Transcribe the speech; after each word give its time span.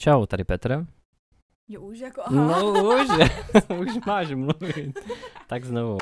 Čau, 0.00 0.26
tady 0.26 0.44
Petr. 0.44 0.86
Jo, 1.68 1.80
už 1.82 1.98
jako 1.98 2.22
aha. 2.26 2.46
No 2.46 2.72
už, 2.72 3.08
už 3.80 4.04
máš 4.06 4.30
mluvit. 4.34 4.98
Tak 5.46 5.64
znovu. 5.64 5.98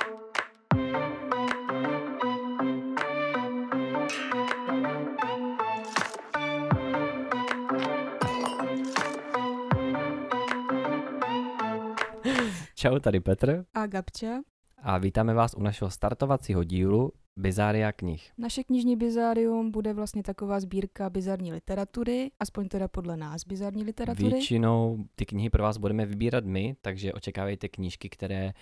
Čau, 12.74 12.98
tady 12.98 13.20
Petr 13.20 13.64
A 13.74 13.86
Gabča. 13.86 14.40
a 14.82 14.98
vítáme 14.98 15.34
vás 15.34 15.54
u 15.54 15.62
našeho 15.62 15.90
startovacího 15.90 16.64
dílu 16.64 17.12
Bizária 17.38 17.92
knih. 17.92 18.32
Naše 18.38 18.64
knižní 18.64 18.96
bizárium 18.96 19.70
bude 19.70 19.92
vlastně 19.92 20.22
taková 20.22 20.60
sbírka 20.60 21.10
bizarní 21.10 21.52
literatury, 21.52 22.30
aspoň 22.40 22.68
teda 22.68 22.88
podle 22.88 23.16
nás 23.16 23.44
bizarní 23.44 23.84
literatury. 23.84 24.30
Většinou 24.30 25.04
ty 25.14 25.26
knihy 25.26 25.50
pro 25.50 25.62
vás 25.62 25.76
budeme 25.76 26.06
vybírat 26.06 26.44
my, 26.44 26.76
takže 26.82 27.12
očekávejte 27.12 27.68
knížky, 27.68 28.08
které 28.08 28.52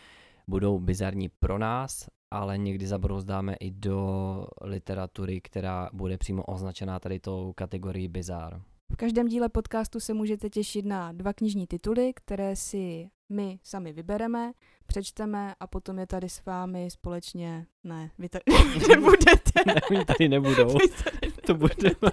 budou 0.49 0.79
bizarní 0.79 1.29
pro 1.29 1.59
nás, 1.59 2.09
ale 2.31 2.59
někdy 2.59 2.87
zabrouzdáme 2.87 3.55
i 3.61 3.71
do 3.71 4.47
literatury, 4.61 5.41
která 5.41 5.91
bude 5.93 6.19
přímo 6.19 6.43
označená 6.43 6.99
tady 6.99 7.21
tou 7.21 7.53
kategorií 7.57 8.09
bizár. 8.09 8.63
V 8.93 8.97
každém 8.97 9.29
díle 9.29 9.49
podcastu 9.49 10.01
se 10.01 10.15
můžete 10.15 10.51
těšit 10.51 10.85
na 10.87 11.13
dva 11.13 11.33
knižní 11.33 11.67
tituly, 11.67 12.13
které 12.17 12.57
si 12.57 13.11
my 13.29 13.59
sami 13.63 13.93
vybereme, 13.93 14.53
přečteme 14.87 15.55
a 15.61 15.67
potom 15.67 15.99
je 15.99 16.07
tady 16.07 16.29
s 16.29 16.45
vámi 16.45 16.91
společně... 16.91 17.67
Ne, 17.85 18.11
vy 18.19 18.29
tady 18.29 18.45
nebudete. 18.89 19.61
Ne, 19.67 19.75
oni 19.91 20.05
tady 20.05 20.29
nebudou. 20.29 20.79
Vy 20.79 20.89
tady 20.89 21.33
to 21.47 21.55
budeme 21.55 22.13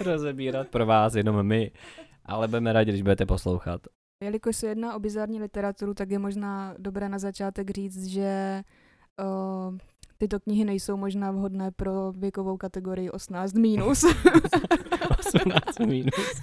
rozebírat 0.00 0.68
pro 0.68 0.86
vás 0.86 1.14
jenom 1.14 1.42
my, 1.46 1.72
ale 2.24 2.48
budeme 2.48 2.72
rádi, 2.72 2.90
když 2.90 3.02
budete 3.02 3.26
poslouchat. 3.26 3.80
Jelikož 4.22 4.56
se 4.56 4.66
jedná 4.66 4.94
o 4.94 4.98
bizarní 5.00 5.40
literaturu, 5.40 5.94
tak 5.94 6.10
je 6.10 6.18
možná 6.18 6.74
dobré 6.78 7.08
na 7.08 7.18
začátek 7.18 7.70
říct, 7.70 8.06
že 8.06 8.62
uh, 9.20 9.76
tyto 10.18 10.40
knihy 10.40 10.64
nejsou 10.64 10.96
možná 10.96 11.30
vhodné 11.30 11.70
pro 11.70 12.12
věkovou 12.12 12.56
kategorii 12.56 13.10
18 13.10 13.52
minus. 13.52 14.04
18 15.18 15.78
minus. 15.78 16.42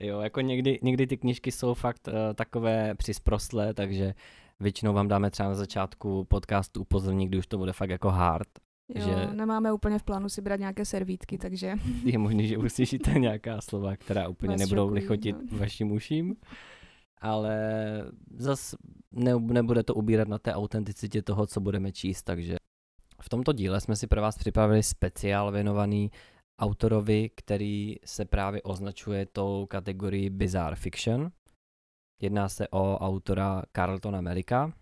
Jo, 0.00 0.20
jako 0.20 0.40
někdy, 0.40 0.78
někdy 0.82 1.06
ty 1.06 1.16
knížky 1.16 1.52
jsou 1.52 1.74
fakt 1.74 2.08
uh, 2.08 2.14
takové 2.34 2.94
přisprostlé, 2.94 3.74
takže 3.74 4.14
většinou 4.60 4.92
vám 4.92 5.08
dáme 5.08 5.30
třeba 5.30 5.48
na 5.48 5.54
začátku 5.54 6.24
podcastu 6.24 6.80
upozornění, 6.80 7.26
kdy 7.28 7.38
už 7.38 7.46
to 7.46 7.58
bude 7.58 7.72
fakt 7.72 7.90
jako 7.90 8.10
hard. 8.10 8.48
jo, 8.94 9.02
Že- 9.04 9.28
nemáme 9.34 9.72
úplně 9.72 9.98
v 9.98 10.02
plánu 10.02 10.28
si 10.28 10.42
brát 10.42 10.60
nějaké 10.60 10.84
servítky, 10.84 11.38
takže 11.38 11.74
Je 12.04 12.18
možné, 12.18 12.46
že 12.46 12.58
uslyšíte 12.58 13.10
nějaká 13.10 13.60
slova, 13.60 13.96
která 13.96 14.28
úplně 14.28 14.50
Vás 14.50 14.60
nebudou 14.60 14.82
šokují, 14.86 15.00
lichotit 15.00 15.36
no. 15.52 15.58
vašim 15.58 15.92
uším, 15.92 16.36
ale 17.20 17.58
zas 18.36 18.74
ne, 19.12 19.34
nebude 19.40 19.82
to 19.82 19.94
ubírat 19.94 20.28
na 20.28 20.38
té 20.38 20.54
autenticitě 20.54 21.22
toho, 21.22 21.46
co 21.46 21.60
budeme 21.60 21.92
číst, 21.92 22.22
takže 22.22 22.56
v 23.22 23.28
tomto 23.28 23.52
díle 23.52 23.80
jsme 23.80 23.96
si 23.96 24.06
pro 24.06 24.22
vás 24.22 24.38
připravili 24.38 24.82
speciál 24.82 25.52
věnovaný 25.52 26.10
autorovi, 26.60 27.30
který 27.36 27.96
se 28.04 28.24
právě 28.24 28.62
označuje 28.62 29.26
tou 29.26 29.66
kategorii 29.66 30.30
Bizarre 30.30 30.76
Fiction. 30.76 31.30
Jedná 32.22 32.48
se 32.48 32.68
o 32.68 32.98
autora 32.98 33.62
Carltona 33.76 34.20
Melika. 34.20 34.72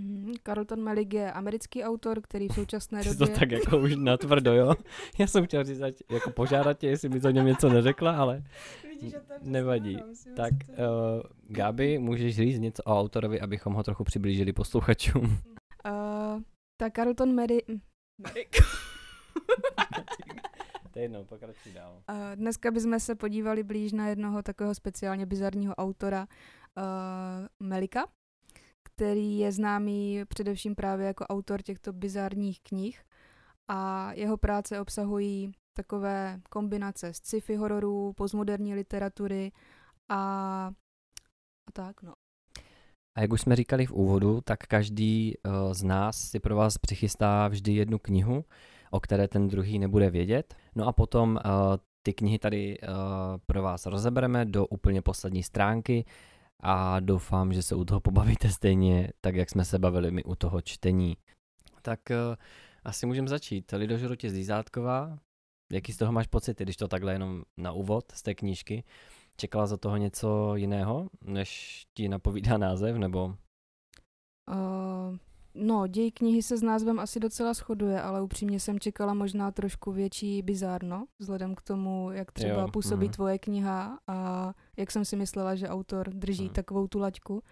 Mhm, 0.00 0.34
Carlton 0.46 0.82
Melig 0.82 1.14
je 1.14 1.32
americký 1.32 1.84
autor, 1.84 2.20
který 2.22 2.48
v 2.48 2.54
současné 2.54 3.04
To 3.04 3.14
době... 3.14 3.34
tak 3.38 3.50
jako 3.50 3.78
už 3.78 3.96
natvrdo, 3.96 4.52
jo? 4.54 4.74
Já 5.18 5.26
jsem 5.26 5.46
chtěl 5.46 5.64
říct, 5.64 5.80
jako 6.10 6.30
požádat 6.30 6.78
tě, 6.78 6.86
jestli 6.88 7.08
mi 7.08 7.20
to 7.20 7.28
o 7.28 7.30
něm 7.30 7.46
něco 7.46 7.68
neřekla, 7.68 8.16
ale 8.16 8.42
Vidíš, 8.88 9.12
to 9.12 9.34
nevadí. 9.42 9.98
Tak, 10.36 10.52
to- 10.66 10.72
uh, 10.72 11.22
Gabi, 11.48 11.98
můžeš 11.98 12.36
říct 12.36 12.58
něco 12.58 12.82
o 12.82 13.00
autorovi, 13.00 13.40
abychom 13.40 13.72
ho 13.74 13.82
trochu 13.82 14.04
přiblížili 14.04 14.52
posluchačům? 14.52 15.24
Uh, 15.24 16.42
tak 16.80 16.94
Carlton 16.96 17.34
Meri... 17.34 17.62
Merrick. 18.22 18.56
To 20.92 20.98
je 20.98 21.04
jedno, 21.04 21.24
pokračuj 21.24 21.72
dál. 21.72 22.02
Uh, 22.10 22.16
dneska 22.34 22.70
bychom 22.70 23.00
se 23.00 23.14
podívali 23.14 23.62
blíž 23.62 23.92
na 23.92 24.08
jednoho 24.08 24.42
takového 24.42 24.74
speciálně 24.74 25.26
bizarního 25.26 25.74
autora 25.74 26.26
uh, 26.76 27.66
Melika, 27.68 28.06
který 28.84 29.38
je 29.38 29.52
známý 29.52 30.20
především 30.28 30.74
právě 30.74 31.06
jako 31.06 31.26
autor 31.26 31.62
těchto 31.62 31.92
bizarních 31.92 32.60
knih 32.62 33.04
a 33.68 34.12
jeho 34.12 34.36
práce 34.36 34.80
obsahují 34.80 35.52
takové 35.76 36.40
kombinace 36.50 37.14
z 37.14 37.16
sci-fi 37.16 37.56
hororů, 37.56 38.12
postmoderní 38.12 38.74
literatury 38.74 39.52
a, 40.08 40.16
a 41.68 41.72
tak, 41.72 42.02
no. 42.02 42.12
A 43.16 43.20
jak 43.20 43.32
už 43.32 43.40
jsme 43.40 43.56
říkali 43.56 43.86
v 43.86 43.92
úvodu, 43.92 44.40
tak 44.40 44.58
každý 44.58 45.34
uh, 45.36 45.72
z 45.72 45.82
nás 45.82 46.30
si 46.30 46.40
pro 46.40 46.56
vás 46.56 46.78
přichystá 46.78 47.48
vždy 47.48 47.72
jednu 47.72 47.98
knihu, 47.98 48.44
o 48.92 49.00
které 49.00 49.28
ten 49.28 49.48
druhý 49.48 49.78
nebude 49.78 50.10
vědět. 50.10 50.54
No 50.74 50.86
a 50.86 50.92
potom 50.92 51.38
uh, 51.44 51.76
ty 52.02 52.12
knihy 52.14 52.38
tady 52.38 52.78
uh, 52.80 52.88
pro 53.46 53.62
vás 53.62 53.86
rozebereme 53.86 54.44
do 54.44 54.66
úplně 54.66 55.02
poslední 55.02 55.42
stránky 55.42 56.04
a 56.62 57.00
doufám, 57.00 57.52
že 57.52 57.62
se 57.62 57.74
u 57.74 57.84
toho 57.84 58.00
pobavíte 58.00 58.48
stejně, 58.48 59.08
tak 59.20 59.34
jak 59.34 59.50
jsme 59.50 59.64
se 59.64 59.78
bavili 59.78 60.10
my 60.10 60.24
u 60.24 60.34
toho 60.34 60.60
čtení. 60.60 61.16
Tak 61.82 62.00
uh, 62.10 62.36
asi 62.84 63.06
můžeme 63.06 63.28
začít. 63.28 63.72
Lidožrutě 63.72 64.30
Zlízátková, 64.30 65.18
jaký 65.72 65.92
z 65.92 65.96
toho 65.96 66.12
máš 66.12 66.26
pocity, 66.26 66.64
když 66.64 66.76
to 66.76 66.88
takhle 66.88 67.12
jenom 67.12 67.42
na 67.56 67.72
úvod 67.72 68.12
z 68.12 68.22
té 68.22 68.34
knížky? 68.34 68.84
Čekala 69.36 69.66
za 69.66 69.76
toho 69.76 69.96
něco 69.96 70.56
jiného, 70.56 71.08
než 71.24 71.82
ti 71.94 72.08
napovídá 72.08 72.58
název, 72.58 72.96
nebo 72.96 73.34
Uh, 74.50 75.16
no, 75.54 75.86
děj 75.86 76.10
knihy 76.12 76.42
se 76.42 76.56
s 76.58 76.62
názvem 76.62 76.98
asi 77.00 77.20
docela 77.20 77.54
shoduje, 77.54 78.02
ale 78.02 78.22
upřímně 78.22 78.60
jsem 78.60 78.80
čekala 78.80 79.14
možná 79.14 79.50
trošku 79.50 79.92
větší 79.92 80.42
bizárno, 80.42 81.06
vzhledem 81.18 81.54
k 81.54 81.62
tomu, 81.62 82.10
jak 82.12 82.32
třeba 82.32 82.60
Jo, 82.60 82.68
působí 82.68 83.06
mhm. 83.06 83.12
tvoje 83.14 83.38
kniha 83.38 83.98
a 84.06 84.52
jak 84.76 84.90
jsem 84.90 85.04
si 85.04 85.16
myslela, 85.16 85.54
že 85.54 85.68
autor 85.68 86.10
drží 86.10 86.44
Mhm. 86.44 86.52
takovou 86.52 86.86
tu 86.86 86.98
laťku. 86.98 87.42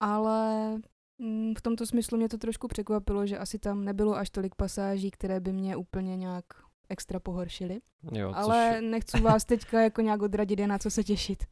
Ale 0.00 0.72
mm, 1.18 1.54
v 1.58 1.62
tomto 1.62 1.86
smyslu 1.86 2.18
mě 2.18 2.28
to 2.28 2.38
trošku 2.38 2.68
překvapilo, 2.68 3.26
že 3.26 3.38
asi 3.38 3.58
tam 3.58 3.84
nebylo 3.84 4.16
až 4.16 4.30
tolik 4.30 4.54
pasáží, 4.54 5.10
které 5.10 5.40
by 5.40 5.52
mě 5.52 5.76
úplně 5.76 6.16
nějak 6.16 6.44
extra 6.88 7.20
pohoršily. 7.20 7.80
jo, 8.12 8.32
Ale 8.34 8.72
což, 8.80 8.90
nechci 8.90 9.20
vás 9.20 9.44
teďka 9.44 9.80
jako 9.80 10.00
nějak 10.00 10.22
odradit, 10.22 10.58
je 10.60 10.66
na 10.66 10.78
co 10.78 10.90
se 10.90 11.04
těšit. 11.04 11.44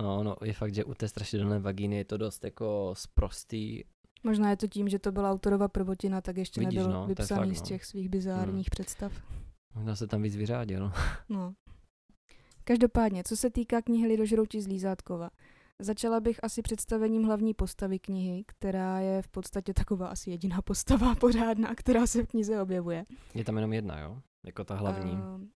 no, 0.00 0.22
no, 0.22 0.36
je 0.44 0.52
fakt, 0.52 0.74
že 0.74 0.84
u 0.84 0.94
té 0.94 1.08
strašidelné 1.08 1.58
vagíny 1.58 1.96
je 1.96 2.04
to 2.04 2.16
dost 2.16 2.44
jako 2.44 2.94
sprostý, 2.96 3.82
Možná 4.28 4.50
je 4.50 4.56
to 4.56 4.66
tím, 4.66 4.88
že 4.88 4.98
to 4.98 5.12
byla 5.12 5.30
autorova 5.30 5.68
prvotina, 5.68 6.20
tak 6.20 6.36
ještě 6.36 6.60
Vidíš, 6.60 6.76
nebyl 6.76 6.92
no, 6.92 7.06
vypsaný 7.06 7.50
fakt, 7.50 7.58
z 7.58 7.60
no. 7.60 7.66
těch 7.66 7.84
svých 7.84 8.08
bizárních 8.08 8.70
představ. 8.70 9.12
možná 9.74 9.96
se 9.96 10.06
tam 10.06 10.22
víc 10.22 10.36
vyřádil. 10.36 10.92
No. 11.28 11.54
Každopádně, 12.64 13.24
co 13.24 13.36
se 13.36 13.50
týká 13.50 13.82
knihy 13.82 14.06
Lidožrouti 14.06 14.62
z 14.62 14.66
Lízátkova, 14.66 15.30
začala 15.78 16.20
bych 16.20 16.44
asi 16.44 16.62
představením 16.62 17.24
hlavní 17.24 17.54
postavy 17.54 17.98
knihy, 17.98 18.44
která 18.46 19.00
je 19.00 19.22
v 19.22 19.28
podstatě 19.28 19.74
taková 19.74 20.08
asi 20.08 20.30
jediná 20.30 20.62
postava 20.64 21.14
pořádná, 21.14 21.74
která 21.74 22.06
se 22.06 22.22
v 22.22 22.26
knize 22.26 22.62
objevuje. 22.62 23.04
Je 23.34 23.44
tam 23.44 23.56
jenom 23.56 23.72
jedna, 23.72 24.00
jo? 24.00 24.20
Jako 24.46 24.64
ta 24.64 24.74
hlavní. 24.74 25.12
Ehm, 25.12 25.48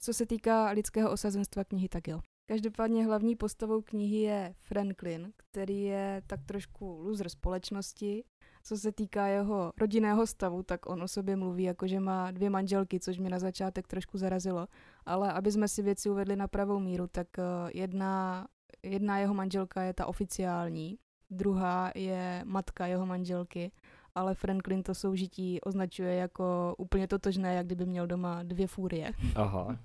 co 0.00 0.14
se 0.14 0.26
týká 0.26 0.70
lidského 0.70 1.10
osazenstva 1.10 1.64
knihy, 1.64 1.88
tak 1.88 2.08
jo. 2.08 2.20
Každopádně 2.46 3.04
hlavní 3.04 3.36
postavou 3.36 3.82
knihy 3.82 4.16
je 4.16 4.54
Franklin, 4.58 5.32
který 5.36 5.82
je 5.82 6.22
tak 6.26 6.44
trošku 6.44 6.98
loser 7.02 7.28
společnosti. 7.28 8.24
Co 8.62 8.76
se 8.76 8.92
týká 8.92 9.26
jeho 9.26 9.72
rodinného 9.78 10.26
stavu, 10.26 10.62
tak 10.62 10.86
on 10.86 11.02
o 11.02 11.08
sobě 11.08 11.36
mluví 11.36 11.64
jako, 11.64 11.86
že 11.86 12.00
má 12.00 12.30
dvě 12.30 12.50
manželky, 12.50 13.00
což 13.00 13.18
mě 13.18 13.30
na 13.30 13.38
začátek 13.38 13.86
trošku 13.86 14.18
zarazilo. 14.18 14.66
Ale 15.06 15.32
aby 15.32 15.52
jsme 15.52 15.68
si 15.68 15.82
věci 15.82 16.10
uvedli 16.10 16.36
na 16.36 16.48
pravou 16.48 16.80
míru, 16.80 17.06
tak 17.06 17.26
eh, 17.38 17.42
jedna, 17.74 18.46
jedna 18.82 19.18
jeho 19.18 19.34
manželka 19.34 19.82
je 19.82 19.94
ta 19.94 20.06
oficiální, 20.06 20.98
druhá 21.30 21.92
je 21.94 22.42
matka 22.44 22.86
jeho 22.86 23.06
manželky, 23.06 23.72
ale 24.14 24.34
Franklin 24.34 24.82
to 24.82 24.94
soužití 24.94 25.60
označuje 25.60 26.14
jako 26.14 26.74
úplně 26.78 27.08
totožné, 27.08 27.54
jak 27.54 27.66
kdyby 27.66 27.86
měl 27.86 28.06
doma 28.06 28.42
dvě 28.42 28.66
fúrie. 28.66 29.12
Aha, 29.34 29.78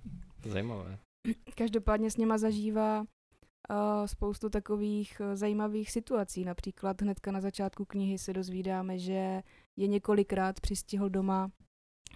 zajímavé. 0.45 0.97
Každopádně 1.55 2.11
s 2.11 2.17
něma 2.17 2.37
zažívá 2.37 2.99
uh, 3.01 3.05
spoustu 4.05 4.49
takových 4.49 5.21
uh, 5.21 5.35
zajímavých 5.35 5.91
situací. 5.91 6.45
Například 6.45 7.01
hnedka 7.01 7.31
na 7.31 7.41
začátku 7.41 7.85
knihy 7.85 8.17
se 8.17 8.33
dozvídáme, 8.33 8.99
že 8.99 9.41
je 9.77 9.87
několikrát 9.87 10.59
přistihl 10.59 11.09
doma 11.09 11.51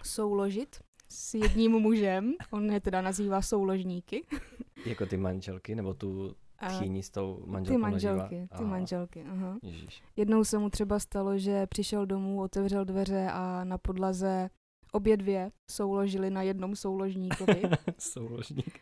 souložit 0.02 0.76
s 1.08 1.34
jedním 1.34 1.72
mužem. 1.80 2.34
On 2.50 2.72
je 2.72 2.80
teda 2.80 3.02
nazývá 3.02 3.42
souložníky. 3.42 4.26
Jako 4.86 5.06
ty 5.06 5.16
manželky, 5.16 5.74
nebo 5.74 5.94
tu 5.94 6.34
tchýni 6.68 7.02
s 7.02 7.10
tou 7.10 7.42
ty 7.44 7.50
manželkou 7.50 7.80
manželky, 7.80 8.20
naživa? 8.20 8.46
ty 8.46 8.54
Aha, 8.54 8.66
manželky, 8.66 9.24
aha. 9.30 9.58
Ježíš. 9.62 10.02
Jednou 10.16 10.44
se 10.44 10.58
mu 10.58 10.70
třeba 10.70 10.98
stalo, 10.98 11.38
že 11.38 11.66
přišel 11.66 12.06
domů, 12.06 12.40
otevřel 12.40 12.84
dveře 12.84 13.28
a 13.32 13.64
na 13.64 13.78
podlaze 13.78 14.50
obě 14.94 15.16
dvě 15.16 15.50
souložili 15.70 16.30
na 16.30 16.42
jednom 16.42 16.76
souložníkovi. 16.76 17.62
Souložník. 17.98 18.80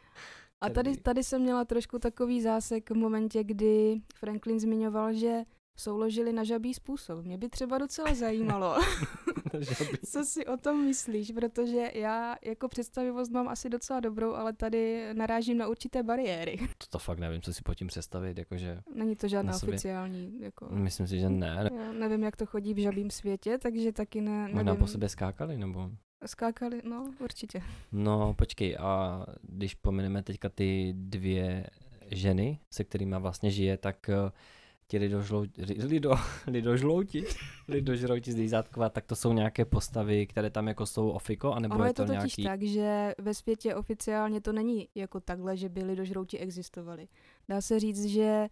A 0.60 0.70
tady, 0.70 0.96
tady 0.96 1.24
jsem 1.24 1.42
měla 1.42 1.64
trošku 1.64 1.98
takový 1.98 2.42
zásek 2.42 2.90
v 2.90 2.94
momentě, 2.94 3.44
kdy 3.44 4.00
Franklin 4.14 4.60
zmiňoval, 4.60 5.12
že 5.12 5.42
souložili 5.76 6.32
na 6.32 6.44
žabý 6.44 6.74
způsob. 6.74 7.24
Mě 7.24 7.38
by 7.38 7.48
třeba 7.48 7.78
docela 7.78 8.14
zajímalo, 8.14 8.76
co 10.06 10.24
si 10.24 10.46
o 10.46 10.56
tom 10.56 10.84
myslíš, 10.84 11.32
protože 11.32 11.90
já 11.94 12.36
jako 12.44 12.68
představivost 12.68 13.32
mám 13.32 13.48
asi 13.48 13.68
docela 13.68 14.00
dobrou, 14.00 14.34
ale 14.34 14.52
tady 14.52 15.08
narážím 15.14 15.58
na 15.58 15.68
určité 15.68 16.02
bariéry. 16.02 16.58
To, 16.78 16.86
to 16.90 16.98
fakt 16.98 17.18
nevím, 17.18 17.42
co 17.42 17.54
si 17.54 17.62
po 17.62 17.74
tím 17.74 17.86
představit, 17.86 18.38
jakože... 18.38 18.78
Není 18.94 19.16
to 19.16 19.28
žádná 19.28 19.54
oficiální, 19.54 20.40
jako... 20.40 20.68
Myslím 20.70 21.06
si, 21.06 21.18
že 21.18 21.28
ne. 21.28 21.70
Já 21.76 21.92
nevím, 21.92 22.22
jak 22.22 22.36
to 22.36 22.46
chodí 22.46 22.74
v 22.74 22.82
žabým 22.82 23.10
světě, 23.10 23.58
takže 23.58 23.92
taky 23.92 24.20
ne, 24.20 24.42
nevím. 24.42 24.56
Možná 24.56 24.74
po 24.74 24.86
sobě 24.86 25.08
skákali, 25.08 25.58
nebo... 25.58 25.90
Skákali, 26.26 26.82
no 26.84 27.10
určitě. 27.18 27.62
No 27.92 28.34
počkej, 28.34 28.76
a 28.80 29.24
když 29.42 29.74
pomineme 29.74 30.22
teďka 30.22 30.48
ty 30.48 30.94
dvě 30.96 31.66
ženy, 32.10 32.58
se 32.70 32.84
kterými 32.84 33.16
vlastně 33.18 33.50
žije, 33.50 33.76
tak 33.76 34.08
eh, 34.08 34.32
ti 34.92 34.98
lidožlouti, 34.98 35.62
lido, 35.64 36.14
lidožlouti, 36.46 37.24
lidožrouti 37.68 38.32
z 38.32 38.64
tak 38.92 39.06
to 39.06 39.16
jsou 39.16 39.32
nějaké 39.32 39.64
postavy, 39.64 40.26
které 40.26 40.50
tam 40.50 40.68
jako 40.68 40.86
jsou 40.86 41.10
ofiko, 41.10 41.52
anebo 41.52 41.74
ono 41.74 41.84
je 41.84 41.94
to, 41.94 42.06
to 42.06 42.12
totiž 42.12 42.36
nějaký... 42.36 42.44
tak, 42.44 42.62
že 42.62 43.14
ve 43.18 43.34
světě 43.34 43.74
oficiálně 43.74 44.40
to 44.40 44.52
není 44.52 44.88
jako 44.94 45.20
takhle, 45.20 45.56
že 45.56 45.68
by 45.68 45.84
lidožrouti 45.84 46.38
existovali. 46.38 47.08
Dá 47.48 47.60
se 47.60 47.80
říct, 47.80 48.04
že 48.04 48.48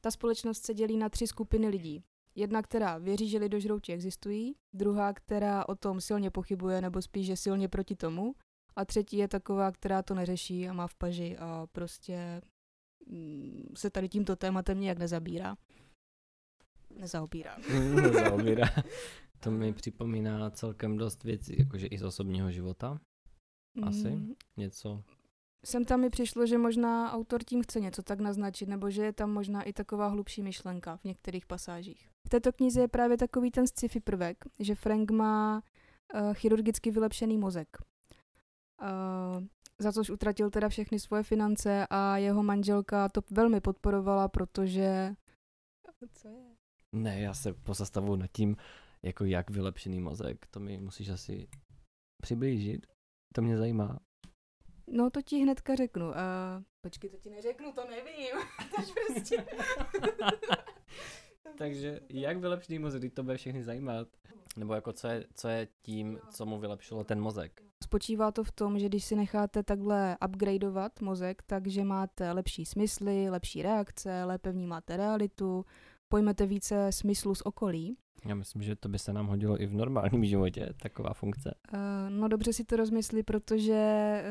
ta 0.00 0.10
společnost 0.10 0.64
se 0.64 0.74
dělí 0.74 0.96
na 0.96 1.08
tři 1.08 1.26
skupiny 1.26 1.68
lidí. 1.68 2.02
Jedna, 2.34 2.62
která 2.62 2.98
věří, 2.98 3.28
že 3.28 3.38
lidožrouti 3.38 3.92
existují, 3.92 4.54
druhá, 4.72 5.12
která 5.12 5.68
o 5.68 5.74
tom 5.74 6.00
silně 6.00 6.30
pochybuje, 6.30 6.80
nebo 6.80 7.02
spíš, 7.02 7.26
že 7.26 7.36
silně 7.36 7.68
proti 7.68 7.96
tomu, 7.96 8.34
a 8.76 8.84
třetí 8.84 9.16
je 9.16 9.28
taková, 9.28 9.72
která 9.72 10.02
to 10.02 10.14
neřeší 10.14 10.68
a 10.68 10.72
má 10.72 10.86
v 10.86 10.94
paži 10.94 11.36
a 11.38 11.66
prostě 11.72 12.40
mm, 13.06 13.72
se 13.76 13.90
tady 13.90 14.08
tímto 14.08 14.36
tématem 14.36 14.80
nějak 14.80 14.98
nezabírá. 14.98 15.56
Nezaobírá. 17.00 17.56
Nezaobírá. 17.94 18.66
To 19.42 19.50
mi 19.50 19.72
připomíná 19.72 20.50
celkem 20.50 20.96
dost 20.96 21.24
věcí, 21.24 21.56
jakože 21.58 21.86
i 21.86 21.98
z 21.98 22.02
osobního 22.02 22.50
života. 22.50 23.00
Asi 23.82 24.10
Mm, 24.10 24.34
něco. 24.56 25.02
Sem 25.64 25.84
tam 25.84 26.00
mi 26.00 26.10
přišlo, 26.10 26.46
že 26.46 26.58
možná 26.58 27.12
autor 27.12 27.44
tím 27.44 27.62
chce 27.62 27.80
něco 27.80 28.02
tak 28.02 28.20
naznačit, 28.20 28.68
nebo 28.68 28.90
že 28.90 29.04
je 29.04 29.12
tam 29.12 29.32
možná 29.32 29.62
i 29.62 29.72
taková 29.72 30.08
hlubší 30.08 30.42
myšlenka 30.42 30.96
v 30.96 31.04
některých 31.04 31.46
pasážích. 31.46 32.08
V 32.26 32.28
této 32.28 32.52
knize 32.52 32.80
je 32.80 32.88
právě 32.88 33.16
takový 33.16 33.50
ten 33.50 33.66
sci-fi 33.66 34.00
prvek, 34.00 34.44
že 34.58 34.74
Frank 34.74 35.10
má 35.10 35.62
uh, 36.14 36.34
chirurgicky 36.34 36.90
vylepšený 36.90 37.38
mozek. 37.38 37.68
Uh, 38.82 39.44
za 39.78 39.92
což 39.92 40.10
utratil 40.10 40.50
teda 40.50 40.68
všechny 40.68 40.98
svoje 40.98 41.22
finance 41.22 41.86
a 41.90 42.16
jeho 42.16 42.42
manželka 42.42 43.08
to 43.08 43.20
velmi 43.30 43.60
podporovala, 43.60 44.28
protože... 44.28 45.14
Co 46.12 46.28
je? 46.28 46.49
Ne, 46.92 47.20
já 47.20 47.34
se 47.34 47.52
pozastavuju 47.52 48.16
nad 48.16 48.30
tím, 48.32 48.56
jako 49.02 49.24
jak 49.24 49.50
vylepšený 49.50 50.00
mozek, 50.00 50.46
to 50.50 50.60
mi 50.60 50.80
musíš 50.80 51.08
asi 51.08 51.48
přiblížit. 52.22 52.86
To 53.34 53.42
mě 53.42 53.58
zajímá. 53.58 53.98
No 54.86 55.10
to 55.10 55.22
ti 55.22 55.38
hnedka 55.38 55.74
řeknu. 55.74 56.08
Uh, 56.08 56.14
počkej, 56.80 57.10
to 57.10 57.16
ti 57.16 57.30
neřeknu, 57.30 57.72
to 57.72 57.84
nevím. 57.90 58.36
Tož 58.76 58.92
prostě... 59.06 59.46
Takže 61.58 62.00
jak 62.08 62.36
vylepšený 62.36 62.78
mozek, 62.78 63.14
to 63.14 63.22
bude 63.22 63.36
všechny 63.36 63.64
zajímat? 63.64 64.08
Nebo 64.56 64.74
jako 64.74 64.92
co 64.92 65.08
je, 65.08 65.26
co 65.34 65.48
je 65.48 65.68
tím, 65.82 66.18
co 66.30 66.46
mu 66.46 66.58
vylepšilo 66.58 67.04
ten 67.04 67.20
mozek? 67.20 67.62
Spočívá 67.84 68.32
to 68.32 68.44
v 68.44 68.52
tom, 68.52 68.78
že 68.78 68.86
když 68.86 69.04
si 69.04 69.16
necháte 69.16 69.62
takhle 69.62 70.18
upgradeovat 70.28 71.00
mozek, 71.00 71.42
takže 71.42 71.84
máte 71.84 72.32
lepší 72.32 72.64
smysly, 72.64 73.30
lepší 73.30 73.62
reakce, 73.62 74.24
lépe 74.24 74.52
vnímáte 74.52 74.96
realitu, 74.96 75.64
pojmete 76.10 76.46
více 76.46 76.92
smyslu 76.92 77.34
z 77.34 77.42
okolí. 77.44 77.96
Já 78.24 78.34
myslím, 78.34 78.62
že 78.62 78.76
to 78.76 78.88
by 78.88 78.98
se 78.98 79.12
nám 79.12 79.26
hodilo 79.26 79.62
i 79.62 79.66
v 79.66 79.72
normálním 79.72 80.24
životě, 80.24 80.68
taková 80.82 81.14
funkce. 81.14 81.54
Uh, 81.72 81.80
no 82.08 82.28
dobře 82.28 82.52
si 82.52 82.64
to 82.64 82.76
rozmysli, 82.76 83.22
protože 83.22 83.80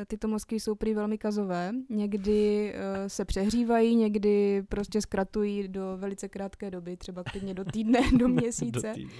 tyto 0.06 0.28
mozky 0.28 0.60
jsou 0.60 0.74
prý 0.74 0.94
velmi 0.94 1.18
kazové. 1.18 1.72
Někdy 1.88 2.72
uh, 2.74 3.06
se 3.06 3.24
přehřívají, 3.24 3.96
někdy 3.96 4.62
prostě 4.68 5.00
zkratují 5.00 5.68
do 5.68 5.96
velice 5.96 6.28
krátké 6.28 6.70
doby, 6.70 6.96
třeba 6.96 7.24
klidně 7.24 7.54
do 7.54 7.64
týdne, 7.64 8.00
do 8.18 8.28
měsíce. 8.28 8.88
Do 8.88 8.94
týdne. 8.94 9.14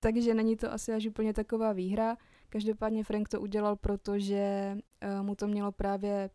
Takže 0.00 0.34
není 0.34 0.56
to 0.56 0.72
asi 0.72 0.92
až 0.92 1.06
úplně 1.06 1.32
taková 1.32 1.72
výhra. 1.72 2.16
Každopádně 2.48 3.04
Frank 3.04 3.28
to 3.28 3.40
udělal, 3.40 3.76
protože 3.76 4.76
uh, 5.18 5.26
mu 5.26 5.34
to 5.34 5.46
mělo 5.46 5.72
právě 5.72 6.30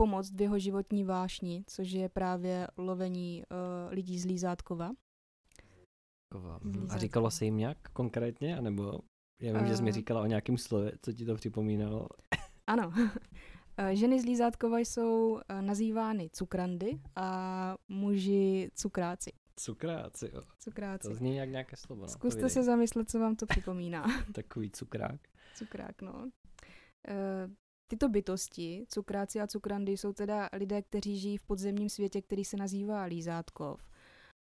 pomoct 0.00 0.32
v 0.34 0.40
jeho 0.40 0.58
životní 0.58 1.04
vášni, 1.04 1.64
což 1.66 1.90
je 1.90 2.08
právě 2.08 2.68
lovení 2.76 3.42
uh, 3.50 3.92
lidí 3.92 4.18
z 4.18 4.24
Lízátkova. 4.24 4.90
Taková. 6.28 6.60
Z 6.86 6.94
A 6.94 6.98
říkalo 6.98 7.30
se 7.30 7.44
jim 7.44 7.56
nějak 7.56 7.78
konkrétně, 7.92 8.58
anebo 8.58 9.00
já 9.40 9.58
vím, 9.58 9.66
že 9.68 9.76
jsi 9.76 9.82
mi 9.82 9.90
Eh. 9.90 9.92
říkala 9.92 10.20
o 10.22 10.26
nějakém 10.26 10.58
slově, 10.58 10.92
co 11.02 11.12
ti 11.12 11.24
to 11.24 11.34
připomínalo. 11.34 12.06
Ano. 12.66 12.92
Eh, 13.76 13.96
Ženy 13.96 14.20
z 14.20 14.24
Lízátkova 14.24 14.78
jsou 14.78 15.40
nazývány 15.60 16.30
cukrandy 16.32 17.00
a 17.16 17.74
muži 17.88 18.70
cukráci. 18.74 19.30
Cukráci, 19.56 20.30
jo. 20.34 20.42
Cukráci. 20.58 21.08
To 21.08 21.14
zní 21.14 21.36
jak 21.36 21.48
nějaké 21.48 21.76
slovo. 21.76 22.02
No. 22.02 22.08
Zkuste 22.08 22.40
Povídej. 22.40 22.50
se 22.50 22.62
zamyslet, 22.62 23.10
co 23.10 23.18
vám 23.18 23.36
to 23.36 23.46
připomíná. 23.46 24.04
Takový 24.34 24.70
cukrák. 24.70 25.20
Cukrák, 25.54 26.02
no. 26.02 26.30
Tyto 27.90 28.08
bytosti, 28.08 28.84
cukráci 28.88 29.40
a 29.40 29.46
cukrandy, 29.46 29.92
jsou 29.92 30.12
teda 30.12 30.48
lidé, 30.52 30.82
kteří 30.82 31.18
žijí 31.18 31.36
v 31.36 31.42
podzemním 31.42 31.88
světě, 31.88 32.22
který 32.22 32.44
se 32.44 32.56
nazývá 32.56 33.02
Lízátkov. 33.02 33.90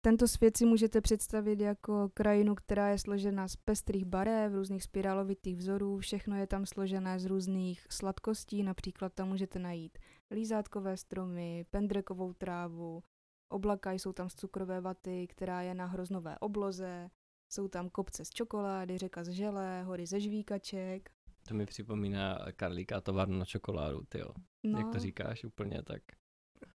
Tento 0.05 0.29
svět 0.29 0.57
si 0.57 0.67
můžete 0.67 1.01
představit 1.01 1.61
jako 1.61 2.11
krajinu, 2.15 2.55
která 2.55 2.89
je 2.89 2.99
složena 2.99 3.49
z 3.49 3.57
pestrých 3.57 4.05
barev, 4.05 4.53
různých 4.53 4.83
spirálovitých 4.83 5.57
vzorů, 5.57 5.99
všechno 5.99 6.37
je 6.37 6.47
tam 6.47 6.67
složené 6.67 7.19
z 7.19 7.27
různých 7.27 7.87
sladkostí, 7.91 8.63
například 8.63 9.13
tam 9.13 9.29
můžete 9.29 9.59
najít 9.59 9.99
lízátkové 10.31 10.97
stromy, 10.97 11.67
pendrekovou 11.71 12.33
trávu, 12.33 13.03
oblaka 13.49 13.93
jsou 13.93 14.13
tam 14.13 14.29
z 14.31 14.35
cukrové 14.35 14.81
vaty, 14.81 15.27
která 15.27 15.63
je 15.63 15.75
na 15.75 15.87
hroznové 15.87 16.39
obloze, 16.39 17.11
jsou 17.53 17.69
tam 17.69 17.91
kopce 17.91 18.25
z 18.25 18.31
čokolády, 18.31 18.99
řeka 18.99 19.25
z 19.25 19.29
želé, 19.29 19.83
hory 19.83 20.07
ze 20.07 20.21
žvíkaček. 20.21 21.11
To 21.49 21.55
mi 21.55 21.67
připomíná 21.67 22.39
Karlíka 22.57 22.97
a 22.97 23.01
továrnu 23.01 23.39
na 23.39 23.45
čokoládu, 23.45 24.03
ty 24.09 24.21
No, 24.67 24.79
Jak 24.79 24.93
to 24.93 24.99
říkáš 24.99 25.45
úplně, 25.45 25.83
tak 25.83 26.03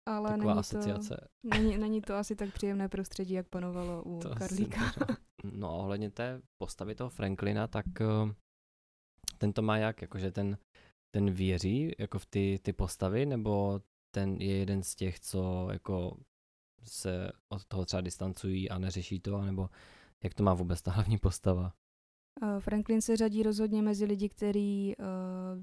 ale 0.06 0.30
taková 0.30 0.54
není 0.54 0.60
asociace. 0.60 1.28
To, 1.42 1.48
není, 1.58 1.78
není 1.78 2.02
to 2.02 2.16
asi 2.16 2.36
tak 2.36 2.54
příjemné 2.54 2.90
prostředí, 2.90 3.34
jak 3.34 3.48
panovalo 3.48 4.04
u 4.04 4.20
To 4.20 4.36
Karlíka. 4.36 4.80
No 5.52 5.70
a 5.70 5.74
ohledně 5.74 6.12
té 6.12 6.42
postavy 6.58 6.96
toho 6.96 7.10
Franklina, 7.10 7.68
tak 7.68 7.86
eh, 8.02 8.34
ten 9.38 9.54
to 9.54 9.62
má 9.62 9.78
jak, 9.78 10.02
jakože 10.02 10.32
ten, 10.32 10.58
ten 11.16 11.32
věří 11.32 11.92
jako 12.00 12.20
v 12.20 12.26
ty, 12.26 12.60
ty 12.62 12.74
postavy, 12.74 13.26
nebo 13.26 13.82
ten 14.16 14.36
je 14.36 14.58
jeden 14.58 14.84
z 14.84 14.96
těch, 14.96 15.20
co 15.20 15.68
jako 15.72 16.18
se 16.84 17.32
od 17.50 17.66
toho 17.66 17.86
třeba 17.86 18.02
distancují 18.02 18.70
a 18.70 18.78
neřeší 18.78 19.20
to, 19.20 19.42
nebo 19.42 19.70
jak 20.24 20.34
to 20.34 20.44
má 20.44 20.54
vůbec 20.54 20.82
ta 20.82 20.92
hlavní 20.92 21.18
postava? 21.18 21.74
Eh, 22.42 22.60
Franklin 22.60 23.02
se 23.02 23.18
řadí 23.18 23.44
rozhodně 23.44 23.82
mezi 23.82 24.06
lidi, 24.06 24.30
kteří 24.30 24.96
uh, 25.00 25.06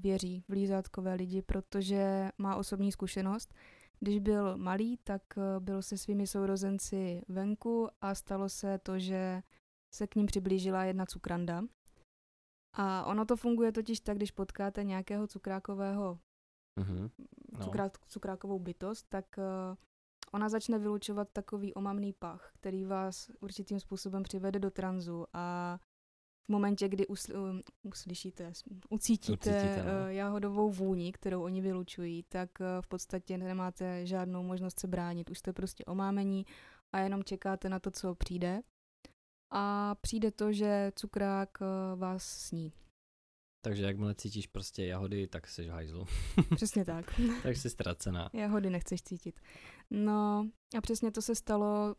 věří 0.01 0.43
v 0.47 0.51
lízátkové 0.51 1.13
lidi, 1.13 1.41
protože 1.41 2.29
má 2.37 2.55
osobní 2.55 2.91
zkušenost. 2.91 3.53
Když 3.99 4.19
byl 4.19 4.57
malý, 4.57 4.97
tak 4.97 5.21
uh, 5.37 5.63
byl 5.63 5.81
se 5.81 5.97
svými 5.97 6.27
sourozenci 6.27 7.21
venku 7.27 7.87
a 8.01 8.15
stalo 8.15 8.49
se 8.49 8.77
to, 8.77 8.99
že 8.99 9.43
se 9.95 10.07
k 10.07 10.15
ním 10.15 10.25
přiblížila 10.25 10.83
jedna 10.83 11.05
cukranda. 11.05 11.63
A 12.73 13.05
ono 13.05 13.25
to 13.25 13.35
funguje 13.35 13.71
totiž 13.71 13.99
tak, 13.99 14.17
když 14.17 14.31
potkáte 14.31 14.83
nějakého 14.83 15.27
cukrákového, 15.27 16.19
Mhm. 16.79 17.09
No. 17.51 17.59
cukrá, 17.65 17.89
cukrákovou 18.07 18.59
bytost, 18.59 19.05
tak 19.09 19.25
uh, 19.37 19.75
ona 20.31 20.49
začne 20.49 20.79
vylučovat 20.79 21.29
takový 21.33 21.73
omamný 21.73 22.13
pach, 22.13 22.51
který 22.53 22.85
vás 22.85 23.29
určitým 23.39 23.79
způsobem 23.79 24.23
přivede 24.23 24.59
do 24.59 24.71
tranzu 24.71 25.25
a 25.33 25.79
v 26.45 26.49
momentě, 26.49 26.89
kdy 26.89 27.07
usl, 27.07 27.61
uslyšíte, 27.83 28.51
ucítíte, 28.89 29.33
Ucítíte, 29.49 29.83
no. 29.83 29.91
uh, 30.03 30.07
jahodovou 30.07 30.69
vůni, 30.69 31.11
kterou 31.11 31.43
oni 31.43 31.61
vylučují, 31.61 32.23
tak 32.23 32.49
uh, 32.59 32.65
v 32.81 32.87
podstatě 32.87 33.37
nemáte 33.37 34.05
žádnou 34.05 34.43
možnost 34.43 34.79
se 34.79 34.87
bránit. 34.87 35.29
Už 35.29 35.37
jste 35.37 35.53
prostě 35.53 35.85
omámení 35.85 36.45
a 36.93 36.99
jenom 36.99 37.23
čekáte 37.23 37.69
na 37.69 37.79
to, 37.79 37.91
co 37.91 38.15
přijde. 38.15 38.61
A 39.51 39.95
přijde 40.01 40.31
to, 40.31 40.53
že 40.53 40.91
cukrák 40.95 41.49
uh, 41.61 41.99
vás 41.99 42.23
sní. 42.23 42.73
Takže 43.65 43.83
jakmile 43.83 44.15
cítíš 44.15 44.47
prostě 44.47 44.85
jahody, 44.85 45.27
tak 45.27 45.47
jsi 45.47 45.67
v 45.67 45.69
hajzlu. 45.69 46.05
Přesně 46.55 46.85
tak. 46.85 47.19
tak 47.43 47.57
jsi 47.57 47.69
ztracená. 47.69 48.29
Jahody 48.33 48.69
nechceš 48.69 49.01
cítit. 49.01 49.41
No 49.91 50.47
a 50.77 50.81
přesně 50.81 51.11
to 51.11 51.21
se 51.21 51.35
stalo 51.35 51.95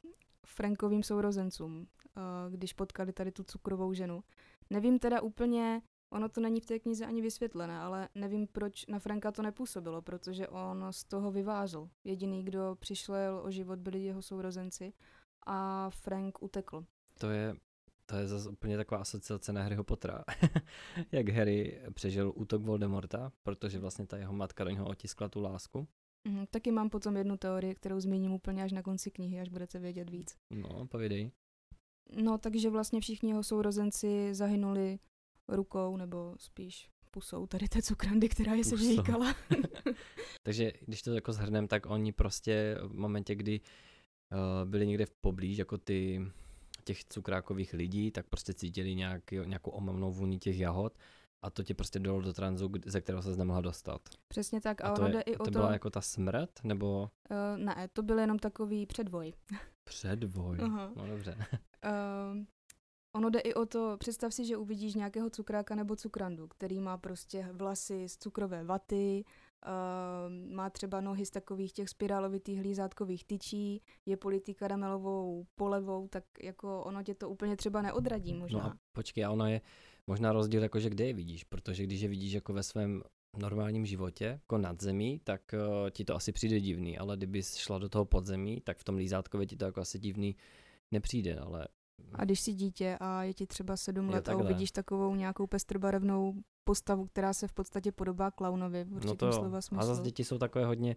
Frankovým 0.46 1.02
sourozencům, 1.02 1.86
eh, 1.86 2.03
když 2.50 2.72
potkali 2.72 3.12
tady 3.12 3.32
tu 3.32 3.44
cukrovou 3.44 3.92
ženu. 3.92 4.24
Nevím 4.70 4.98
teda 4.98 5.20
úplně, 5.20 5.82
Ono 6.14 6.28
to 6.28 6.40
není 6.40 6.60
v 6.60 6.66
té 6.66 6.78
knize 6.78 7.06
ani 7.06 7.22
vysvětlené, 7.22 7.78
ale 7.78 8.08
nevím, 8.14 8.46
proč 8.46 8.86
na 8.86 8.98
Franka 8.98 9.32
to 9.32 9.42
nepůsobilo, 9.42 10.02
protože 10.02 10.48
on 10.48 10.86
z 10.90 11.04
toho 11.04 11.32
vyvázl. 11.32 11.88
Jediný, 12.04 12.44
kdo 12.44 12.76
přišel 12.80 13.40
o 13.44 13.50
život, 13.50 13.78
byli 13.78 14.02
jeho 14.02 14.22
sourozenci 14.22 14.92
a 15.46 15.90
Frank 15.90 16.42
utekl. 16.42 16.84
To 17.18 17.30
je, 17.30 17.54
to 18.06 18.16
je 18.16 18.26
zase 18.26 18.48
úplně 18.48 18.76
taková 18.76 19.00
asociace 19.00 19.52
na 19.52 19.62
Harryho 19.62 19.84
Pottera. 19.84 20.24
Jak 21.12 21.28
Harry 21.28 21.80
přežil 21.94 22.32
útok 22.36 22.62
Voldemorta, 22.62 23.32
protože 23.42 23.78
vlastně 23.78 24.06
ta 24.06 24.16
jeho 24.16 24.32
matka 24.32 24.64
do 24.64 24.70
něho 24.70 24.86
otiskla 24.86 25.28
tu 25.28 25.40
lásku. 25.40 25.88
Mhm, 26.28 26.46
taky 26.46 26.72
mám 26.72 26.90
potom 26.90 27.16
jednu 27.16 27.36
teorii, 27.36 27.74
kterou 27.74 28.00
zmíním 28.00 28.32
úplně 28.32 28.64
až 28.64 28.72
na 28.72 28.82
konci 28.82 29.10
knihy, 29.10 29.40
až 29.40 29.48
budete 29.48 29.78
vědět 29.78 30.10
víc. 30.10 30.36
No, 30.50 30.86
povědej. 30.86 31.30
No, 32.12 32.38
takže 32.38 32.70
vlastně 32.70 33.00
všichni 33.00 33.30
jeho 33.30 33.42
sourozenci 33.42 34.34
zahynuli 34.34 34.98
rukou, 35.48 35.96
nebo 35.96 36.34
spíš 36.38 36.88
pusou 37.10 37.46
tady 37.46 37.68
té 37.68 37.82
cukrandy, 37.82 38.28
která 38.28 38.54
je 38.54 38.64
se 38.64 38.76
říkala. 38.76 39.34
takže 40.42 40.72
když 40.86 41.02
to 41.02 41.14
jako 41.14 41.32
zhrnem, 41.32 41.68
tak 41.68 41.86
oni 41.86 42.12
prostě 42.12 42.78
v 42.82 42.94
momentě, 42.94 43.34
kdy 43.34 43.60
uh, 43.60 44.70
byli 44.70 44.86
někde 44.86 45.06
v 45.06 45.10
poblíž, 45.10 45.58
jako 45.58 45.78
ty 45.78 46.26
těch 46.84 47.04
cukrákových 47.04 47.72
lidí, 47.72 48.10
tak 48.10 48.26
prostě 48.28 48.54
cítili 48.54 48.94
nějaký, 48.94 49.36
nějakou 49.44 49.70
omamnou 49.70 50.12
vůni 50.12 50.38
těch 50.38 50.58
jahod 50.58 50.98
a 51.42 51.50
to 51.50 51.62
tě 51.62 51.74
prostě 51.74 51.98
dalo 51.98 52.20
do 52.20 52.32
tranzu, 52.32 52.70
ze 52.86 53.00
kterého 53.00 53.22
se 53.22 53.36
nemohla 53.36 53.60
dostat. 53.60 54.00
Přesně 54.28 54.60
tak. 54.60 54.80
A, 54.80 54.88
a 54.88 54.94
to, 54.94 55.04
je, 55.04 55.12
jde 55.12 55.20
i 55.20 55.36
o 55.36 55.44
to, 55.44 55.50
byla 55.50 55.72
jako 55.72 55.90
ta 55.90 56.00
smrt, 56.00 56.50
nebo? 56.64 57.10
Uh, 57.30 57.64
ne, 57.64 57.88
to 57.92 58.02
byl 58.02 58.18
jenom 58.18 58.38
takový 58.38 58.86
předvoj. 58.86 59.32
Předvoj, 59.84 60.58
uh-huh. 60.58 60.92
no 60.96 61.06
dobře. 61.06 61.36
Uh, 61.84 62.44
ono 63.16 63.30
jde 63.30 63.40
i 63.40 63.54
o 63.54 63.66
to, 63.66 63.96
představ 63.98 64.34
si, 64.34 64.44
že 64.44 64.56
uvidíš 64.56 64.94
nějakého 64.94 65.30
cukráka 65.30 65.74
nebo 65.74 65.96
cukrandu, 65.96 66.48
který 66.48 66.80
má 66.80 66.98
prostě 66.98 67.48
vlasy 67.52 68.08
z 68.08 68.18
cukrové 68.18 68.64
vaty, 68.64 69.24
Uh, 69.66 70.52
má 70.54 70.70
třeba 70.70 71.00
nohy 71.00 71.26
z 71.26 71.30
takových 71.30 71.72
těch 71.72 71.88
spirálovitých 71.88 72.58
hlízátkových 72.58 73.24
tyčí, 73.24 73.82
je 74.06 74.16
politý 74.16 74.54
karamelovou 74.54 75.46
polevou, 75.54 76.08
tak 76.08 76.24
jako 76.42 76.82
ono 76.82 77.02
tě 77.02 77.14
to 77.14 77.28
úplně 77.28 77.56
třeba 77.56 77.82
neodradí 77.82 78.34
možná. 78.34 78.58
No 78.58 78.64
a 78.64 78.76
počkej, 78.92 79.24
a 79.24 79.30
ono 79.30 79.46
je 79.46 79.60
možná 80.06 80.32
rozdíl 80.32 80.62
jako, 80.62 80.80
že 80.80 80.90
kde 80.90 81.06
je 81.06 81.12
vidíš, 81.12 81.44
protože 81.44 81.84
když 81.84 82.00
je 82.00 82.08
vidíš 82.08 82.32
jako 82.32 82.52
ve 82.52 82.62
svém 82.62 83.02
normálním 83.38 83.86
životě, 83.86 84.24
jako 84.24 84.58
nad 84.58 84.80
zemí, 84.80 85.20
tak 85.24 85.42
uh, 85.54 85.90
ti 85.90 86.04
to 86.04 86.14
asi 86.14 86.32
přijde 86.32 86.60
divný, 86.60 86.98
ale 86.98 87.16
kdyby 87.16 87.42
šla 87.42 87.78
do 87.78 87.88
toho 87.88 88.04
podzemí, 88.04 88.60
tak 88.60 88.78
v 88.78 88.84
tom 88.84 88.96
lízátkově 88.96 89.46
ti 89.46 89.56
to 89.56 89.64
jako 89.64 89.80
asi 89.80 89.98
divný 89.98 90.36
nepřijde, 90.94 91.38
ale 91.38 91.68
a 92.14 92.24
když 92.24 92.40
jsi 92.40 92.52
dítě 92.52 92.96
a 93.00 93.22
je 93.22 93.34
ti 93.34 93.46
třeba 93.46 93.76
sedm 93.76 94.08
let 94.08 94.28
a 94.28 94.36
uvidíš 94.36 94.70
takovou 94.70 95.14
nějakou 95.14 95.46
pestrobarevnou 95.46 96.34
postavu, 96.64 97.06
která 97.06 97.32
se 97.32 97.48
v 97.48 97.52
podstatě 97.52 97.92
podobá 97.92 98.30
klaunovi 98.30 98.84
v 98.84 99.04
no 99.04 99.14
to 99.14 99.32
slova 99.32 99.60
smyslu. 99.60 99.82
A 99.82 99.86
zase 99.86 100.02
děti 100.02 100.24
jsou 100.24 100.38
takové 100.38 100.64
hodně 100.64 100.96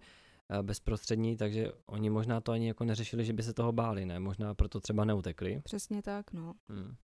eh, 0.50 0.64
bezprostřední, 0.64 1.38
takže 1.38 1.72
oni 1.86 2.10
možná 2.10 2.42
to 2.42 2.52
ani 2.52 2.68
jako 2.68 2.84
neřešili, 2.84 3.26
že 3.26 3.34
by 3.34 3.44
se 3.44 3.54
toho 3.54 3.72
báli, 3.72 4.06
ne? 4.06 4.20
Možná 4.20 4.54
proto 4.54 4.80
třeba 4.80 5.06
neutekli. 5.06 5.62
Přesně 5.64 6.02
tak, 6.02 6.34
no. 6.34 6.54
Hmm. 6.70 6.96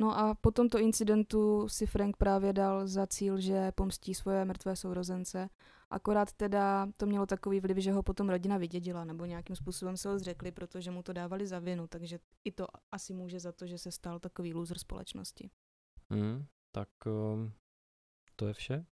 No 0.00 0.18
a 0.18 0.34
po 0.34 0.50
tomto 0.50 0.78
incidentu 0.78 1.68
si 1.68 1.86
Frank 1.86 2.16
právě 2.16 2.52
dal 2.52 2.86
za 2.86 3.06
cíl, 3.06 3.40
že 3.40 3.72
pomstí 3.72 4.14
svoje 4.14 4.44
mrtvé 4.44 4.76
sourozence. 4.76 5.48
Akorát 5.90 6.32
teda 6.32 6.88
to 6.96 7.06
mělo 7.06 7.26
takový 7.26 7.60
vliv, 7.60 7.76
že 7.76 7.92
ho 7.92 8.02
potom 8.02 8.28
rodina 8.28 8.58
vydědila, 8.58 9.04
nebo 9.04 9.24
nějakým 9.24 9.56
způsobem 9.56 9.96
se 9.96 10.08
ho 10.08 10.18
zřekli, 10.18 10.52
protože 10.52 10.90
mu 10.90 11.02
to 11.02 11.12
dávali 11.12 11.46
za 11.46 11.58
vinu, 11.58 11.86
takže 11.86 12.18
i 12.44 12.52
to 12.52 12.66
asi 12.92 13.14
může 13.14 13.40
za 13.40 13.52
to, 13.52 13.66
že 13.66 13.78
se 13.78 13.90
stal 13.90 14.18
takový 14.18 14.54
loser 14.54 14.78
společnosti. 14.78 15.50
Hmm, 16.10 16.46
tak 16.72 16.88
um, 17.06 17.52
to 18.36 18.46
je 18.46 18.54
vše? 18.54 18.86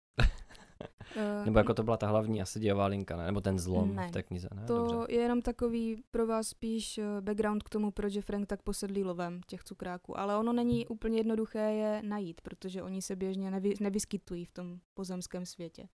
Uh, 1.16 1.46
Nebo 1.46 1.58
jako 1.58 1.74
to 1.74 1.84
byla 1.84 1.98
ta 1.98 2.08
hlavní 2.08 2.42
asi 2.42 2.60
dějová 2.60 2.86
linka, 2.86 3.18
ne? 3.18 3.26
Nebo 3.26 3.42
ten 3.42 3.60
zlom 3.60 3.96
ne, 3.96 4.08
v 4.08 4.12
té 4.12 4.24
knize, 4.24 4.48
ne? 4.56 4.66
To 4.66 4.78
Dobře. 4.78 5.14
je 5.14 5.22
jenom 5.22 5.42
takový 5.42 6.04
pro 6.12 6.28
vás 6.28 6.48
spíš 6.48 6.98
eh, 6.98 7.22
background 7.22 7.64
k 7.64 7.70
tomu, 7.70 7.92
proč 7.92 8.14
je 8.14 8.22
Frank 8.22 8.48
tak 8.48 8.62
posedlý 8.62 9.04
lovem 9.04 9.42
těch 9.48 9.64
cukráků. 9.64 10.20
Ale 10.20 10.38
ono 10.38 10.54
není 10.54 10.88
úplně 10.88 11.18
jednoduché 11.18 11.60
je 11.60 12.02
najít, 12.04 12.42
protože 12.42 12.84
oni 12.84 13.02
se 13.02 13.16
běžně 13.16 13.52
nevy, 13.52 13.74
nevyskytují 13.80 14.46
v 14.46 14.52
tom 14.52 14.80
pozemském 14.94 15.46
světě. 15.46 15.88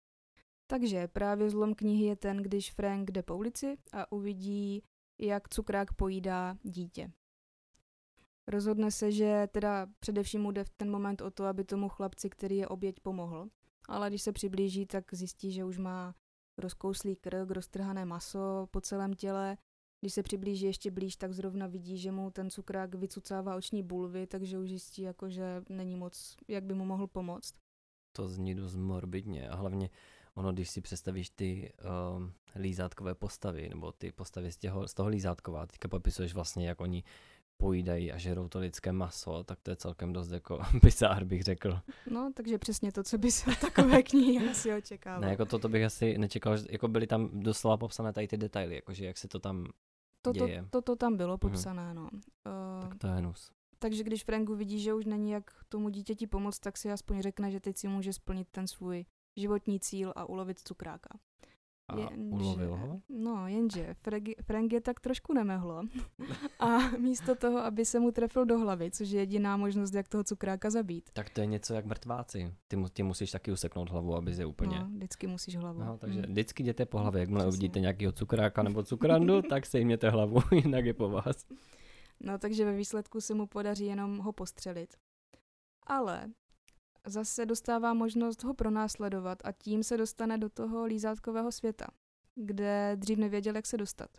Takže 0.67 1.07
právě 1.07 1.49
zlom 1.49 1.75
knihy 1.75 2.05
je 2.05 2.15
ten, 2.15 2.37
když 2.37 2.71
Frank 2.71 3.11
jde 3.11 3.23
po 3.23 3.37
ulici 3.37 3.77
a 3.93 4.11
uvidí, 4.11 4.83
jak 5.19 5.49
cukrák 5.49 5.93
pojídá 5.93 6.57
dítě. 6.63 7.11
Rozhodne 8.47 8.91
se, 8.91 9.11
že 9.11 9.47
teda 9.51 9.87
především 9.99 10.51
jde 10.51 10.63
v 10.63 10.69
ten 10.69 10.91
moment 10.91 11.21
o 11.21 11.31
to, 11.31 11.45
aby 11.45 11.63
tomu 11.63 11.89
chlapci, 11.89 12.29
který 12.29 12.57
je 12.57 12.67
oběť, 12.67 12.99
pomohl 12.99 13.49
ale 13.87 14.09
když 14.09 14.21
se 14.21 14.31
přiblíží, 14.31 14.85
tak 14.85 15.13
zjistí, 15.13 15.51
že 15.51 15.65
už 15.65 15.77
má 15.77 16.15
rozkouslý 16.57 17.15
krk, 17.15 17.51
roztrhané 17.51 18.05
maso 18.05 18.67
po 18.71 18.81
celém 18.81 19.13
těle. 19.13 19.57
Když 20.01 20.13
se 20.13 20.23
přiblíží 20.23 20.65
ještě 20.65 20.91
blíž, 20.91 21.15
tak 21.15 21.33
zrovna 21.33 21.67
vidí, 21.67 21.97
že 21.97 22.11
mu 22.11 22.31
ten 22.31 22.49
cukrák 22.49 22.95
vycucává 22.95 23.55
oční 23.55 23.83
bulvy, 23.83 24.27
takže 24.27 24.59
už 24.59 24.69
zjistí, 24.69 25.01
jako, 25.01 25.29
že 25.29 25.63
není 25.69 25.95
moc, 25.95 26.35
jak 26.47 26.63
by 26.63 26.73
mu 26.73 26.85
mohl 26.85 27.07
pomoct. 27.07 27.53
To 28.11 28.27
zní 28.27 28.55
dost 28.55 28.75
morbidně 28.75 29.49
a 29.49 29.55
hlavně 29.55 29.89
ono, 30.37 30.53
když 30.53 30.69
si 30.69 30.81
představíš 30.81 31.29
ty 31.29 31.73
um, 32.17 32.33
lízátkové 32.55 33.15
postavy, 33.15 33.69
nebo 33.69 33.91
ty 33.91 34.11
postavy 34.11 34.51
z, 34.51 34.57
těho, 34.57 34.87
z 34.87 34.93
toho 34.93 35.09
lízátkova, 35.09 35.65
teďka 35.65 35.87
popisuješ 35.87 36.33
vlastně, 36.33 36.67
jak 36.67 36.81
oni 36.81 37.03
pojídají 37.57 38.11
a 38.11 38.17
žerou 38.17 38.47
to 38.47 38.59
lidské 38.59 38.91
maso, 38.91 39.43
tak 39.43 39.59
to 39.61 39.71
je 39.71 39.75
celkem 39.75 40.13
dost 40.13 40.31
jako 40.31 40.59
bizár, 40.83 41.23
bych 41.23 41.43
řekl. 41.43 41.79
No, 42.11 42.31
takže 42.35 42.57
přesně 42.57 42.91
to, 42.91 43.03
co 43.03 43.17
by 43.17 43.31
se 43.31 43.51
takové 43.61 44.03
knihy 44.09 44.49
asi 44.49 44.73
očekával. 44.73 45.21
Ne, 45.21 45.29
jako 45.29 45.45
to, 45.45 45.59
to 45.59 45.69
bych 45.69 45.85
asi 45.85 46.17
nečekal, 46.17 46.57
že 46.57 46.65
jako 46.69 46.87
byly 46.87 47.07
tam 47.07 47.29
doslova 47.33 47.77
popsané 47.77 48.13
tady 48.13 48.27
ty 48.27 48.37
detaily, 48.37 48.75
jakože 48.75 49.05
jak 49.05 49.17
se 49.17 49.27
to 49.27 49.39
tam 49.39 49.67
to, 50.21 50.31
děje. 50.31 50.61
To, 50.61 50.69
to, 50.69 50.81
to 50.81 50.95
tam 50.95 51.17
bylo 51.17 51.33
mhm. 51.33 51.39
popsané, 51.39 51.93
no. 51.93 52.09
Uh, 52.11 52.81
tak 52.81 52.95
to 52.97 53.07
je 53.07 53.13
hnus. 53.13 53.51
Takže 53.79 54.03
když 54.03 54.23
Franku 54.23 54.55
vidí, 54.55 54.79
že 54.79 54.93
už 54.93 55.05
není 55.05 55.31
jak 55.31 55.51
tomu 55.69 55.89
dítěti 55.89 56.27
pomoct, 56.27 56.59
tak 56.59 56.77
si 56.77 56.91
aspoň 56.91 57.21
řekne, 57.21 57.51
že 57.51 57.59
teď 57.59 57.77
si 57.77 57.87
může 57.87 58.13
splnit 58.13 58.47
ten 58.51 58.67
svůj 58.67 59.05
životní 59.37 59.79
cíl 59.79 60.13
a 60.15 60.29
ulovit 60.29 60.59
cukráka. 60.59 61.19
A 61.89 61.99
jenže, 61.99 62.35
ulovil 62.35 62.75
ho? 62.75 63.01
No, 63.09 63.47
jenže 63.47 63.93
Frank, 63.93 64.29
Frank 64.43 64.73
je 64.73 64.81
tak 64.81 64.99
trošku 64.99 65.33
nemehlo. 65.33 65.83
A 66.59 66.77
místo 66.97 67.35
toho, 67.35 67.59
aby 67.59 67.85
se 67.85 67.99
mu 67.99 68.11
trefil 68.11 68.45
do 68.45 68.57
hlavy, 68.57 68.91
což 68.91 69.09
je 69.09 69.19
jediná 69.19 69.57
možnost, 69.57 69.93
jak 69.93 70.07
toho 70.07 70.23
cukráka 70.23 70.69
zabít. 70.69 71.09
Tak 71.13 71.29
to 71.29 71.41
je 71.41 71.47
něco 71.47 71.73
jak 71.73 71.85
mrtváci. 71.85 72.53
Ty, 72.67 72.75
mu, 72.75 72.89
ty 72.89 73.03
musíš 73.03 73.31
taky 73.31 73.51
useknout 73.51 73.89
hlavu, 73.89 74.15
aby 74.15 74.31
je 74.31 74.45
úplně... 74.45 74.79
No, 74.79 74.85
vždycky 74.85 75.27
musíš 75.27 75.55
hlavu. 75.55 75.79
No, 75.79 75.97
takže 75.97 76.19
hmm. 76.19 76.31
vždycky 76.31 76.63
jděte 76.63 76.85
po 76.85 76.99
hlavě. 76.99 77.19
Jakmile 77.19 77.47
uvidíte 77.47 77.79
nějakého 77.79 78.11
cukráka 78.11 78.63
nebo 78.63 78.83
cukrandu, 78.83 79.41
tak 79.49 79.65
sejměte 79.65 80.09
hlavu, 80.09 80.39
jinak 80.51 80.85
je 80.85 80.93
po 80.93 81.09
vás. 81.09 81.45
No, 82.19 82.37
takže 82.37 82.65
ve 82.65 82.75
výsledku 82.75 83.21
se 83.21 83.33
mu 83.33 83.47
podaří 83.47 83.85
jenom 83.85 84.17
ho 84.17 84.31
postřelit. 84.31 84.95
Ale 85.83 86.29
zase 87.09 87.45
dostává 87.45 87.93
možnost 87.93 88.43
ho 88.43 88.53
pronásledovat 88.53 89.39
a 89.43 89.51
tím 89.51 89.83
se 89.83 89.97
dostane 89.97 90.37
do 90.37 90.49
toho 90.49 90.85
lízátkového 90.85 91.51
světa, 91.51 91.87
kde 92.35 92.95
dřív 92.95 93.17
nevěděl, 93.17 93.55
jak 93.55 93.65
se 93.65 93.77
dostat. 93.77 94.09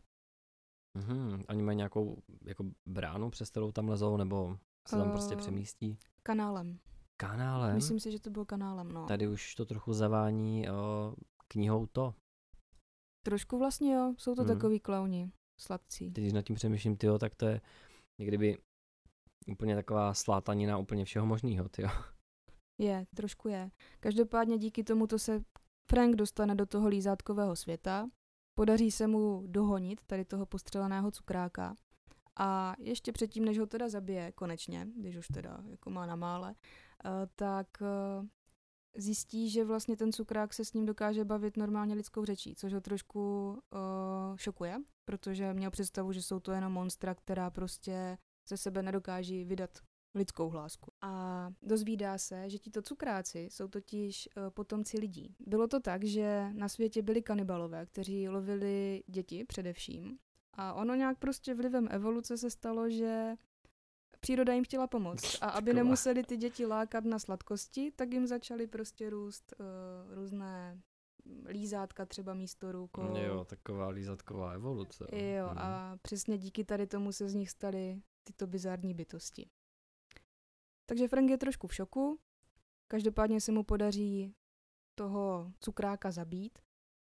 Mhm, 0.94 1.42
oni 1.48 1.62
mají 1.62 1.76
nějakou 1.76 2.22
jako 2.44 2.64
bránu, 2.86 3.30
přes 3.30 3.50
kterou 3.50 3.72
tam 3.72 3.88
lezou, 3.88 4.16
nebo 4.16 4.58
se 4.88 4.96
tam 4.96 5.06
uh, 5.06 5.12
prostě 5.12 5.34
eh, 5.34 5.36
přemístí? 5.36 5.98
Kanálem. 6.22 6.78
Kanálem? 7.16 7.74
Myslím 7.74 8.00
si, 8.00 8.12
že 8.12 8.20
to 8.20 8.30
byl 8.30 8.44
kanálem, 8.44 8.92
no. 8.92 9.06
Tady 9.06 9.28
už 9.28 9.54
to 9.54 9.64
trochu 9.64 9.92
zavání 9.92 10.70
o, 10.70 11.14
knihou 11.48 11.86
to. 11.86 12.14
Trošku 13.24 13.58
vlastně 13.58 13.94
jo, 13.94 14.14
jsou 14.18 14.34
to 14.34 14.42
hmm. 14.42 14.54
takový 14.54 14.80
klauni, 14.80 15.32
sladcí. 15.60 16.10
Teď 16.10 16.24
když 16.24 16.32
nad 16.32 16.42
tím 16.42 16.56
přemýšlím, 16.56 16.96
tyjo, 16.96 17.18
tak 17.18 17.34
to 17.34 17.46
je 17.46 17.60
někdyby 18.18 18.58
úplně 19.46 19.74
taková 19.74 20.14
slátanina 20.14 20.78
úplně 20.78 21.04
všeho 21.04 21.26
možného, 21.26 21.68
tyjo. 21.68 21.88
Je, 22.78 23.06
trošku 23.16 23.48
je. 23.48 23.70
Každopádně 24.00 24.58
díky 24.58 24.84
tomuto 24.84 25.18
se 25.18 25.42
Frank 25.90 26.16
dostane 26.16 26.54
do 26.54 26.66
toho 26.66 26.88
lízátkového 26.88 27.56
světa, 27.56 28.08
podaří 28.54 28.90
se 28.90 29.06
mu 29.06 29.44
dohonit 29.46 30.00
tady 30.06 30.24
toho 30.24 30.46
postřeleného 30.46 31.10
cukráka 31.10 31.74
a 32.38 32.74
ještě 32.78 33.12
předtím, 33.12 33.44
než 33.44 33.58
ho 33.58 33.66
teda 33.66 33.88
zabije 33.88 34.32
konečně, 34.32 34.86
když 34.96 35.16
už 35.16 35.28
teda 35.28 35.60
jako 35.70 35.90
má 35.90 36.06
na 36.06 36.16
mále, 36.16 36.48
uh, 37.04 37.10
tak 37.36 37.66
uh, 37.80 38.26
zjistí, 38.96 39.50
že 39.50 39.64
vlastně 39.64 39.96
ten 39.96 40.12
cukrák 40.12 40.54
se 40.54 40.64
s 40.64 40.72
ním 40.72 40.86
dokáže 40.86 41.24
bavit 41.24 41.56
normálně 41.56 41.94
lidskou 41.94 42.24
řečí, 42.24 42.54
což 42.54 42.72
ho 42.72 42.80
trošku 42.80 43.50
uh, 43.50 44.36
šokuje, 44.36 44.76
protože 45.04 45.54
měl 45.54 45.70
představu, 45.70 46.12
že 46.12 46.22
jsou 46.22 46.40
to 46.40 46.52
jenom 46.52 46.72
monstra, 46.72 47.14
která 47.14 47.50
prostě 47.50 48.18
ze 48.48 48.56
sebe 48.56 48.82
nedokáží 48.82 49.44
vydat 49.44 49.78
lidskou 50.14 50.48
hlásku. 50.48 50.92
A 51.02 51.50
dozvídá 51.62 52.18
se, 52.18 52.50
že 52.50 52.58
tito 52.58 52.82
cukráci 52.82 53.38
jsou 53.50 53.68
totiž 53.68 54.28
uh, 54.36 54.50
potomci 54.50 54.98
lidí. 54.98 55.34
Bylo 55.40 55.68
to 55.68 55.80
tak, 55.80 56.04
že 56.04 56.48
na 56.52 56.68
světě 56.68 57.02
byli 57.02 57.22
kanibalové, 57.22 57.86
kteří 57.86 58.28
lovili 58.28 59.02
děti 59.06 59.44
především. 59.44 60.18
A 60.54 60.74
ono 60.74 60.94
nějak 60.94 61.18
prostě 61.18 61.54
vlivem 61.54 61.88
evoluce 61.90 62.38
se 62.38 62.50
stalo, 62.50 62.90
že 62.90 63.34
příroda 64.20 64.52
jim 64.52 64.64
chtěla 64.64 64.86
pomoct. 64.86 65.38
A 65.40 65.48
aby 65.48 65.74
nemuseli 65.74 66.22
ty 66.22 66.36
děti 66.36 66.66
lákat 66.66 67.04
na 67.04 67.18
sladkosti, 67.18 67.92
tak 67.96 68.12
jim 68.12 68.26
začaly 68.26 68.66
prostě 68.66 69.10
růst 69.10 69.54
uh, 69.60 70.14
různé 70.14 70.80
lízátka 71.48 72.06
třeba 72.06 72.34
místo 72.34 72.72
rukou. 72.72 73.16
Jo, 73.16 73.44
taková 73.44 73.88
lízatková 73.88 74.52
evoluce. 74.52 75.04
no. 75.12 75.18
Jo, 75.18 75.46
Mhm. 75.48 75.58
a 75.58 75.96
přesně 76.02 76.38
díky 76.38 76.64
tady 76.64 76.86
tomu 76.86 77.12
se 77.12 77.28
z 77.28 77.34
nich 77.34 77.50
staly 77.50 78.02
tyto 78.24 78.46
bizární 78.46 78.94
bytosti. 78.94 79.50
Takže 80.88 81.08
Frank 81.08 81.30
je 81.30 81.38
trošku 81.38 81.66
v 81.66 81.74
šoku, 81.74 82.18
každopádně 82.88 83.40
se 83.40 83.52
mu 83.52 83.62
podaří 83.62 84.34
toho 84.94 85.52
cukráka 85.60 86.10
zabít 86.10 86.58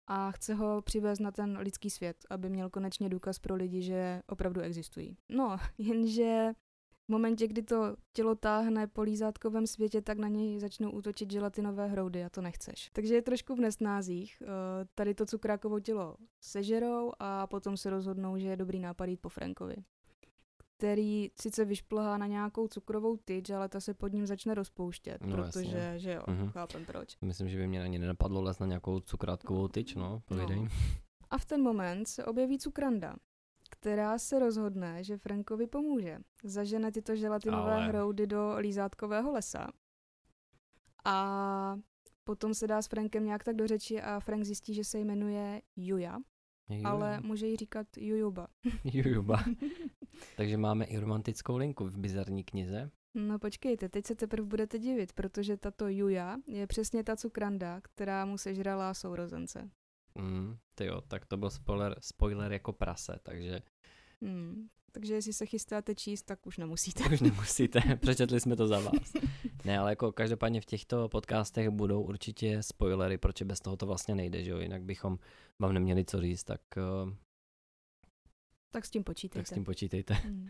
a 0.08 0.32
chce 0.32 0.54
ho 0.54 0.82
přivést 0.82 1.20
na 1.20 1.32
ten 1.32 1.58
lidský 1.58 1.90
svět, 1.90 2.26
aby 2.30 2.50
měl 2.50 2.70
konečně 2.70 3.10
důkaz 3.10 3.40
pro 3.40 3.56
lidi, 3.56 3.82
že 3.82 4.22
opravdu 4.28 4.62
existují. 4.62 5.18
No, 5.30 5.58
jenže 5.78 6.54
v 7.06 7.10
momentě, 7.10 7.48
kdy 7.48 7.64
to 7.64 7.96
tělo 8.14 8.36
táhne 8.36 8.88
po 8.88 9.02
lízátkovém 9.02 9.68
světě, 9.68 10.02
tak 10.02 10.18
na 10.18 10.28
něj 10.28 10.60
začnou 10.60 10.92
útočit 10.92 11.32
želatinové 11.32 11.88
hroudy 11.88 12.24
a 12.24 12.30
to 12.30 12.42
nechceš. 12.42 12.90
Takže 12.94 13.16
je 13.16 13.22
trošku 13.22 13.56
v 13.56 13.60
nesnázích. 13.60 14.42
Eh, 14.42 14.48
Tady 14.96 15.14
to 15.14 15.26
cukrákovo 15.26 15.80
tělo 15.80 16.18
sežerou 16.42 17.12
a 17.20 17.48
potom 17.48 17.78
se 17.78 17.90
rozhodnou, 17.90 18.38
že 18.38 18.48
je 18.48 18.58
dobrý 18.58 18.80
nápad 18.80 19.06
jít 19.06 19.22
po 19.22 19.30
Frankovi 19.30 19.76
který 20.78 21.32
sice 21.42 21.66
vyšplhá 21.66 22.18
na 22.18 22.28
nějakou 22.28 22.68
cukrovou 22.68 23.18
tyč, 23.18 23.50
ale 23.50 23.70
ta 23.70 23.80
se 23.80 23.94
pod 23.94 24.14
ním 24.14 24.26
začne 24.26 24.54
rozpouštět, 24.54 25.22
No, 25.26 25.36
protože, 25.36 25.78
jasně. 25.78 26.00
že 26.00 26.14
jo, 26.14 26.24
Mhm. 26.28 26.50
chápem 26.50 26.86
proč. 26.86 27.18
Myslím, 27.22 27.50
že 27.50 27.58
by 27.58 27.68
mě 27.68 27.84
ani 27.84 28.00
nenapadlo 28.00 28.42
les 28.42 28.60
na 28.60 28.66
nějakou 28.68 29.00
cukrátkovou 29.00 29.68
tyč, 29.68 29.96
no, 29.96 30.22
povídej. 30.26 30.56
No. 30.60 30.68
A 31.30 31.38
v 31.38 31.46
ten 31.46 31.62
moment 31.64 32.08
se 32.08 32.26
objeví 32.26 32.58
cukranda, 32.60 33.16
která 33.70 34.18
se 34.20 34.40
rozhodne, 34.40 35.04
že 35.04 35.18
Frankovi 35.18 35.68
pomůže. 35.68 36.18
Zažene 36.44 36.92
tyto 36.92 37.16
želatinové 37.16 37.74
Ale. 37.76 37.88
hroudy 37.88 38.28
do 38.28 38.56
lízátkového 38.60 39.32
lesa. 39.32 39.68
A 41.06 41.78
potom 42.24 42.54
se 42.54 42.68
dá 42.68 42.82
s 42.82 42.88
Frankem 42.88 43.26
nějak 43.26 43.44
tak 43.44 43.56
do 43.56 43.68
řeči 43.68 44.02
a 44.02 44.20
Frank 44.20 44.44
zjistí, 44.46 44.74
že 44.74 44.84
se 44.84 45.00
jmenuje 45.00 45.62
Juja, 45.76 46.18
Jo, 46.70 46.82
ale 46.86 47.20
může 47.22 47.48
jí 47.48 47.56
říkat 47.56 47.88
Jujuba. 47.98 48.48
Jujuba. 48.84 49.44
Takže 50.38 50.58
máme 50.58 50.86
i 50.86 50.98
romantickou 50.98 51.58
linku 51.58 51.86
v 51.86 51.98
bizarní 51.98 52.44
knize. 52.44 52.92
No 53.16 53.40
počkejte, 53.40 53.90
teď 53.90 54.06
se 54.06 54.16
teprve 54.16 54.48
budete 54.48 54.80
divit, 54.80 55.14
protože 55.14 55.58
tato 55.58 55.88
Juja 55.88 56.38
je 56.48 56.68
přesně 56.68 57.04
ta 57.04 57.16
cukranda, 57.16 57.82
která 57.82 58.26
mu 58.26 58.38
sežrala 58.38 58.94
sourozence. 58.94 59.70
Mm, 60.16 60.58
ty 60.76 60.86
jo, 60.86 61.02
tak 61.08 61.26
to 61.26 61.38
byl 61.38 61.50
spoiler, 61.50 61.96
spoiler 62.00 62.52
jako 62.52 62.74
prase, 62.74 63.20
takže 63.24 63.60
Hmm. 64.22 64.68
Takže 64.92 65.14
jestli 65.14 65.34
se 65.34 65.46
chystáte 65.46 65.96
číst, 65.96 66.22
tak 66.24 66.48
už 66.48 66.58
nemusíte. 66.58 67.04
už 67.14 67.22
nemusíte, 67.22 67.82
přečetli 68.02 68.40
jsme 68.40 68.56
to 68.56 68.68
za 68.68 68.80
vás. 68.80 69.14
Ne, 69.66 69.80
ale 69.80 69.92
jako 69.92 70.12
každopádně 70.12 70.62
v 70.62 70.66
těchto 70.66 71.10
podcastech 71.10 71.70
budou 71.70 72.02
určitě 72.02 72.64
spoilery, 72.64 73.18
protože 73.18 73.46
bez 73.46 73.60
toho 73.60 73.78
to 73.78 73.86
vlastně 73.86 74.16
nejde, 74.16 74.44
že 74.44 74.52
jo, 74.52 74.60
jinak 74.60 74.84
bychom 74.84 75.20
vám 75.60 75.74
neměli 75.74 76.06
co 76.06 76.22
říct, 76.22 76.44
tak, 76.44 76.62
eh, 76.78 77.16
Tak 78.72 78.86
s 78.86 78.90
tím 78.90 79.04
počítejte. 79.04 79.40
tak 79.40 79.48
s 79.48 79.54
tím 79.54 79.64
počítejte. 79.64 80.14
Hmm. 80.14 80.50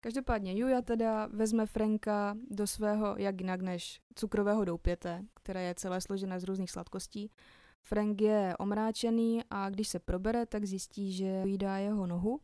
Každopádně 0.00 0.58
Juja 0.58 0.82
teda 0.82 1.26
vezme 1.26 1.66
Franka 1.66 2.36
do 2.50 2.66
svého, 2.66 3.14
jak 3.18 3.40
jinak 3.40 3.60
než 3.60 4.00
cukrového 4.14 4.64
doupěte, 4.64 5.24
které 5.34 5.62
je 5.62 5.74
celé 5.74 6.00
složené 6.00 6.40
z 6.40 6.44
různých 6.44 6.70
sladkostí. 6.70 7.30
Frank 7.86 8.20
je 8.20 8.54
omráčený 8.58 9.40
a 9.50 9.70
když 9.70 9.88
se 9.88 9.98
probere, 9.98 10.46
tak 10.46 10.64
zjistí, 10.64 11.12
že 11.12 11.42
jídá 11.44 11.78
jeho 11.78 12.06
nohu. 12.06 12.40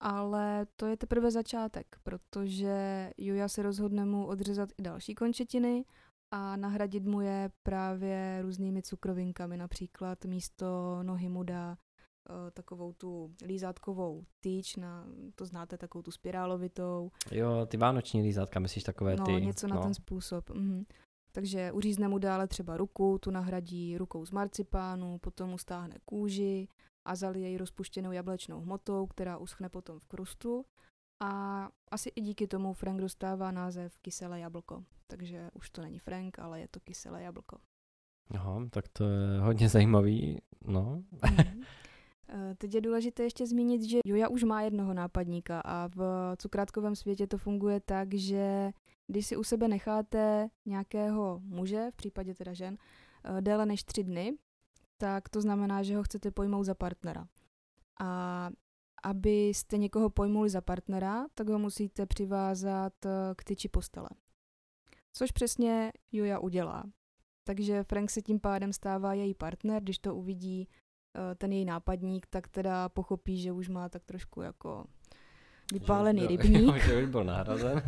Ale 0.00 0.66
to 0.76 0.86
je 0.86 0.96
teprve 0.96 1.30
začátek, 1.30 1.86
protože 2.02 3.10
Juja 3.16 3.48
se 3.48 3.62
rozhodne 3.62 4.04
mu 4.04 4.26
odřezat 4.26 4.68
i 4.78 4.82
další 4.82 5.14
končetiny 5.14 5.84
a 6.30 6.56
nahradit 6.56 7.04
mu 7.04 7.20
je 7.20 7.50
právě 7.62 8.38
různými 8.42 8.82
cukrovinkami. 8.82 9.56
Například 9.56 10.24
místo 10.24 10.98
nohy 11.02 11.28
mu 11.28 11.42
dá 11.42 11.76
eh, 11.76 12.50
takovou 12.50 12.92
tu 12.92 13.34
lízátkovou 13.46 14.24
tyč, 14.40 14.76
na, 14.76 15.06
to 15.34 15.44
znáte, 15.44 15.78
takovou 15.78 16.02
tu 16.02 16.10
spirálovitou, 16.10 17.10
Jo, 17.30 17.66
ty 17.66 17.76
vánoční 17.76 18.22
lízátka, 18.22 18.60
myslíš 18.60 18.84
takové 18.84 19.16
no, 19.16 19.24
ty? 19.24 19.32
něco 19.32 19.66
na 19.66 19.82
ten 19.82 19.94
způsob. 19.94 20.50
Mhm. 20.50 20.84
Takže 21.32 21.72
uřízne 21.72 22.08
mu 22.08 22.18
dále 22.18 22.48
třeba 22.48 22.76
ruku, 22.76 23.18
tu 23.18 23.30
nahradí 23.30 23.98
rukou 23.98 24.26
z 24.26 24.30
marcipánu, 24.30 25.18
potom 25.18 25.50
mu 25.50 25.58
stáhne 25.58 25.96
kůži 26.04 26.68
a 27.08 27.14
zalije 27.14 27.48
ji 27.48 27.58
rozpuštěnou 27.58 28.12
jablečnou 28.12 28.60
hmotou, 28.60 29.06
která 29.06 29.38
uschne 29.38 29.68
potom 29.68 29.98
v 29.98 30.06
krustu. 30.06 30.64
A 31.20 31.68
asi 31.90 32.08
i 32.16 32.20
díky 32.20 32.46
tomu 32.46 32.72
Frank 32.72 33.00
dostává 33.00 33.50
název 33.50 33.98
kyselé 33.98 34.40
jablko. 34.40 34.84
Takže 35.06 35.50
už 35.54 35.70
to 35.70 35.82
není 35.82 35.98
Frank, 35.98 36.38
ale 36.38 36.60
je 36.60 36.68
to 36.68 36.80
kyselé 36.80 37.22
jablko. 37.22 37.58
Aha, 38.34 38.60
tak 38.70 38.88
to 38.88 39.04
je 39.04 39.40
hodně 39.40 39.68
zajímavý, 39.68 40.38
no. 40.64 41.02
Mhm. 41.22 41.62
Eh, 42.30 42.54
Teď 42.54 42.74
je 42.74 42.80
důležité 42.80 43.22
ještě 43.22 43.46
zmínit, 43.46 43.82
že 43.82 43.98
Joja 44.04 44.28
už 44.28 44.42
má 44.42 44.62
jednoho 44.62 44.94
nápadníka 44.94 45.60
a 45.64 45.88
v 45.88 46.32
cukrátkovém 46.38 46.96
světě 46.96 47.26
to 47.26 47.38
funguje 47.38 47.80
tak, 47.80 48.14
že 48.14 48.70
když 49.06 49.26
si 49.26 49.36
u 49.36 49.44
sebe 49.44 49.68
necháte 49.68 50.48
nějakého 50.66 51.40
muže, 51.44 51.88
v 51.90 51.96
případě 51.96 52.34
teda 52.34 52.52
žen, 52.52 52.76
eh, 53.24 53.40
déle 53.42 53.66
než 53.66 53.84
tři 53.84 54.04
dny, 54.04 54.32
tak 54.98 55.28
to 55.28 55.40
znamená, 55.40 55.82
že 55.82 55.96
ho 55.96 56.02
chcete 56.02 56.30
pojmout 56.30 56.64
za 56.64 56.74
partnera. 56.74 57.28
A 58.00 58.50
abyste 59.04 59.78
někoho 59.78 60.10
pojmuli 60.10 60.50
za 60.50 60.60
partnera, 60.60 61.26
tak 61.34 61.48
ho 61.48 61.58
musíte 61.58 62.06
přivázat 62.06 62.92
eh, 63.06 63.10
k 63.36 63.44
tyči 63.44 63.68
postele. 63.68 64.08
Což 65.12 65.32
přesně 65.32 65.92
Juja 66.12 66.38
udělá. 66.38 66.84
Takže 67.44 67.84
Frank 67.84 68.10
se 68.10 68.22
tím 68.22 68.40
pádem 68.40 68.72
stává 68.72 69.14
její 69.14 69.34
partner, 69.34 69.82
když 69.82 69.98
to 69.98 70.14
uvidí 70.16 70.68
eh, 70.68 71.34
ten 71.34 71.52
její 71.52 71.64
nápadník, 71.64 72.26
tak 72.30 72.48
teda 72.48 72.88
pochopí, 72.88 73.40
že 73.40 73.52
už 73.52 73.68
má 73.68 73.88
tak 73.88 74.04
trošku 74.04 74.40
jako 74.42 74.84
vypálený 75.72 76.20
Že- 76.20 76.28
rybník. 76.28 76.76
Že 76.86 77.02
už 77.02 77.08
byl 77.10 77.24
nahrazen, 77.24 77.82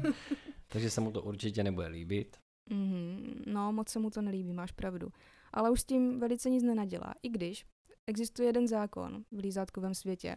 takže 0.69 0.91
se 0.91 1.01
mu 1.01 1.11
to 1.13 1.23
určitě 1.23 1.65
nebude 1.65 1.87
líbit. 1.87 2.37
Mhm, 2.71 3.43
no, 3.47 3.73
moc 3.73 3.89
se 3.89 3.99
mu 3.99 4.11
to 4.11 4.23
nelíbí, 4.23 4.53
máš 4.53 4.73
pravdu. 4.73 5.09
Ale 5.53 5.71
už 5.71 5.81
s 5.81 5.85
tím 5.85 6.21
velice 6.21 6.51
nic 6.51 6.63
nenadělá. 6.63 7.15
I 7.23 7.29
když 7.29 7.67
existuje 8.07 8.49
jeden 8.49 8.69
zákon 8.69 9.25
v 9.31 9.39
lízátkovém 9.39 9.95
světě, 9.95 10.37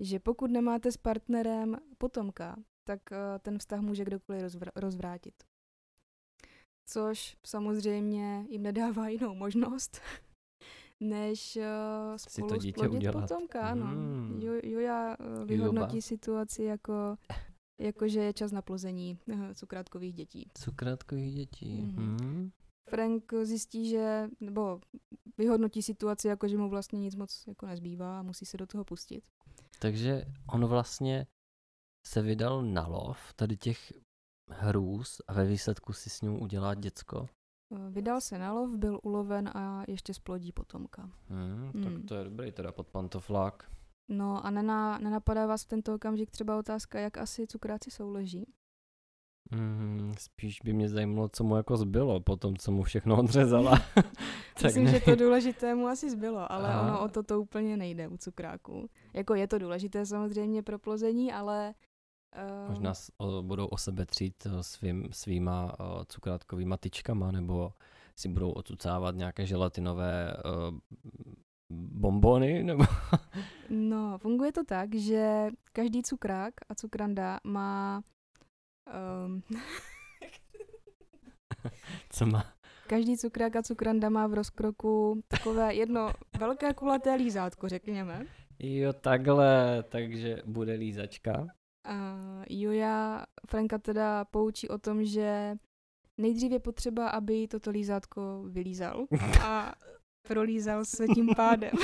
že 0.00 0.18
pokud 0.20 0.50
nemáte 0.50 0.92
s 0.92 0.96
partnerem 0.96 1.76
potomka, 1.98 2.56
tak 2.86 3.00
eh, 3.12 3.38
ten 3.38 3.58
vztah 3.58 3.80
může 3.80 4.04
kdokoliv 4.04 4.42
rozvr- 4.42 4.70
rozvrátit. 4.76 5.34
Což 6.88 7.36
samozřejmě 7.46 8.46
jim 8.48 8.62
nedává 8.62 9.08
jinou 9.14 9.34
možnost, 9.34 10.00
než 11.02 11.56
uh, 11.56 12.16
Si 12.16 12.24
to 12.24 12.46
spolu 12.46 12.60
dítě 12.60 12.88
udělat. 12.88 13.20
potomka. 13.28 13.60
Ano. 13.60 13.86
Mm. 13.86 14.40
Jo, 14.42 14.52
Joja 14.64 15.16
eh, 15.20 15.44
vyhodnotí 15.44 16.02
situaci 16.02 16.62
jako, 16.62 17.16
jako, 17.80 18.08
že 18.08 18.20
je 18.20 18.32
čas 18.32 18.52
na 18.52 18.62
plození 18.62 19.18
eh, 19.32 19.54
cukrátkových 19.54 20.12
dětí. 20.14 20.50
Cukrátkových 20.58 21.34
dětí. 21.34 21.82
Mm. 21.82 22.50
Frank 22.94 23.32
zjistí, 23.42 23.88
že, 23.88 24.28
nebo 24.40 24.80
vyhodnotí 25.38 25.82
situaci 25.82 26.28
jako, 26.28 26.48
že 26.48 26.56
mu 26.56 26.68
vlastně 26.68 26.98
nic 26.98 27.14
moc 27.16 27.44
jako 27.46 27.66
nezbývá 27.66 28.18
a 28.18 28.22
musí 28.22 28.46
se 28.46 28.56
do 28.56 28.66
toho 28.66 28.84
pustit. 28.84 29.24
Takže 29.78 30.24
on 30.52 30.66
vlastně 30.66 31.26
se 32.06 32.22
vydal 32.22 32.62
na 32.62 32.86
lov 32.86 33.32
tady 33.36 33.56
těch 33.56 33.92
hrůz 34.50 35.20
a 35.28 35.32
ve 35.32 35.44
výsledku 35.44 35.92
si 35.92 36.10
s 36.10 36.20
ním 36.20 36.42
udělá 36.42 36.74
děcko. 36.74 37.26
Eh, 37.76 37.90
Vydal 37.90 38.20
se 38.20 38.38
na 38.38 38.52
lov, 38.52 38.76
byl 38.76 39.00
uloven 39.02 39.48
a 39.48 39.84
ještě 39.88 40.14
splodí 40.14 40.52
potomka. 40.52 41.10
Hmm, 41.28 41.70
Hmm. 41.74 41.84
Tak 41.84 42.08
to 42.08 42.14
je 42.14 42.24
dobrý 42.24 42.52
teda 42.52 42.72
pod 42.72 42.88
pantoflák. 42.88 43.70
No 44.10 44.46
a 44.46 44.50
nená, 44.50 44.98
nenapadá 44.98 45.46
vás 45.46 45.64
v 45.64 45.68
tento 45.68 45.94
okamžik 45.94 46.30
třeba 46.30 46.58
otázka, 46.58 47.00
jak 47.00 47.18
asi 47.18 47.46
cukráci 47.46 47.90
souleží? 47.90 48.44
Hmm, 49.52 50.14
spíš 50.18 50.60
by 50.64 50.72
mě 50.72 50.88
zajímalo, 50.88 51.28
co 51.28 51.44
mu 51.44 51.56
jako 51.56 51.76
zbylo 51.76 52.20
po 52.20 52.36
tom, 52.36 52.56
co 52.56 52.72
mu 52.72 52.82
všechno 52.82 53.18
odřezala. 53.20 53.78
Myslím, 54.64 54.86
že 54.86 54.92
ne- 54.92 55.00
to 55.00 55.16
důležité 55.16 55.74
mu 55.74 55.86
asi 55.86 56.10
zbylo, 56.10 56.52
ale 56.52 56.68
Aha. 56.68 56.82
ono 56.82 57.04
o 57.04 57.08
to 57.08 57.22
to 57.22 57.40
úplně 57.40 57.76
nejde 57.76 58.08
u 58.08 58.16
cukráků. 58.16 58.88
Jako 59.12 59.34
je 59.34 59.48
to 59.48 59.58
důležité 59.58 60.06
samozřejmě 60.06 60.62
pro 60.62 60.78
plození, 60.78 61.32
ale... 61.32 61.74
Uh, 62.64 62.68
Možná 62.68 62.94
s- 62.94 63.12
o, 63.18 63.42
budou 63.42 63.66
o 63.66 63.76
sebe 63.78 64.06
třít 64.06 64.46
o, 64.58 64.62
svým, 64.62 65.08
svýma 65.12 65.80
o, 65.80 66.04
cukrátkovýma 66.04 66.76
tyčkama, 66.76 67.30
nebo 67.32 67.72
si 68.16 68.28
budou 68.28 68.50
ocucávat 68.50 69.14
nějaké 69.14 69.46
želatinové 69.46 70.36
o, 70.36 70.72
bombony, 71.72 72.62
nebo... 72.64 72.84
No, 73.70 74.18
funguje 74.18 74.52
to 74.52 74.64
tak, 74.64 74.94
že 74.94 75.48
každý 75.72 76.02
cukrák 76.02 76.54
a 76.68 76.74
cukranda 76.74 77.40
má... 77.44 78.02
Um, 78.86 79.42
co 82.10 82.26
má? 82.26 82.44
každý 82.86 83.16
cukrák 83.16 83.56
a 83.56 83.62
cukranda 83.62 84.08
má 84.08 84.26
v 84.26 84.34
rozkroku 84.34 85.22
takové 85.28 85.74
jedno 85.74 86.12
velké 86.38 86.74
kulaté 86.74 87.14
lízátko, 87.14 87.68
řekněme. 87.68 88.26
Jo, 88.58 88.92
takhle, 88.92 89.82
takže 89.82 90.36
bude 90.46 90.72
lízačka. 90.72 91.46
A 91.86 92.16
Juja 92.48 93.24
Franka 93.46 93.78
teda 93.78 94.24
poučí 94.24 94.68
o 94.68 94.78
tom, 94.78 95.04
že 95.04 95.56
nejdřív 96.20 96.52
je 96.52 96.60
potřeba, 96.60 97.08
aby 97.08 97.48
toto 97.48 97.70
lízátko 97.70 98.44
vylízal 98.48 99.06
a 99.42 99.74
prolízal 100.28 100.84
se 100.84 101.06
tím 101.06 101.28
pádem. 101.36 101.70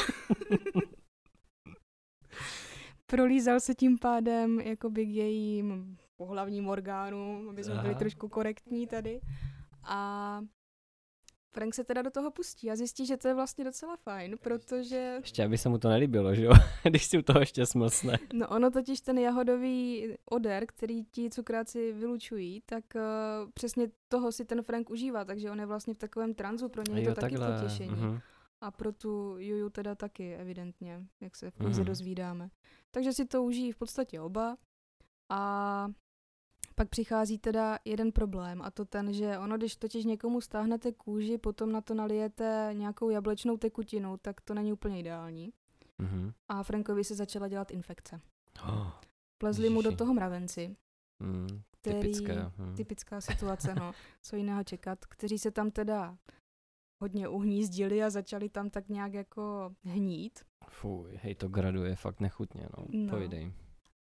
prolízal 3.06 3.60
se 3.60 3.74
tím 3.74 3.98
pádem 3.98 4.60
jakoby 4.60 5.06
k 5.06 5.08
jejím 5.08 5.98
pohlavním 6.24 6.68
orgánu, 6.68 7.48
aby 7.50 7.64
jsme 7.64 7.74
byli 7.82 7.94
trošku 7.94 8.28
korektní 8.28 8.86
tady. 8.86 9.20
A 9.84 10.40
Frank 11.54 11.74
se 11.74 11.84
teda 11.84 12.02
do 12.02 12.10
toho 12.10 12.30
pustí 12.30 12.70
a 12.70 12.76
zjistí, 12.76 13.06
že 13.06 13.16
to 13.16 13.28
je 13.28 13.34
vlastně 13.34 13.64
docela 13.64 13.96
fajn, 13.96 14.38
protože 14.40 15.16
Ještě 15.20 15.44
aby 15.44 15.58
se 15.58 15.68
mu 15.68 15.78
to 15.78 15.88
nelíbilo, 15.88 16.34
že 16.34 16.44
jo? 16.44 16.52
Když 16.88 17.04
si 17.06 17.18
u 17.18 17.22
toho 17.22 17.40
ještě 17.40 17.66
smlsne. 17.66 18.18
No 18.32 18.48
ono 18.48 18.70
totiž 18.70 19.00
ten 19.00 19.18
jahodový 19.18 20.08
odér, 20.30 20.66
který 20.66 21.04
ti 21.04 21.30
cukráci 21.30 21.92
vylučují, 21.92 22.62
tak 22.66 22.84
uh, 22.94 23.50
přesně 23.54 23.88
toho 24.08 24.32
si 24.32 24.44
ten 24.44 24.62
Frank 24.62 24.90
užívá, 24.90 25.24
takže 25.24 25.50
on 25.50 25.60
je 25.60 25.66
vlastně 25.66 25.94
v 25.94 25.98
takovém 25.98 26.34
tranzu, 26.34 26.68
pro 26.68 26.82
něj 26.92 27.04
je 27.04 27.14
to 27.14 27.20
taky 27.20 27.36
potěšení. 27.36 27.90
mhm. 27.90 28.20
A 28.60 28.70
pro 28.70 28.92
tu 28.92 29.36
Juju 29.38 29.70
teda 29.70 29.94
taky, 29.94 30.34
evidentně, 30.34 31.00
jak 31.20 31.36
se 31.36 31.50
v 31.50 31.54
knize 31.56 31.80
Mhm. 31.80 31.86
dozvídáme. 31.86 32.48
Takže 32.90 33.12
si 33.12 33.24
to 33.26 33.42
užijí 33.42 33.72
v 33.72 33.76
podstatě 33.76 34.20
oba. 34.20 34.56
A 35.30 35.88
pak 36.80 36.88
přichází 36.88 37.38
teda 37.38 37.78
jeden 37.84 38.12
problém 38.12 38.62
a 38.62 38.70
to 38.70 38.84
ten, 38.84 39.12
že 39.12 39.38
ono, 39.38 39.56
když 39.56 39.76
totiž 39.76 40.04
někomu 40.04 40.40
stáhnete 40.40 40.92
kůži, 40.92 41.38
potom 41.38 41.72
na 41.72 41.80
to 41.80 41.94
nalijete 41.94 42.70
nějakou 42.72 43.10
jablečnou 43.10 43.56
tekutinu, 43.56 44.16
tak 44.16 44.40
to 44.40 44.54
není 44.54 44.72
úplně 44.72 45.00
ideální. 45.00 45.52
Mhm. 45.98 46.32
A 46.48 46.62
Frankovi 46.62 47.04
se 47.04 47.14
začala 47.14 47.48
dělat 47.48 47.70
infekce. 47.70 48.20
Oh, 48.68 48.90
Plezli 49.38 49.70
mu 49.70 49.82
do 49.82 49.96
toho 49.96 50.14
mravenci, 50.14 50.76
mm, 51.22 51.62
který, 51.80 52.00
typické. 52.00 52.50
hm. 52.58 52.74
typická 52.74 53.20
situace, 53.20 53.74
no, 53.74 53.92
co 54.22 54.36
jiného 54.36 54.64
čekat, 54.64 55.06
kteří 55.06 55.38
se 55.38 55.50
tam 55.50 55.70
teda 55.70 56.16
hodně 57.02 57.28
uhnízdili 57.28 58.02
a 58.02 58.10
začali 58.10 58.48
tam 58.48 58.70
tak 58.70 58.88
nějak 58.88 59.14
jako 59.14 59.74
hnít. 59.84 60.40
Fuj, 60.68 61.18
hej, 61.22 61.34
to 61.34 61.48
graduje 61.48 61.96
fakt 61.96 62.20
nechutně, 62.20 62.68
no. 62.78 62.84
No. 62.90 63.10
Pojdej. 63.10 63.52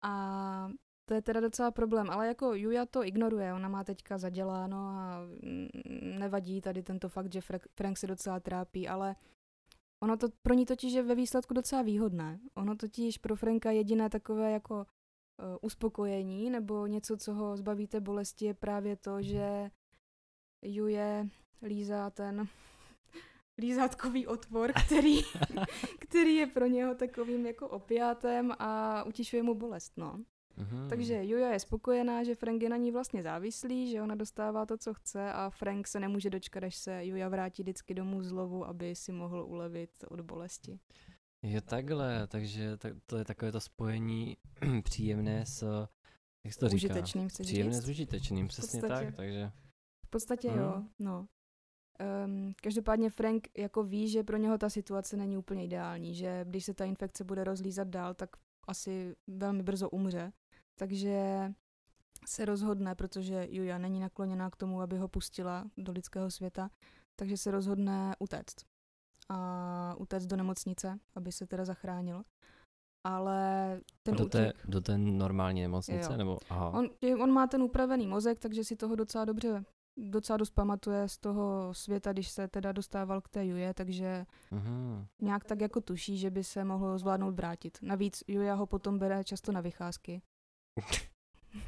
A 0.02 0.70
to 1.08 1.14
je 1.14 1.22
teda 1.22 1.40
docela 1.40 1.70
problém, 1.70 2.10
ale 2.10 2.26
jako 2.26 2.54
Juja 2.54 2.86
to 2.86 3.04
ignoruje, 3.04 3.54
ona 3.54 3.68
má 3.68 3.84
teďka 3.84 4.18
zaděláno 4.18 4.76
a 4.76 5.20
nevadí 6.00 6.60
tady 6.60 6.82
tento 6.82 7.08
fakt, 7.08 7.32
že 7.32 7.40
Frank, 7.40 7.66
Frank 7.74 7.98
se 7.98 8.06
docela 8.06 8.40
trápí, 8.40 8.88
ale 8.88 9.16
ono 10.02 10.16
to 10.16 10.28
pro 10.42 10.54
ní 10.54 10.66
totiž 10.66 10.92
je 10.92 11.02
ve 11.02 11.14
výsledku 11.14 11.54
docela 11.54 11.82
výhodné. 11.82 12.40
Ono 12.54 12.76
totiž 12.76 13.18
pro 13.18 13.36
Franka 13.36 13.70
jediné 13.70 14.10
takové 14.10 14.52
jako 14.52 14.74
uh, 14.76 14.84
uspokojení 15.62 16.50
nebo 16.50 16.86
něco, 16.86 17.16
co 17.16 17.34
ho 17.34 17.56
zbaví 17.56 17.86
té 17.86 18.00
bolesti, 18.00 18.44
je 18.44 18.54
právě 18.54 18.96
to, 18.96 19.22
že 19.22 19.70
Juje 20.62 21.28
lízá 21.62 22.10
ten 22.10 22.48
lízátkový 23.58 24.26
otvor, 24.26 24.72
který, 24.86 25.20
který 25.98 26.34
je 26.34 26.46
pro 26.46 26.66
něho 26.66 26.94
takovým 26.94 27.46
jako 27.46 27.68
opiátem 27.68 28.52
a 28.58 29.02
utišuje 29.04 29.42
mu 29.42 29.54
bolest, 29.54 29.92
no. 29.96 30.24
Mhm. 30.58 30.88
Takže 30.88 31.24
Juja 31.24 31.52
je 31.52 31.60
spokojená, 31.60 32.24
že 32.24 32.34
Frank 32.34 32.62
je 32.62 32.68
na 32.68 32.76
ní 32.76 32.92
vlastně 32.92 33.22
závislý, 33.22 33.90
že 33.90 34.02
ona 34.02 34.14
dostává 34.14 34.66
to, 34.66 34.76
co 34.78 34.94
chce 34.94 35.32
a 35.32 35.50
Frank 35.50 35.86
se 35.88 36.00
nemůže 36.00 36.30
dočkat, 36.30 36.62
až 36.64 36.76
se 36.76 37.04
Juja 37.06 37.28
vrátí 37.28 37.62
vždycky 37.62 37.94
domů 37.94 38.22
zlovu, 38.22 38.66
aby 38.66 38.94
si 38.94 39.12
mohl 39.12 39.44
ulevit 39.48 39.90
od 40.08 40.20
bolesti. 40.20 40.78
Jo, 41.42 41.60
takhle, 41.60 42.26
takže 42.26 42.76
tak, 42.76 42.92
to 43.06 43.16
je 43.16 43.24
takové 43.24 43.52
to 43.52 43.60
spojení 43.60 44.36
příjemné 44.82 45.46
s, 45.46 45.86
jak 46.44 46.54
se 46.54 46.60
to 46.60 46.68
říká? 46.68 46.94
Užitečným, 46.94 47.28
chceš 47.28 47.46
Příjemné 47.46 47.72
říct? 47.74 47.84
s 47.84 47.88
užitečným, 47.88 48.48
přesně 48.48 48.80
podstatě. 48.80 49.04
tak, 49.06 49.14
takže 49.16 49.50
V 50.06 50.10
podstatě 50.10 50.48
Mhm. 50.50 50.58
jo, 50.58 50.82
no. 50.98 51.26
Um, 52.24 52.52
každopádně 52.62 53.10
Frank 53.10 53.48
jako 53.58 53.82
ví, 53.82 54.08
že 54.08 54.22
pro 54.22 54.36
něho 54.36 54.58
ta 54.58 54.70
situace 54.70 55.16
není 55.16 55.36
úplně 55.36 55.64
ideální, 55.64 56.14
že 56.14 56.44
když 56.48 56.64
se 56.64 56.74
ta 56.74 56.84
infekce 56.84 57.24
bude 57.24 57.44
rozlízat 57.44 57.88
dál, 57.88 58.14
tak 58.14 58.30
asi 58.68 59.16
velmi 59.26 59.62
brzo 59.62 59.90
umře. 59.90 60.32
Takže 60.78 61.52
se 62.26 62.44
rozhodne, 62.44 62.94
protože 62.94 63.46
Juja 63.50 63.78
není 63.78 64.00
nakloněná 64.00 64.50
k 64.50 64.56
tomu, 64.56 64.80
aby 64.80 64.98
ho 64.98 65.08
pustila 65.08 65.64
do 65.76 65.92
lidského 65.92 66.30
světa, 66.30 66.70
takže 67.16 67.36
se 67.36 67.50
rozhodne 67.50 68.16
utéct. 68.18 68.56
A 69.28 69.94
utéct 69.98 70.26
do 70.26 70.36
nemocnice, 70.36 70.98
aby 71.14 71.32
se 71.32 71.46
teda 71.46 71.64
zachránil. 71.64 72.22
Ale 73.06 73.80
ten 74.02 74.14
do 74.16 74.26
té, 74.26 74.48
útěk, 74.52 74.66
do 74.66 74.80
té 74.80 74.98
normální 74.98 75.62
nemocnice, 75.62 76.12
Jo. 76.12 76.16
nebo 76.18 76.38
aha. 76.50 76.70
On, 76.70 76.88
on 77.22 77.30
má 77.32 77.46
ten 77.46 77.62
upravený 77.62 78.06
mozek, 78.06 78.38
takže 78.38 78.64
si 78.64 78.76
toho 78.76 78.96
docela 78.96 79.24
dobře, 79.24 79.64
docela 79.96 80.36
dost 80.36 80.50
pamatuje 80.50 81.08
z 81.08 81.18
toho 81.18 81.74
světa, 81.74 82.12
když 82.12 82.28
se 82.28 82.48
teda 82.48 82.72
dostával 82.72 83.20
k 83.20 83.28
té 83.28 83.46
Juje, 83.46 83.74
takže 83.74 84.26
Mhm. 84.50 85.06
nějak 85.22 85.44
tak 85.44 85.60
jako 85.60 85.80
tuší, 85.80 86.18
že 86.18 86.30
by 86.30 86.44
se 86.44 86.64
mohl 86.64 86.98
zvládnout 86.98 87.34
vrátit. 87.34 87.78
Navíc 87.82 88.24
Juja 88.28 88.54
ho 88.54 88.66
potom 88.66 88.98
bere 88.98 89.24
často 89.24 89.52
na 89.52 89.60
vycházky. 89.60 90.22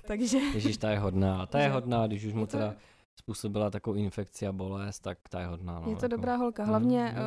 Takže 0.07 0.39
Ježíš, 0.39 0.77
ta 0.77 0.91
je 0.91 0.99
hodná, 0.99 1.47
ta 1.47 1.59
je 1.61 1.69
hodná, 1.69 2.07
když 2.07 2.25
už 2.25 2.33
mu 2.33 2.47
teda 2.47 2.75
způsobila 3.21 3.71
takovou 3.71 3.97
infekci 3.97 4.47
a 4.47 4.53
bolest, 4.53 5.01
tak 5.01 5.19
ta 5.29 5.41
je 5.41 5.47
hodná. 5.47 5.81
No, 5.81 5.91
je 5.91 5.97
to 5.97 6.05
jako. 6.05 6.09
dobrá 6.09 6.37
holka. 6.37 6.65
Hlavně, 6.65 7.15
Mm, 7.17 7.19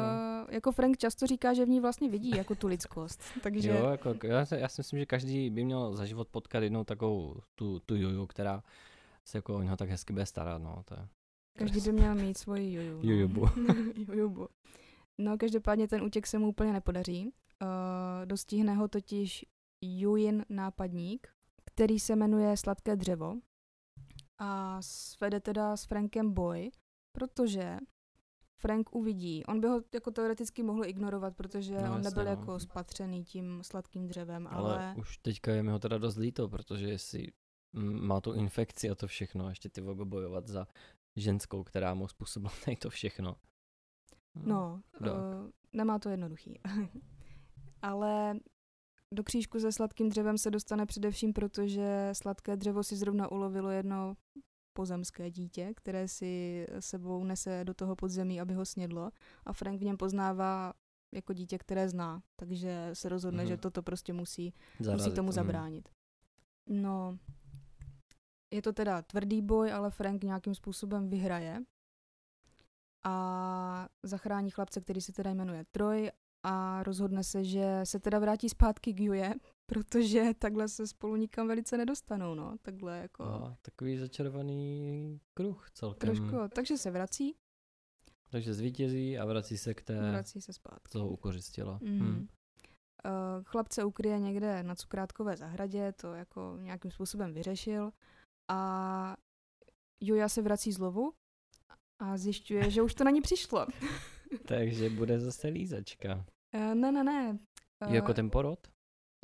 uh, 0.44 0.54
jako 0.54 0.72
Frank 0.72 0.98
často 0.98 1.28
říká, 1.28 1.54
že 1.54 1.66
v 1.66 1.70
ní 1.70 1.80
vlastně 1.80 2.10
vidí 2.10 2.30
jako 2.30 2.56
tu 2.56 2.68
lidskost. 2.68 3.22
Takže 3.44 3.70
Jo, 3.70 3.86
jako, 3.90 4.16
já, 4.24 4.46
si- 4.46 4.56
já 4.56 4.68
si 4.68 4.80
myslím, 4.80 5.00
že 5.00 5.06
každý 5.06 5.50
by 5.50 5.64
měl 5.66 5.96
za 5.96 6.06
život 6.06 6.28
potkat 6.28 6.64
jednou 6.64 6.84
takovou 6.84 7.36
tu, 7.56 7.80
tu 7.80 7.96
juju, 7.96 8.26
která 8.28 8.64
se 9.26 9.38
jako 9.38 9.56
o 9.56 9.62
něho 9.62 9.78
tak 9.78 9.90
hezky 9.90 10.14
bude 10.14 10.26
starat, 10.26 10.62
no, 10.62 10.82
to 10.86 10.94
je. 10.94 11.08
každý 11.58 11.82
by 11.82 11.92
měl 11.92 12.16
mít 12.16 12.38
svoji 12.38 12.74
Juju. 12.74 12.98
no. 13.04 13.10
Jujubu. 13.12 13.46
Jujubu. 14.14 14.48
No, 15.18 15.38
každopádně 15.38 15.88
ten 15.88 16.04
útěk 16.04 16.28
se 16.28 16.40
mu 16.40 16.48
úplně 16.48 16.74
nepodaří. 16.74 17.26
Uh, 17.62 17.70
dostihne 18.26 18.74
ho 18.74 18.88
totiž 18.88 19.46
Jujin 19.82 20.46
nápadník, 20.50 21.28
který 21.76 22.00
se 22.00 22.16
jmenuje 22.16 22.58
Sladké 22.58 22.96
dřevo 22.96 23.36
a 24.40 24.82
svede 24.82 25.40
teda 25.40 25.78
s 25.78 25.86
Frankem 25.86 26.34
boj, 26.34 26.72
protože 27.16 27.78
Frank 28.62 28.96
uvidí. 28.96 29.46
On 29.46 29.62
by 29.62 29.68
ho 29.68 29.82
jako 29.94 30.12
teoreticky 30.12 30.64
mohl 30.64 30.86
ignorovat, 30.86 31.36
protože 31.36 31.82
No, 31.82 31.96
on 31.96 32.02
nebyl 32.02 32.24
no. 32.24 32.30
jako 32.30 32.60
spatřený 32.60 33.24
tím 33.24 33.64
sladkým 33.64 34.08
dřevem, 34.08 34.48
Ale, 34.48 34.74
ale, 34.86 34.96
už 34.98 35.18
teďka 35.18 35.52
je 35.52 35.64
mi 35.64 35.72
ho 35.72 35.80
teda 35.80 35.98
dost 35.98 36.18
líto, 36.18 36.50
protože 36.50 36.88
jestli 36.90 37.28
má 38.02 38.22
tu 38.22 38.34
infekci 38.34 38.90
a 38.90 38.96
to 38.96 39.08
všechno, 39.08 39.46
a 39.46 39.50
ještě 39.50 39.70
ty 39.70 39.82
vogo 39.82 40.06
bojovat 40.06 40.48
za 40.48 40.68
ženskou, 41.16 41.64
která 41.64 41.94
mu 41.94 42.08
způsobila 42.08 42.54
tady 42.66 42.78
to 42.82 42.90
všechno. 42.90 43.36
no, 44.36 44.82
chudák. 44.98 45.16
uh, 45.16 45.50
nemá 45.74 46.00
to 46.00 46.10
jednoduchý. 46.10 46.60
ale 47.82 48.40
do 49.14 49.24
křížku 49.24 49.60
se 49.60 49.72
sladkým 49.72 50.10
dřevem 50.10 50.38
se 50.38 50.52
dostane 50.52 50.86
především 50.86 51.34
proto, 51.34 51.68
že 51.68 52.10
sladké 52.14 52.56
dřevo 52.56 52.84
si 52.84 52.96
zrovna 52.96 53.32
ulovilo 53.32 53.70
jedno 53.70 54.16
pozemské 54.74 55.32
dítě, 55.32 55.74
které 55.76 56.08
si 56.08 56.66
sebou 56.80 57.24
nese 57.24 57.64
do 57.64 57.74
toho 57.74 57.96
podzemí, 57.96 58.42
aby 58.42 58.54
ho 58.54 58.66
snědlo. 58.66 59.12
A 59.46 59.54
Frank 59.54 59.80
v 59.80 59.84
něm 59.84 59.98
poznává 59.98 60.74
jako 61.14 61.34
dítě, 61.34 61.58
které 61.58 61.90
zná. 61.90 62.22
Takže 62.36 62.90
se 62.94 63.10
rozhodne, 63.10 63.44
Mhm. 63.44 63.48
že 63.48 63.58
toto 63.58 63.84
prostě 63.84 64.14
musí, 64.14 64.54
Zarazit, 64.80 65.06
musí 65.06 65.16
tomu 65.16 65.28
mm. 65.28 65.32
zabránit. 65.34 65.90
No, 66.70 67.18
je 68.54 68.62
to 68.62 68.74
teda 68.74 69.02
tvrdý 69.02 69.42
boj, 69.42 69.72
ale 69.74 69.92
Frank 69.92 70.24
nějakým 70.24 70.56
způsobem 70.56 71.10
vyhraje 71.10 71.64
a 73.04 73.90
zachrání 74.04 74.50
chlapce, 74.52 74.82
který 74.82 75.02
se 75.02 75.14
teda 75.14 75.34
jmenuje 75.34 75.66
Troy 75.72 76.12
a 76.44 76.84
rozhodne 76.84 77.24
se, 77.24 77.44
že 77.44 77.80
se 77.84 78.00
teda 78.00 78.20
vrátí 78.20 78.50
zpátky 78.50 78.94
k 78.94 79.00
Juje, 79.00 79.34
protože 79.66 80.34
takhle 80.40 80.68
se 80.68 80.88
spolu 80.88 81.16
nikam 81.16 81.48
velice 81.48 81.78
nedostanou, 81.78 82.36
no, 82.36 82.58
takhle 82.62 82.98
jako 82.98 83.24
A, 83.24 83.58
takový 83.62 83.98
začarovaný 83.98 85.20
kruh 85.34 85.70
celkem. 85.74 86.16
trošku, 86.16 86.36
takže 86.56 86.78
se 86.78 86.92
vrací, 86.92 87.36
Takže 88.32 88.54
zvítězí 88.54 89.18
a 89.18 89.26
vrací 89.26 89.58
se 89.58 89.74
k 89.74 89.82
té, 89.82 90.12
vrací 90.12 90.42
se 90.42 90.54
zpátky. 90.54 90.90
co 90.90 91.00
ho 91.00 91.10
ukořistila. 91.10 91.80
Mhm. 91.82 92.00
Hm. 92.00 92.28
Uh, 93.06 93.44
chlapce 93.44 93.84
ukryje 93.84 94.20
někde 94.20 94.64
na 94.64 94.76
cukrátkové 94.76 95.38
zahradě, 95.38 95.92
to 95.92 96.14
jako 96.14 96.58
nějakým 96.62 96.92
způsobem 96.92 97.34
vyřešil 97.34 97.92
a 98.50 99.18
Juja 100.02 100.30
se 100.30 100.42
vrací 100.42 100.72
z 100.72 100.80
lovu 100.80 101.14
a 102.00 102.18
zjišťuje, 102.18 102.72
že 102.72 102.82
už 102.82 102.94
to 102.94 103.04
na 103.04 103.12
ní 103.12 103.22
přišlo. 103.22 103.68
Takže 104.48 104.90
bude 104.90 105.20
zase 105.20 105.48
lízačka. 105.48 106.26
Uh, 106.54 106.76
ne, 106.76 106.92
ne, 106.92 107.04
ne. 107.04 107.38
Uh, 107.88 107.94
jako 107.94 108.14
ten 108.14 108.30
porod? 108.30 108.60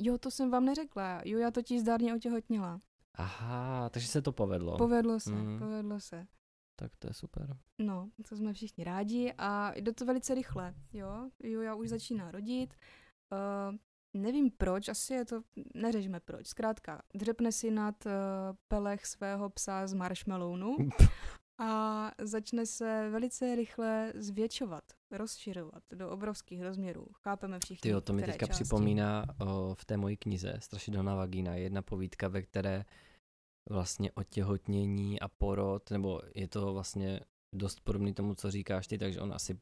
Jo, 0.02 0.18
to 0.18 0.30
jsem 0.30 0.50
vám 0.50 0.64
neřekla. 0.64 1.20
Juja 1.24 1.50
totiž 1.50 1.80
zdárně 1.80 2.14
otěhotněla. 2.14 2.80
Aha, 3.14 3.88
takže 3.88 4.08
se 4.08 4.22
to 4.22 4.32
povedlo. 4.32 4.76
Povedlo 4.78 5.20
se, 5.20 5.30
Mhm. 5.30 5.58
povedlo 5.58 6.00
se. 6.00 6.26
tak 6.76 6.96
to 6.98 7.06
je 7.06 7.14
super. 7.14 7.56
No, 7.78 8.08
to 8.28 8.36
jsme 8.36 8.52
všichni 8.52 8.84
rádi 8.84 9.34
a 9.38 9.72
jde 9.74 9.92
to 9.92 10.04
velice 10.04 10.34
rychle, 10.34 10.74
jo. 10.92 11.30
Juja 11.42 11.74
už 11.74 11.88
začíná 11.88 12.30
rodit. 12.30 12.74
Uh, 13.32 13.76
nevím 14.22 14.50
proč, 14.50 14.88
asi 14.88 15.14
je 15.14 15.24
to, 15.24 15.42
neřešme 15.74 16.20
proč, 16.20 16.46
zkrátka, 16.46 17.02
dřepne 17.14 17.52
si 17.52 17.70
nad 17.70 18.06
uh, 18.06 18.12
pelech 18.68 19.06
svého 19.06 19.50
psa 19.50 19.86
z 19.86 19.94
marshmallowu 19.94 20.76
a 21.60 22.10
začne 22.18 22.66
se 22.66 23.08
velice 23.10 23.56
rychle 23.56 24.12
zvětšovat, 24.16 24.84
rozšiřovat 25.10 25.82
do 25.94 26.10
obrovských 26.10 26.62
rozměrů. 26.62 27.06
Chápeme 27.22 27.58
všichni, 27.64 27.80
Tyjo, 27.80 28.00
to 28.00 28.12
mi 28.12 28.22
teďka 28.22 28.46
části. 28.46 28.64
připomíná 28.64 29.24
o, 29.40 29.74
v 29.74 29.84
té 29.84 29.96
mojí 29.96 30.16
knize 30.16 30.54
Strašidelná 30.58 31.14
vagína, 31.14 31.54
jedna 31.54 31.82
povídka, 31.82 32.28
ve 32.28 32.42
které 32.42 32.84
vlastně 33.70 34.12
otěhotnění 34.12 35.20
a 35.20 35.28
porod, 35.28 35.90
nebo 35.90 36.20
je 36.34 36.48
to 36.48 36.72
vlastně 36.72 37.20
dost 37.54 37.80
podobný 37.80 38.14
tomu, 38.14 38.34
co 38.34 38.50
říkáš 38.50 38.86
ty, 38.86 38.98
takže 38.98 39.20
on 39.20 39.32
asi, 39.34 39.58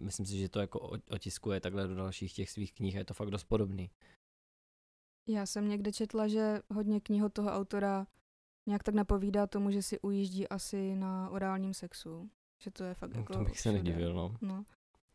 myslím 0.00 0.26
si, 0.26 0.38
že 0.38 0.48
to 0.48 0.60
jako 0.60 0.78
otiskuje 1.10 1.60
takhle 1.60 1.88
do 1.88 1.94
dalších 1.94 2.32
těch 2.32 2.50
svých 2.50 2.72
knih 2.72 2.96
a 2.96 2.98
je 2.98 3.04
to 3.04 3.14
fakt 3.14 3.30
dost 3.30 3.44
podobný. 3.44 3.90
Já 5.28 5.46
jsem 5.46 5.68
někde 5.68 5.92
četla, 5.92 6.28
že 6.28 6.60
hodně 6.74 7.00
knih 7.00 7.24
od 7.24 7.32
toho 7.32 7.50
autora 7.50 8.06
nějak 8.68 8.82
tak 8.82 8.94
napovídá 8.94 9.46
tomu, 9.46 9.70
že 9.70 9.82
si 9.82 10.00
ujíždí 10.00 10.48
asi 10.48 10.94
na 10.96 11.30
orálním 11.30 11.74
sexu. 11.74 12.30
Že 12.62 12.70
to 12.70 12.84
je 12.84 12.94
fakt 12.94 13.14
No, 13.14 13.20
jako 13.20 13.32
to 13.32 13.44
bych 13.44 13.60
se 13.60 13.72
nedivil, 13.72 14.14
no. 14.14 14.34
no. 14.40 14.64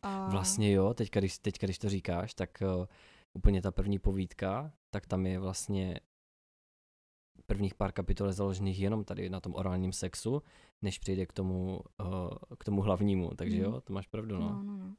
A 0.02 0.28
Vlastně 0.30 0.72
jo, 0.72 0.94
teďka 0.94 1.20
když, 1.20 1.38
teďka, 1.38 1.66
když 1.66 1.78
to 1.78 1.88
říkáš, 1.88 2.34
tak 2.34 2.62
uh, 2.78 2.86
úplně 3.34 3.62
ta 3.62 3.70
první 3.70 3.98
povídka, 3.98 4.72
tak 4.90 5.06
tam 5.06 5.26
je 5.26 5.38
vlastně 5.38 6.00
prvních 7.46 7.74
pár 7.74 7.92
kapitol 7.92 8.26
je 8.26 8.32
založených 8.32 8.80
jenom 8.80 9.04
tady 9.04 9.30
na 9.30 9.40
tom 9.40 9.54
orálním 9.54 9.92
sexu, 9.92 10.42
než 10.82 10.98
přijde 10.98 11.26
k 11.26 11.32
tomu, 11.32 11.80
uh, 12.00 12.28
k 12.58 12.64
tomu 12.64 12.82
hlavnímu, 12.82 13.30
takže 13.36 13.56
Mhm. 13.56 13.64
jo, 13.64 13.80
to 13.80 13.92
máš 13.92 14.06
pravdu, 14.06 14.38
no, 14.38 14.50
no, 14.50 14.62
no, 14.62 14.76
no. 14.76 14.94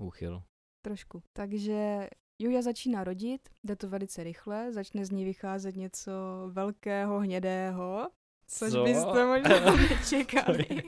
úchyl. 0.00 0.42
Trošku. 0.84 1.22
Takže 1.32 2.08
Julia 2.42 2.62
začíná 2.62 3.04
rodit, 3.04 3.48
jde 3.64 3.76
to 3.76 3.88
velice 3.88 4.24
rychle, 4.24 4.72
začne 4.72 5.04
z 5.06 5.10
ní 5.10 5.24
vycházet 5.24 5.76
něco 5.76 6.12
velkého, 6.52 7.18
hnědého, 7.18 8.08
což 8.46 8.72
Co? 8.72 8.84
byste 8.84 9.26
možná 9.26 9.76
nečekali. 9.90 10.64
To 10.64 10.74
je- 10.74 10.82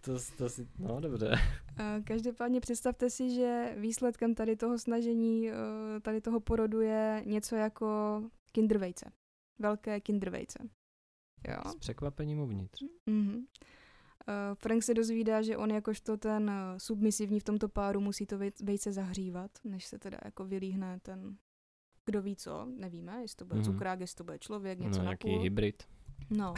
To, 0.00 0.12
to 0.38 0.48
si, 0.48 0.68
no 0.78 1.00
dobře. 1.00 1.30
Eh, 1.78 2.00
Každopádně 2.04 2.60
představte 2.60 3.10
si, 3.10 3.34
že 3.34 3.74
výsledkem 3.76 4.34
tady 4.34 4.56
toho 4.56 4.78
snažení, 4.78 5.50
eh, 5.50 5.54
tady 6.02 6.20
toho 6.20 6.40
porodu 6.40 6.80
je 6.80 7.22
něco 7.26 7.56
jako 7.56 8.22
kindervejce. 8.52 9.12
Velké 9.58 10.00
kindervejce. 10.00 10.58
Jo. 11.48 11.70
S 11.70 11.74
překvapením 11.74 12.38
uvnitř. 12.38 12.82
Mhm. 13.06 13.46
Eh, 14.28 14.54
Frank 14.54 14.82
se 14.82 14.94
dozvídá, 14.94 15.42
že 15.42 15.56
on 15.56 15.70
jakožto 15.70 16.16
ten 16.16 16.50
eh, 16.50 16.80
submisivní 16.80 17.40
v 17.40 17.44
tomto 17.44 17.68
páru 17.68 18.00
musí 18.00 18.26
to 18.26 18.38
vej- 18.38 18.64
vejce 18.64 18.92
zahřívat, 18.92 19.50
než 19.64 19.86
se 19.86 19.98
teda 19.98 20.18
jako 20.24 20.44
vylíhne 20.44 20.98
ten, 21.02 21.36
kdo 22.04 22.22
ví 22.22 22.36
co, 22.36 22.64
nevíme, 22.76 23.18
jestli 23.22 23.36
to 23.36 23.44
bude 23.44 23.60
Mhm. 23.60 23.64
cukrák, 23.72 24.00
jestli 24.00 24.16
to 24.16 24.24
bude 24.24 24.38
člověk, 24.38 24.78
něco 24.78 24.90
No, 24.98 24.98
na 24.98 25.02
nějaký 25.04 25.28
půl. 25.30 25.42
hybrid. 25.42 25.82
No. 26.30 26.54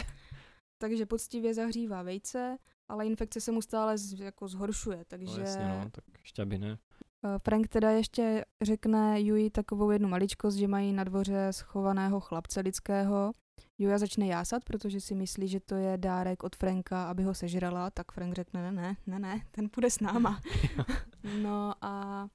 Takže 0.78 1.06
poctivě 1.06 1.54
zahřívá 1.54 2.02
vejce, 2.02 2.58
ale 2.88 3.06
infekce 3.06 3.40
se 3.40 3.52
mu 3.52 3.62
stále 3.62 3.98
z, 3.98 4.20
jako 4.20 4.48
zhoršuje, 4.48 5.04
takže 5.08 5.32
No 5.32 5.38
jasně, 5.46 5.64
no, 5.68 5.90
tak 5.90 6.04
ještě 6.20 6.42
aby 6.42 6.58
ne. 6.58 6.78
Eh, 7.24 7.38
Frank 7.38 7.68
teda 7.68 7.90
ještě 7.90 8.44
řekne 8.62 9.20
Yui 9.20 9.50
takovou 9.50 9.90
jednu 9.90 10.08
maličkost, 10.08 10.56
že 10.56 10.68
mají 10.68 10.92
na 10.92 11.04
dvoře 11.04 11.48
schovaného 11.50 12.20
chlapce 12.20 12.60
lidského. 12.60 13.32
Juja 13.78 13.98
začne 13.98 14.26
jásat, 14.26 14.64
protože 14.64 15.00
si 15.00 15.14
myslí, 15.14 15.48
že 15.48 15.60
to 15.60 15.74
je 15.74 15.98
dárek 15.98 16.42
od 16.42 16.56
Franka, 16.56 17.10
aby 17.10 17.22
ho 17.22 17.34
sežrala, 17.34 17.90
tak 17.90 18.12
Frank 18.12 18.34
řekne, 18.34 18.62
ne, 18.62 18.72
ne, 18.72 18.96
ne, 19.06 19.18
ne, 19.18 19.46
ten 19.50 19.68
půjde 19.68 19.90
s 19.90 20.00
náma. 20.00 20.40
no 21.42 21.74
a 21.80 22.26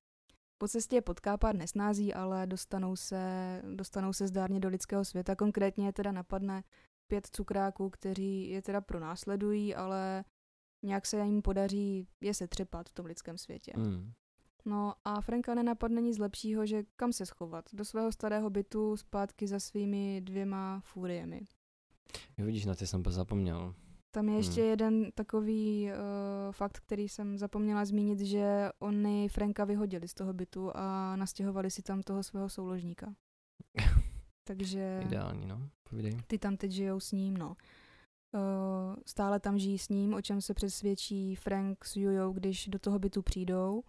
po 0.57 0.67
cestě 0.67 0.95
je 0.95 1.01
potká 1.01 1.37
pár 1.37 1.55
nesnází, 1.55 2.13
ale 2.13 2.47
dostanou 2.47 2.95
se, 2.95 3.21
dostanou 3.75 4.13
se 4.13 4.27
zdárně 4.27 4.59
do 4.59 4.69
lidského 4.69 5.05
světa. 5.05 5.35
Konkrétně 5.35 5.93
teda 5.93 6.11
napadne 6.11 6.63
pět 7.07 7.27
cukráků, 7.31 7.89
kteří 7.89 8.49
je 8.49 8.61
teda 8.61 8.81
pronásledují, 8.81 9.75
ale 9.75 10.23
nějak 10.83 11.05
se 11.05 11.17
jim 11.17 11.41
podaří 11.41 12.07
je 12.21 12.33
setřepat 12.33 12.89
v 12.89 12.93
tom 12.93 13.05
lidském 13.05 13.37
světě. 13.37 13.73
Mm. 13.75 14.13
No 14.65 14.93
a 15.05 15.21
Franka 15.21 15.53
nenapadne 15.55 16.01
nic 16.01 16.17
lepšího, 16.17 16.65
že 16.65 16.83
kam 16.95 17.13
se 17.13 17.25
schovat. 17.25 17.65
Do 17.73 17.85
svého 17.85 18.11
starého 18.11 18.49
bytu 18.49 18.97
zpátky 18.97 19.47
za 19.47 19.59
svými 19.59 20.21
dvěma 20.21 20.79
fúriemi. 20.83 21.41
Jo, 22.37 22.45
vidíš, 22.45 22.65
na 22.65 22.75
ty 22.75 22.87
jsem 22.87 23.03
zapomněl. 23.07 23.75
Tam 24.11 24.29
je 24.29 24.35
ještě 24.35 24.61
Hmm. 24.61 24.69
jeden 24.69 25.11
takový 25.11 25.89
uh, 25.91 25.97
fakt, 26.51 26.79
který 26.79 27.09
jsem 27.09 27.37
zapomněla 27.37 27.85
zmínit, 27.85 28.19
že 28.19 28.69
oni 28.79 29.29
Franka 29.29 29.65
vyhodili 29.65 30.07
z 30.07 30.13
toho 30.13 30.33
bytu 30.33 30.71
a 30.75 31.15
nastěhovali 31.15 31.71
si 31.71 31.81
tam 31.81 32.01
toho 32.01 32.23
svého 32.23 32.49
souložníka. 32.49 33.13
Takže 34.43 35.01
Ideální, 35.05 35.47
no. 35.47 35.69
Povídej. 35.89 36.17
ty 36.27 36.37
tam 36.39 36.57
teď 36.57 36.71
žijou 36.71 36.99
s 36.99 37.11
ním, 37.11 37.37
no. 37.37 37.47
Uh, 38.33 38.95
stále 39.05 39.39
tam 39.39 39.57
žijí 39.59 39.77
s 39.77 39.89
ním, 39.89 40.13
o 40.13 40.21
čem 40.21 40.41
se 40.41 40.53
přesvědčí 40.53 41.35
Frank 41.35 41.85
s 41.85 41.95
Jujou, 41.95 42.33
když 42.33 42.67
do 42.67 42.79
toho 42.79 42.99
bytu 42.99 43.21
přijdou. 43.21 43.83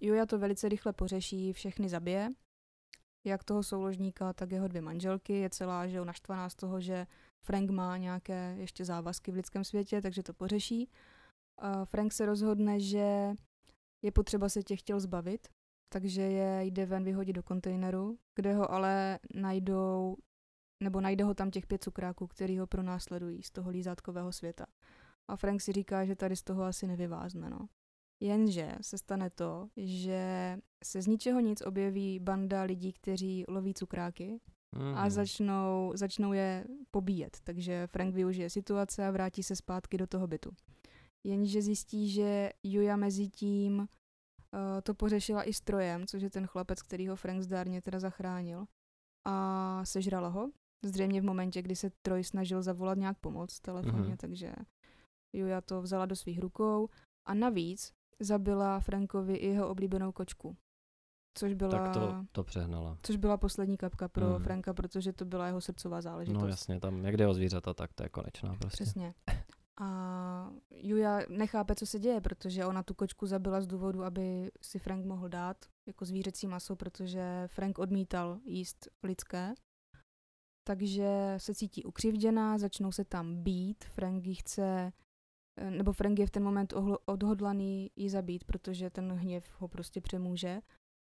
Juja 0.00 0.26
to 0.26 0.38
velice 0.38 0.68
rychle 0.68 0.92
pořeší, 0.92 1.52
všechny 1.52 1.88
zabije. 1.88 2.30
Jak 3.24 3.44
toho 3.44 3.62
souložníka, 3.62 4.32
tak 4.32 4.52
jeho 4.52 4.68
dvě 4.68 4.82
manželky. 4.82 5.32
Je 5.32 5.50
celá 5.50 5.88
že 5.88 6.04
naštvaná 6.04 6.48
z 6.48 6.54
toho, 6.54 6.80
že 6.80 7.06
Frank 7.46 7.70
má 7.70 7.96
nějaké 7.96 8.56
ještě 8.58 8.84
závazky 8.84 9.30
v 9.32 9.34
lidském 9.34 9.64
světě, 9.64 10.02
takže 10.02 10.22
to 10.22 10.34
pořeší. 10.34 10.90
Frank 11.84 12.12
se 12.12 12.26
rozhodne, 12.26 12.80
že 12.80 13.34
je 14.04 14.12
potřeba 14.12 14.48
se 14.48 14.62
těch 14.62 14.80
chtěl 14.80 15.00
zbavit, 15.00 15.48
takže 15.92 16.22
je 16.22 16.64
jde 16.64 16.86
ven 16.86 17.04
vyhodit 17.04 17.36
do 17.36 17.42
kontejneru, 17.42 18.18
kde 18.34 18.54
ho 18.54 18.70
ale 18.72 19.18
najdou 19.34 20.16
nebo 20.82 21.00
najde 21.00 21.24
ho 21.24 21.34
tam 21.34 21.50
těch 21.50 21.66
pět 21.66 21.84
cukráků, 21.84 22.26
který 22.26 22.58
ho 22.58 22.66
pronásledují 22.66 23.42
z 23.42 23.50
toho 23.50 23.70
lízátkového 23.70 24.32
světa. 24.32 24.66
A 25.28 25.36
Frank 25.36 25.60
si 25.60 25.72
říká, 25.72 26.04
že 26.04 26.16
tady 26.16 26.36
z 26.36 26.42
toho 26.42 26.62
asi 26.62 26.86
nevyvázne, 26.86 27.50
no. 27.50 27.68
Jenže 28.22 28.74
se 28.80 28.98
stane 28.98 29.30
to, 29.30 29.68
že 29.76 30.58
se 30.84 31.02
z 31.02 31.06
ničeho 31.06 31.40
nic 31.40 31.60
objeví 31.62 32.18
banda 32.20 32.62
lidí, 32.62 32.92
kteří 32.92 33.44
loví 33.48 33.74
cukráky 33.74 34.40
a 34.72 35.00
Mhm. 35.02 35.10
začnou, 35.10 35.92
začnou 35.94 36.32
je 36.32 36.64
pobíjet. 36.90 37.36
Takže 37.44 37.86
Frank 37.86 38.14
využije 38.14 38.50
situace 38.50 39.06
a 39.06 39.10
vrátí 39.10 39.42
se 39.42 39.56
zpátky 39.56 39.98
do 39.98 40.06
toho 40.06 40.26
bytu. 40.26 40.50
Jenže 41.26 41.62
zjistí, 41.62 42.10
že 42.10 42.50
Juja 42.62 42.96
mezi 42.96 43.28
tím 43.28 43.78
uh, 43.78 43.86
to 44.82 44.94
pořešila 44.94 45.42
i 45.48 45.52
s 45.52 45.60
Trojem, 45.60 46.06
což 46.06 46.22
je 46.22 46.30
ten 46.30 46.46
chlapec, 46.46 46.82
který 46.82 47.08
ho 47.08 47.16
Frank 47.16 47.42
zdárně 47.42 47.82
teda 47.82 48.00
zachránil. 48.00 48.64
A 49.26 49.80
sežrala 49.84 50.28
ho. 50.28 50.50
Zřejmě 50.84 51.20
v 51.20 51.24
momentě, 51.24 51.62
kdy 51.62 51.76
se 51.76 51.90
Troj 52.02 52.24
snažil 52.24 52.62
zavolat 52.62 52.98
nějak 52.98 53.18
pomoc 53.18 53.60
telefonně, 53.60 54.08
Mhm. 54.08 54.16
takže 54.16 54.52
Juja 55.32 55.60
to 55.60 55.82
vzala 55.82 56.06
do 56.06 56.16
svých 56.16 56.38
rukou. 56.38 56.88
A 57.28 57.34
navíc 57.34 57.92
zabila 58.20 58.80
Frankovi 58.80 59.34
i 59.36 59.46
jeho 59.46 59.68
oblíbenou 59.68 60.12
kočku. 60.12 60.56
Což 61.38 61.54
byla, 61.54 61.70
Tak 61.70 61.94
to, 61.94 62.24
to 62.32 62.44
přehnala. 62.44 62.98
což 63.02 63.16
byla 63.16 63.36
poslední 63.36 63.76
kapka 63.76 64.08
pro 64.08 64.26
Mhm. 64.30 64.42
Franka, 64.44 64.74
protože 64.74 65.12
to 65.12 65.24
byla 65.24 65.46
jeho 65.46 65.60
srdcová 65.60 66.00
záležitost. 66.00 66.42
No 66.42 66.48
jasně, 66.48 66.80
tam 66.80 67.04
jak 67.04 67.16
jde 67.16 67.26
o 67.26 67.34
zvířata, 67.34 67.74
tak 67.74 67.92
to 67.92 68.02
je 68.02 68.08
konečná 68.08 68.54
prostě. 68.54 68.84
Přesně. 68.84 69.14
A 69.80 70.50
Juja 70.70 71.20
nechápe, 71.28 71.74
co 71.74 71.86
se 71.86 71.98
děje, 71.98 72.20
protože 72.20 72.64
ona 72.64 72.82
tu 72.82 72.94
kočku 72.94 73.26
zabila 73.26 73.60
z 73.60 73.66
důvodu, 73.66 74.04
aby 74.04 74.50
si 74.62 74.78
Frank 74.78 75.06
mohl 75.06 75.28
dát 75.28 75.56
jako 75.86 76.04
zvířecí 76.04 76.46
maso, 76.46 76.76
protože 76.76 77.44
Frank 77.46 77.78
odmítal 77.78 78.38
jíst 78.44 78.88
lidské. 79.02 79.54
Takže 80.66 81.34
se 81.36 81.54
cítí 81.54 81.84
ukřivděná, 81.84 82.58
začnou 82.58 82.92
se 82.92 83.04
tam 83.04 83.42
být, 83.42 83.84
Frank 83.84 84.26
jí 84.26 84.34
chce, 84.34 84.92
nebo 85.70 85.92
Frank 85.92 86.18
je 86.18 86.26
v 86.26 86.30
ten 86.30 86.42
moment 86.42 86.74
odhodlaný 87.04 87.90
ji 87.96 88.10
zabít, 88.10 88.44
protože 88.44 88.90
ten 88.90 89.12
hněv 89.12 89.44
ho 89.58 89.68
prostě 89.68 90.00
přemůže. 90.00 90.60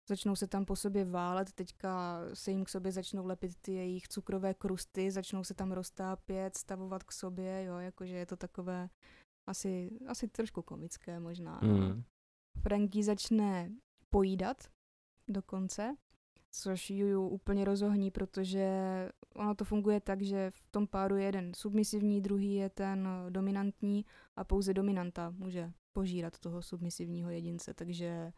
Začnou 0.09 0.35
se 0.35 0.47
tam 0.47 0.65
po 0.65 0.75
sobě 0.75 1.05
válet, 1.05 1.53
teďka 1.53 2.21
se 2.33 2.51
jim 2.51 2.65
k 2.65 2.69
sobě 2.69 2.91
začnou 2.91 3.25
lepit 3.25 3.55
ty 3.61 3.73
jejich 3.73 4.07
cukrové 4.07 4.53
krusty, 4.53 5.11
začnou 5.11 5.43
se 5.43 5.53
tam 5.53 5.71
roztápět, 5.71 6.57
stavovat 6.57 7.03
k 7.03 7.11
sobě, 7.11 7.63
jo, 7.63 7.77
jakože 7.77 8.15
je 8.15 8.25
to 8.25 8.35
takové 8.35 8.89
asi, 9.47 9.99
asi 10.07 10.27
trošku 10.27 10.61
komické 10.61 11.19
možná. 11.19 11.59
no. 11.63 11.73
Mm. 11.73 12.03
Franky 12.61 13.03
začne 13.03 13.71
pojídat 14.09 14.57
dokonce, 15.27 15.95
což 16.51 16.89
Juju 16.89 17.27
úplně 17.27 17.65
rozohní, 17.65 18.11
protože 18.11 18.69
ono 19.35 19.55
to 19.55 19.65
funguje 19.65 20.01
tak, 20.01 20.21
že 20.21 20.51
v 20.51 20.67
tom 20.71 20.87
páru 20.87 21.15
je 21.15 21.25
jeden 21.25 21.53
submisivní, 21.53 22.21
druhý 22.21 22.55
je 22.55 22.69
ten 22.69 23.09
dominantní 23.29 24.05
a 24.35 24.43
pouze 24.43 24.73
dominanta 24.73 25.29
může 25.29 25.71
požírat 25.93 26.39
toho 26.39 26.61
submisivního 26.61 27.29
jedince, 27.29 27.73
takže 27.73 28.31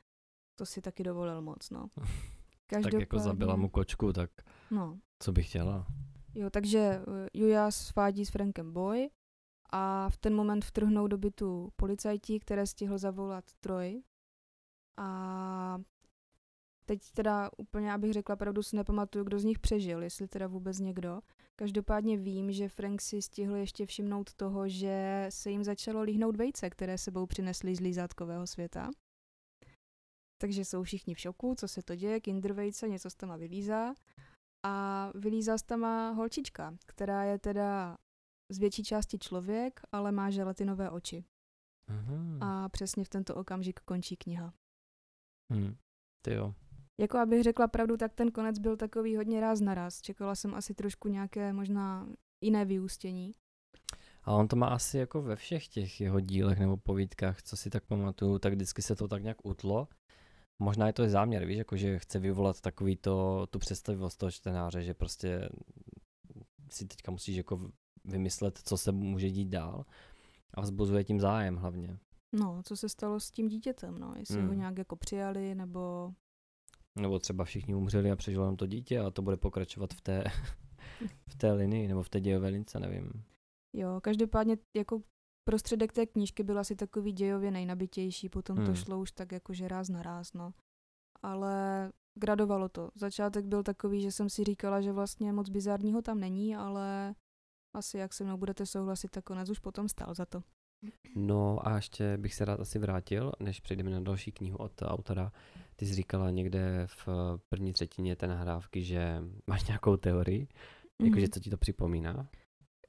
to 0.55 0.65
si 0.65 0.81
taky 0.81 1.03
dovolil 1.03 1.41
moc, 1.41 1.69
no. 1.69 1.87
Tak 2.83 2.93
jako 2.93 3.19
zabila 3.19 3.55
mu 3.55 3.69
kočku, 3.69 4.13
tak 4.13 4.31
No, 4.71 4.99
co 5.19 5.31
bych 5.31 5.49
chtěla? 5.49 5.87
jo, 6.35 6.49
takže 6.49 6.79
eh, 6.79 7.27
Juja 7.33 7.71
svádí 7.71 8.25
s 8.25 8.29
Frankem 8.29 8.73
boj 8.73 9.09
a 9.69 10.09
v 10.09 10.17
ten 10.17 10.35
moment 10.35 10.65
vtrhnou 10.65 11.07
do 11.07 11.17
bytu 11.17 11.69
policajti, 11.75 12.39
které 12.39 12.67
stihl 12.67 12.97
zavolat 12.97 13.45
Troj 13.59 14.01
a 14.97 15.79
Teď 16.89 17.11
teda 17.11 17.49
úplně, 17.57 17.93
abych 17.93 18.13
řekla 18.13 18.35
pravdu, 18.35 18.63
si 18.63 18.75
nepamatuju, 18.75 19.25
kdo 19.25 19.39
z 19.39 19.43
nich 19.43 19.59
přežil, 19.59 20.03
jestli 20.03 20.27
teda 20.27 20.47
vůbec 20.47 20.79
někdo. 20.79 21.21
Každopádně 21.55 22.17
vím, 22.17 22.51
že 22.51 22.69
Frank 22.69 23.01
si 23.01 23.21
stihl 23.21 23.55
ještě 23.55 23.85
všimnout 23.85 24.33
toho, 24.33 24.69
že 24.69 25.25
se 25.29 25.51
jim 25.51 25.63
začalo 25.63 26.01
líhnout 26.01 26.35
vejce, 26.35 26.69
které 26.69 26.97
sebou 26.97 27.25
přinesli 27.25 27.75
z 27.75 27.79
lízátkového 27.79 28.47
světa. 28.47 28.89
Takže 30.41 30.65
jsou 30.65 30.83
všichni 30.83 31.15
v 31.15 31.19
šoku, 31.19 31.55
co 31.55 31.67
se 31.67 31.83
to 31.83 31.95
děje, 31.95 32.19
kinder 32.19 32.53
vejce, 32.53 32.89
něco 32.89 33.09
se 33.09 33.17
tam 33.17 33.39
vylízá. 33.39 33.93
A 34.65 35.11
vylízá 35.15 35.57
se 35.57 35.65
tam 35.65 36.15
holčička, 36.15 36.77
která 36.85 37.23
je 37.23 37.39
teda 37.39 37.97
z 38.51 38.57
větší 38.57 38.83
části 38.83 39.19
člověk, 39.19 39.81
ale 39.91 40.11
má 40.11 40.29
želatinové 40.29 40.89
oči. 40.89 41.25
Aha. 41.87 42.17
A 42.41 42.69
přesně 42.69 43.03
v 43.03 43.09
tento 43.09 43.35
okamžik 43.35 43.79
končí 43.79 44.15
kniha. 44.17 44.53
Hm. 45.53 45.75
Ty 46.25 46.33
jo. 46.33 46.53
Jako 46.99 47.17
abych 47.17 47.43
řekla 47.43 47.67
pravdu, 47.67 47.97
tak 47.97 48.13
ten 48.13 48.31
konec 48.31 48.59
byl 48.59 48.77
takový 48.77 49.15
hodně 49.15 49.39
ráz 49.39 49.61
na 49.61 49.73
ráz. 49.75 50.01
Čekala 50.01 50.35
jsem 50.35 50.55
asi 50.55 50.73
trošku 50.73 51.07
nějaké 51.07 51.53
možná 51.53 52.09
jiné 52.43 52.65
vyústění. 52.65 53.31
A 54.23 54.33
on 54.33 54.47
to 54.47 54.55
má 54.55 54.67
asi 54.67 54.97
jako 54.97 55.21
ve 55.21 55.35
všech 55.35 55.67
těch 55.67 56.01
jeho 56.01 56.19
dílech 56.19 56.59
nebo 56.59 56.77
povídkách, 56.77 57.41
co 57.41 57.57
si 57.57 57.69
tak 57.69 57.85
pamatuju, 57.85 58.39
tak 58.39 58.53
vždycky 58.53 58.81
se 58.81 58.95
to 58.95 59.07
tak 59.07 59.23
nějak 59.23 59.45
utlo. 59.45 59.87
Možná 60.61 60.87
je 60.87 60.93
to 60.93 61.03
i 61.03 61.09
záměr, 61.09 61.45
víš, 61.45 61.57
jako 61.57 61.77
že 61.77 61.99
chce 61.99 62.19
vyvolat 62.19 62.61
takový 62.61 62.95
to, 62.95 63.47
tu 63.49 63.59
představivost 63.59 64.19
toho 64.19 64.31
čtenáře, 64.31 64.83
že 64.83 64.93
prostě 64.93 65.49
si 66.69 66.85
teďka 66.85 67.11
musíš 67.11 67.37
jako 67.37 67.71
vymyslet, 68.05 68.59
co 68.63 68.77
se 68.77 68.91
může 68.91 69.29
dít 69.29 69.49
dál 69.49 69.85
a 70.53 70.61
vzbuzuje 70.61 71.03
tím 71.03 71.19
zájem 71.19 71.55
hlavně. 71.55 71.97
No, 72.33 72.61
co 72.63 72.77
se 72.77 72.89
stalo 72.89 73.19
s 73.19 73.31
tím 73.31 73.47
dítětem, 73.47 73.99
no, 73.99 74.13
jestli 74.17 74.37
Hmm. 74.37 74.47
ho 74.47 74.53
nějak 74.53 74.77
jako 74.77 74.95
přijali, 74.95 75.55
nebo 75.55 76.13
Nebo 77.01 77.19
třeba 77.19 77.43
všichni 77.43 77.75
umřeli 77.75 78.11
a 78.11 78.15
přežilo 78.15 78.43
jenom 78.43 78.57
to 78.57 78.67
dítě 78.67 78.99
a 78.99 79.11
to 79.11 79.21
bude 79.21 79.37
pokračovat 79.37 79.93
v 79.93 80.01
té, 80.01 80.23
v 81.29 81.35
té 81.35 81.51
linii 81.51 81.87
nebo 81.87 82.03
v 82.03 82.09
té 82.09 82.21
dějové 82.21 82.47
lince, 82.47 82.79
nevím. 82.79 83.23
jo, 83.75 83.99
každopádně 84.03 84.57
jako 84.75 85.01
prostředek 85.47 85.93
té 85.93 86.05
knížky 86.05 86.43
byl 86.43 86.59
asi 86.59 86.75
takový 86.75 87.11
dějově 87.11 87.51
nejnabitější, 87.51 88.29
potom 88.29 88.55
to 88.57 88.61
Hmm. 88.61 88.75
šlo 88.75 88.99
už 88.99 89.11
tak 89.11 89.31
jakože 89.31 89.67
ráz 89.67 89.89
na 89.89 90.03
ráz, 90.03 90.33
no. 90.33 90.53
Ale 91.21 91.91
gradovalo 92.19 92.69
to. 92.69 92.89
Začátek 92.95 93.45
byl 93.45 93.63
takový, 93.63 94.01
že 94.01 94.11
jsem 94.11 94.29
si 94.29 94.43
říkala, 94.43 94.81
že 94.81 94.91
vlastně 94.91 95.33
moc 95.33 95.49
bizárního 95.49 96.01
tam 96.01 96.19
není, 96.19 96.55
ale 96.55 97.15
asi 97.75 97.97
jak 97.97 98.13
se 98.13 98.23
mnou 98.23 98.37
budete 98.37 98.65
souhlasit, 98.65 99.11
tak 99.11 99.23
konec 99.23 99.49
už 99.49 99.59
potom 99.59 99.89
stál 99.89 100.13
za 100.13 100.25
to. 100.25 100.43
No 101.15 101.67
a 101.67 101.75
ještě 101.75 102.17
bych 102.17 102.33
se 102.33 102.45
rád 102.45 102.59
asi 102.59 102.79
vrátil, 102.79 103.31
než 103.39 103.59
přejdeme 103.59 103.89
na 103.91 103.99
další 103.99 104.31
knihu 104.31 104.57
od 104.57 104.71
autora. 104.81 105.31
Ty 105.75 105.85
jsi 105.85 105.93
říkala 105.93 106.29
někde 106.29 106.87
v 106.87 107.07
první 107.49 107.73
třetině 107.73 108.15
té 108.15 108.27
nahrávky, 108.27 108.83
že 108.83 109.23
máš 109.47 109.67
nějakou 109.67 109.97
teorii, 109.97 110.47
jakože 111.03 111.21
Mhm. 111.25 111.31
co 111.31 111.39
ti 111.39 111.49
to 111.49 111.57
připomíná, 111.57 112.27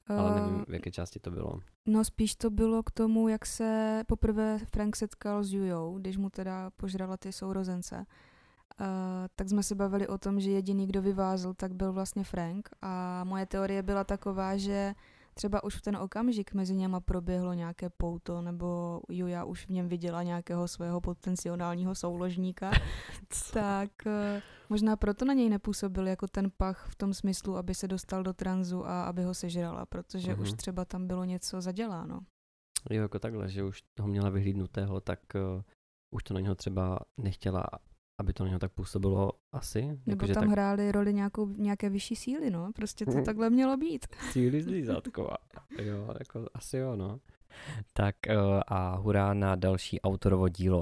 ale 0.07 0.41
nevím, 0.41 0.59
Eh, 0.61 0.65
v 0.71 0.73
jaké 0.73 0.91
části 0.91 1.19
to 1.19 1.31
bylo. 1.31 1.59
No 1.85 2.03
spíš 2.03 2.35
to 2.35 2.49
bylo 2.49 2.83
k 2.83 2.91
tomu, 2.91 3.27
jak 3.27 3.45
se 3.45 4.01
poprvé 4.07 4.57
Frank 4.59 4.95
setkal 4.95 5.43
s 5.43 5.53
Jujou, 5.53 5.97
když 5.99 6.17
mu 6.17 6.29
teda 6.29 6.69
požrala 6.69 7.17
ty 7.17 7.31
sourozence. 7.31 8.05
Uh, 8.79 8.85
tak 9.35 9.49
jsme 9.49 9.63
se 9.63 9.75
bavili 9.75 10.07
o 10.07 10.17
tom, 10.17 10.39
že 10.39 10.51
jediný, 10.51 10.87
kdo 10.87 11.01
vyvázl, 11.01 11.53
tak 11.53 11.73
byl 11.73 11.93
vlastně 11.93 12.23
Frank 12.23 12.69
a 12.81 13.23
moje 13.23 13.45
teorie 13.45 13.83
byla 13.83 14.03
taková, 14.03 14.57
že 14.57 14.93
třeba 15.39 15.63
už 15.63 15.75
v 15.75 15.81
ten 15.81 15.97
okamžik 15.97 16.53
mezi 16.53 16.75
něma 16.75 16.99
proběhlo 16.99 17.53
nějaké 17.53 17.89
pouto, 17.89 18.41
nebo 18.41 19.01
Juja 19.09 19.43
už 19.43 19.65
v 19.65 19.69
něm 19.69 19.87
viděla 19.87 20.23
nějakého 20.23 20.67
svého 20.67 21.01
potenciálního 21.01 21.95
souložníka, 21.95 22.71
tak 23.53 23.89
uh, 24.05 24.11
možná 24.69 24.95
proto 24.95 25.25
na 25.25 25.33
něj 25.33 25.49
nepůsobil 25.49 26.07
jako 26.07 26.27
ten 26.27 26.51
pach 26.57 26.87
v 26.89 26.95
tom 26.95 27.13
smyslu, 27.13 27.57
aby 27.57 27.75
se 27.75 27.87
dostal 27.87 28.23
do 28.23 28.33
tranzu 28.33 28.85
a 28.87 29.03
aby 29.03 29.23
ho 29.23 29.33
sežrala, 29.33 29.85
protože 29.85 30.35
už 30.35 30.49
Mhm. 30.49 30.57
třeba 30.57 30.85
tam 30.85 31.07
bylo 31.07 31.23
něco 31.23 31.61
zaděláno. 31.61 32.19
Jo, 32.89 33.01
jako 33.01 33.19
takhle, 33.19 33.49
že 33.49 33.63
už 33.63 33.81
toho 33.93 34.07
měla 34.07 34.29
vyhlídnutého, 34.29 35.01
tak 35.01 35.19
uh, 35.35 35.61
už 36.11 36.23
to 36.23 36.33
na 36.33 36.39
něho 36.39 36.55
třeba 36.55 36.99
nechtěla, 37.17 37.63
aby 38.19 38.33
to 38.33 38.43
na 38.43 38.47
něho 38.47 38.59
tak 38.59 38.71
působilo 38.71 39.31
asi. 39.51 39.81
Nebo 39.81 39.99
jakože 40.07 40.33
tam 40.33 40.43
tak 40.43 40.49
hrály 40.51 40.91
roli 40.91 41.13
nějakou, 41.13 41.47
nějaké 41.47 41.89
vyšší 41.89 42.15
síly, 42.15 42.49
no. 42.49 42.71
Prostě 42.75 43.05
to 43.05 43.11
Mhm. 43.11 43.23
takhle 43.23 43.49
mělo 43.49 43.77
být. 43.77 44.05
síly 44.31 44.61
zlízátková. 44.63 45.37
Jo, 45.81 46.07
jako 46.19 46.45
asi 46.53 46.77
jo, 46.77 46.95
no. 46.95 47.19
Tak 47.93 48.15
uh, 48.29 48.61
a 48.67 48.95
hurá 48.95 49.33
na 49.33 49.55
další 49.55 50.01
autorovo 50.01 50.49
dílo. 50.49 50.79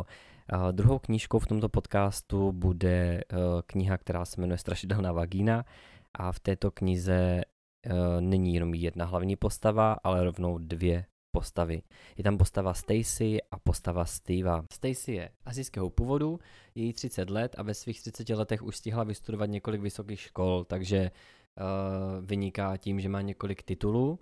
Uh, 0.54 0.72
druhou 0.72 1.00
knížkou 1.00 1.40
v 1.40 1.48
tomto 1.48 1.70
podcastu 1.70 2.52
bude 2.52 3.22
uh, 3.34 3.40
kniha, 3.68 3.98
která 3.98 4.26
se 4.26 4.42
jmenuje 4.42 4.58
Strašidelná 4.58 5.12
vagína 5.12 5.66
a 6.14 6.32
v 6.32 6.40
této 6.40 6.72
knize 6.72 7.42
uh, 7.86 7.94
není 8.22 8.54
jenom 8.54 8.74
jedna 8.74 9.06
hlavní 9.06 9.36
postava, 9.36 9.98
ale 10.04 10.24
rovnou 10.24 10.58
dvě 10.58 11.06
postavy. 11.38 11.82
Je 12.18 12.24
tam 12.24 12.38
postava 12.38 12.74
Stacy 12.74 13.38
a 13.52 13.60
postava 13.60 14.06
Steva. 14.06 14.66
Stacy 14.74 15.12
je 15.12 15.30
azijského 15.46 15.90
původu, 15.90 16.40
je 16.76 16.84
jí 16.84 16.94
30 16.94 17.30
let 17.30 17.56
a 17.58 17.64
ve 17.64 17.74
svých 17.74 18.02
30 18.02 18.30
letech 18.30 18.64
už 18.64 18.78
stihla 18.78 19.04
vystudovat 19.04 19.50
několik 19.50 19.82
vysokých 19.82 20.20
škol, 20.20 20.66
takže 20.66 21.12
uh, 21.12 22.26
vyniká 22.26 22.78
tím, 22.78 23.00
že 23.00 23.10
má 23.10 23.22
několik 23.22 23.64
titulů. 23.64 24.10
Uh, 24.10 24.18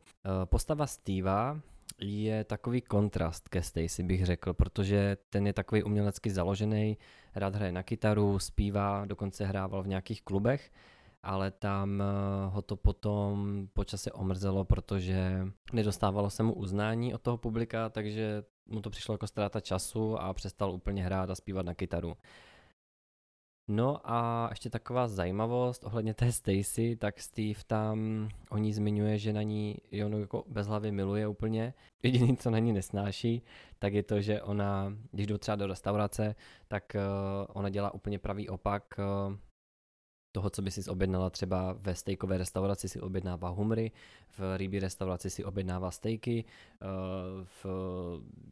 postava 0.45 0.87
Steva 0.87 1.59
je 1.99 2.43
takový 2.43 2.81
kontrast 2.81 3.49
ke 3.49 3.63
Stacy, 3.63 4.03
bych 4.03 4.25
řekl, 4.25 4.53
protože 4.53 5.17
ten 5.29 5.47
je 5.47 5.53
takový 5.53 5.83
umělecky 5.83 6.29
založený, 6.29 6.97
rád 7.35 7.55
hraje 7.55 7.71
na 7.71 7.83
kytaru, 7.83 8.39
zpívá, 8.39 9.05
dokonce 9.05 9.45
hrával 9.45 9.83
v 9.83 9.87
nějakých 9.87 10.21
klubech, 10.21 10.71
ale 11.25 11.51
tam 11.51 11.99
uh, 11.99 12.53
ho 12.53 12.61
to 12.61 12.75
potom 12.75 13.67
po 13.73 13.83
čase 13.83 14.11
omrzelo, 14.11 14.65
protože 14.65 15.47
nedostávalo 15.73 16.29
se 16.29 16.43
mu 16.43 16.53
uznání 16.53 17.13
od 17.13 17.21
toho 17.21 17.37
publika, 17.37 17.89
takže 17.89 18.43
mu 18.65 18.81
to 18.81 18.89
přišlo 18.89 19.13
jako 19.13 19.27
ztráta 19.27 19.59
času 19.59 20.17
a 20.21 20.33
přestal 20.33 20.71
úplně 20.71 21.03
hrát 21.03 21.29
a 21.29 21.35
zpívat 21.35 21.65
na 21.65 21.73
kytaru. 21.73 22.17
No 23.67 24.11
a 24.11 24.47
ještě 24.49 24.69
taková 24.69 25.07
zajímavost 25.07 25.83
ohledně 25.83 26.13
té 26.13 26.31
Stacy, 26.31 26.95
tak 26.95 27.19
Steve 27.19 27.59
tam 27.67 28.29
o 28.49 28.57
ní 28.57 28.73
zmiňuje, 28.73 29.17
že 29.17 29.33
na 29.33 29.41
ní 29.41 29.77
je 29.91 30.05
ono 30.05 30.19
jako 30.19 30.43
bez 30.47 30.67
hlavy 30.67 30.91
miluje 30.91 31.27
úplně. 31.27 31.73
Jediný, 32.03 32.37
co 32.37 32.49
na 32.49 32.59
ní 32.59 32.73
nesnáší, 32.73 33.41
tak 33.79 33.93
je 33.93 34.03
to, 34.03 34.21
že 34.21 34.41
ona, 34.41 34.93
když 35.11 35.27
jdu 35.27 35.37
třeba 35.37 35.55
do 35.55 35.67
restaurace, 35.67 36.35
tak 36.67 36.95
uh, 36.95 37.01
ona 37.53 37.69
dělá 37.69 37.93
úplně 37.93 38.19
pravý 38.19 38.49
opak 38.49 38.83
uh, 39.27 39.35
toho, 40.35 40.49
co 40.49 40.61
by 40.61 40.71
si 40.71 40.89
objednala 40.89 41.29
třeba 41.29 41.73
ve 41.79 41.95
stejkové 41.95 42.37
restauraci 42.37 42.89
si 42.89 43.01
objednává 43.01 43.49
humry, 43.49 43.91
v 44.37 44.57
rybí 44.57 44.79
restauraci 44.79 45.29
si 45.29 45.43
objednává 45.43 45.91
stejky, 45.91 46.45
eh, 46.45 46.85
v 47.63 47.65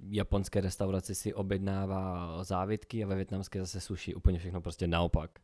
japonské 0.10 0.62
restauraci 0.62 1.16
si 1.16 1.34
objednává 1.34 2.04
závitky 2.44 3.04
a 3.04 3.08
ve 3.08 3.16
větnamské 3.16 3.60
zase 3.60 3.82
sushi, 3.82 4.16
úplně 4.16 4.40
všechno 4.40 4.62
prostě 4.62 4.88
naopak. 4.88 5.40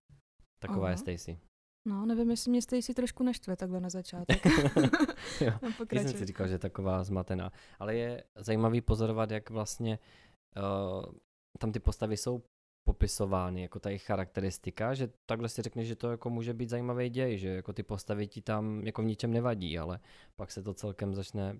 Taková 0.59 0.85
Aha. 0.85 0.91
je 0.91 0.97
Stacy. 0.97 1.39
No, 1.87 2.05
nevím, 2.05 2.29
jestli 2.29 2.51
mě 2.51 2.61
Stacy 2.61 2.93
trošku 2.93 3.23
naštve 3.23 3.55
takhle 3.55 3.79
na 3.79 3.89
začátek. 3.89 4.45
Jo, 4.45 4.61
no, 4.81 4.89
Já 5.41 5.59
jsem 5.59 5.73
pokračuj. 5.77 6.13
si 6.13 6.25
říkal, 6.25 6.47
že 6.47 6.53
je 6.53 6.59
taková 6.59 7.03
zmatená. 7.03 7.51
Ale 7.79 7.95
je 7.95 8.23
zajímavý 8.35 8.81
pozorovat, 8.81 9.31
jak 9.31 9.49
vlastně 9.49 9.99
uh, 10.57 11.13
tam 11.59 11.71
ty 11.71 11.79
postavy 11.79 12.17
jsou 12.17 12.41
popisovány, 12.93 13.61
jako 13.61 13.79
ta 13.79 13.89
jejich 13.89 14.03
charakteristika, 14.03 14.93
že 14.93 15.09
takhle 15.25 15.49
si 15.49 15.61
řekneš, 15.61 15.87
že 15.87 15.95
to 15.95 16.11
jako 16.11 16.29
může 16.29 16.53
být 16.53 16.69
zajímavý 16.69 17.09
děj, 17.09 17.37
že 17.37 17.49
jako 17.49 17.73
ty 17.73 17.83
postavy 17.83 18.27
ti 18.27 18.41
tam 18.41 18.81
jako 18.85 19.01
v 19.01 19.05
ničem 19.05 19.33
nevadí, 19.33 19.79
ale 19.79 19.99
pak 20.35 20.51
se 20.51 20.63
to 20.63 20.73
celkem 20.73 21.15
začne, 21.15 21.59